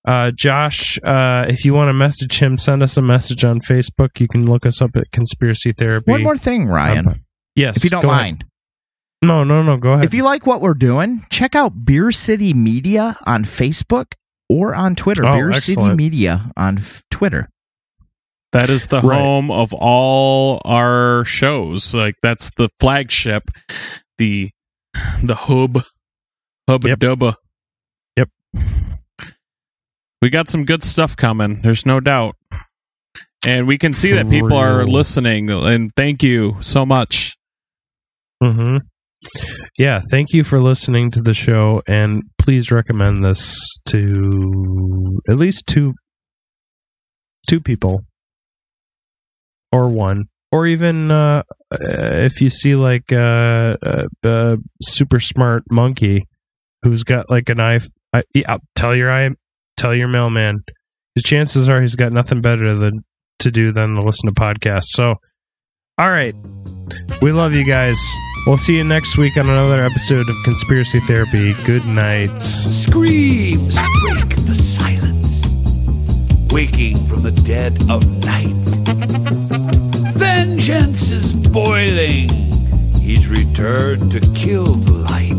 uh, 0.08 0.30
Josh. 0.36 1.00
Uh, 1.04 1.46
if 1.50 1.66
you 1.66 1.74
want 1.74 1.90
to 1.90 1.94
message 1.94 2.38
him, 2.40 2.58
send 2.60 2.84
us 2.84 2.98
a 2.98 3.02
message 3.02 3.44
on 3.44 3.62
Facebook. 3.62 4.20
You 4.20 4.28
can 4.28 4.46
look 4.46 4.64
us 4.66 4.80
up 4.82 4.92
at 4.96 5.12
Conspiracy 5.12 5.72
Therapy. 5.72 6.12
one 6.12 6.22
more 6.24 6.38
thing, 6.38 6.68
Ryan. 6.68 7.08
Um, 7.08 7.16
yes, 7.56 7.78
if 7.78 7.84
you 7.84 7.90
don't 7.90 8.04
go 8.04 8.10
mind. 8.10 8.44
Ahead. 8.44 8.48
No, 9.24 9.44
no, 9.44 9.64
no. 9.64 9.78
Go 9.78 9.94
ahead. 9.94 10.06
If 10.06 10.14
you 10.14 10.22
like 10.22 10.46
what 10.46 10.62
we're 10.62 10.76
doing, 10.76 11.26
check 11.32 11.56
out 11.56 11.84
Beer 11.84 12.12
City 12.12 12.54
Media 12.54 13.18
on 13.26 13.44
Facebook 13.44 14.12
or 14.48 14.76
on 14.76 14.96
Twitter. 14.96 15.26
Oh, 15.26 15.34
Beer 15.34 15.50
excellent. 15.50 15.82
City 15.88 15.96
Media 15.96 16.52
on 16.56 16.78
f- 16.78 17.02
Twitter. 17.10 17.50
That 18.54 18.70
is 18.70 18.88
the 18.88 19.02
right. 19.02 19.18
home 19.20 19.52
of 19.52 19.74
all 19.74 20.62
our 20.66 21.26
shows. 21.26 21.94
Like 21.94 22.16
that's 22.22 22.50
the 22.58 22.70
flagship, 22.80 23.44
the 24.18 24.50
the 25.22 25.36
hub, 25.36 25.80
hub 26.70 26.86
yep. 26.86 27.00
Yep. 28.16 28.30
We 30.22 30.30
got 30.30 30.50
some 30.50 30.64
good 30.66 30.82
stuff 30.82 31.16
coming. 31.18 31.60
There's 31.62 31.86
no 31.86 32.00
doubt, 32.00 32.36
and 33.46 33.68
we 33.68 33.78
can 33.78 33.94
see 33.94 34.12
that 34.14 34.30
people 34.30 34.56
are 34.56 34.86
listening. 34.86 35.50
And 35.50 35.92
thank 35.98 36.24
you 36.24 36.56
so 36.62 36.86
much. 36.86 37.36
Hmm. 38.44 38.78
Yeah. 39.78 40.00
Thank 40.12 40.32
you 40.32 40.44
for 40.46 40.62
listening 40.62 41.12
to 41.12 41.22
the 41.22 41.34
show, 41.34 41.84
and 41.86 42.24
please 42.40 42.72
recommend 42.72 43.26
this 43.26 43.60
to 43.88 45.20
at 45.30 45.36
least 45.36 45.68
two 45.68 45.96
two 47.50 47.60
people 47.60 48.04
or 49.72 49.90
one, 49.90 50.26
or 50.52 50.66
even 50.68 51.12
uh, 51.12 51.44
if 51.72 52.42
you 52.42 52.50
see 52.50 52.76
like 52.76 53.12
uh, 53.12 53.76
uh, 53.86 54.08
a, 54.24 54.58
super 54.82 55.20
smart 55.20 55.64
monkey 55.72 56.26
who's 56.84 57.04
got 57.04 57.30
like 57.30 57.50
a 57.50 57.56
knife, 57.56 57.88
I, 58.14 58.24
yeah, 58.34 58.58
tell 58.76 58.96
your 58.96 59.12
I, 59.12 59.30
tell 59.76 59.94
your 59.94 60.08
mailman. 60.08 60.60
His 61.16 61.24
chances 61.24 61.68
are 61.68 61.82
he's 61.82 61.96
got 61.96 62.12
nothing 62.14 62.42
better 62.42 62.76
than 62.76 63.02
to 63.40 63.52
do 63.52 63.72
than 63.72 63.96
to 63.96 64.02
listen 64.02 64.30
to 64.30 64.36
podcasts. 64.40 64.90
So, 64.90 65.16
all 65.98 66.10
right, 66.10 66.36
we 67.22 67.32
love 67.32 67.54
you 67.54 67.64
guys. 67.66 67.98
We'll 68.46 68.58
see 68.58 68.78
you 68.78 68.86
next 68.86 69.18
week 69.18 69.36
on 69.36 69.50
another 69.50 69.84
episode 69.84 70.30
of 70.30 70.36
Conspiracy 70.46 71.02
Therapy. 71.02 71.54
Good 71.66 71.86
night. 71.86 72.38
Screams 72.42 73.76
break 74.04 74.36
the 74.46 74.56
silence, 74.56 75.44
waking 76.54 76.98
from 77.08 77.24
the 77.24 77.32
dead 77.32 77.76
of 77.92 78.06
night 78.24 78.86
Vengeance 80.16 81.12
is 81.12 81.34
boiling. 81.34 82.30
He's 83.00 83.28
returned 83.28 84.12
to 84.14 84.20
kill 84.36 84.66
the 84.66 84.94
light. 84.94 85.34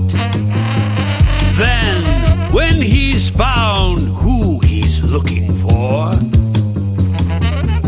Then, 1.57 2.05
when 2.53 2.75
he's 2.81 3.31
found 3.31 4.01
who 4.01 4.59
he's 4.61 5.03
looking 5.03 5.53
for, 5.53 6.11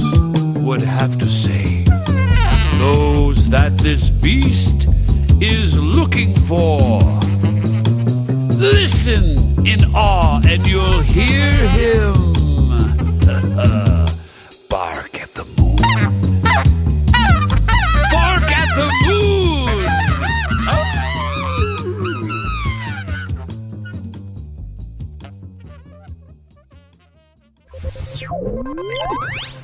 would 0.66 0.80
have 0.80 1.18
to 1.18 1.26
say. 1.28 1.84
Those 2.78 3.50
that 3.50 3.72
this 3.76 4.08
beast 4.08 4.88
is 5.42 5.78
looking 5.78 6.32
for. 6.50 6.98
Listen 8.74 9.22
in 9.66 9.80
awe, 9.94 10.40
and 10.48 10.66
you'll 10.66 11.00
hear 11.16 11.52
him 11.78 12.14
bark 14.70 15.10
at 15.24 15.30
the 15.38 15.44
moon. 15.58 15.65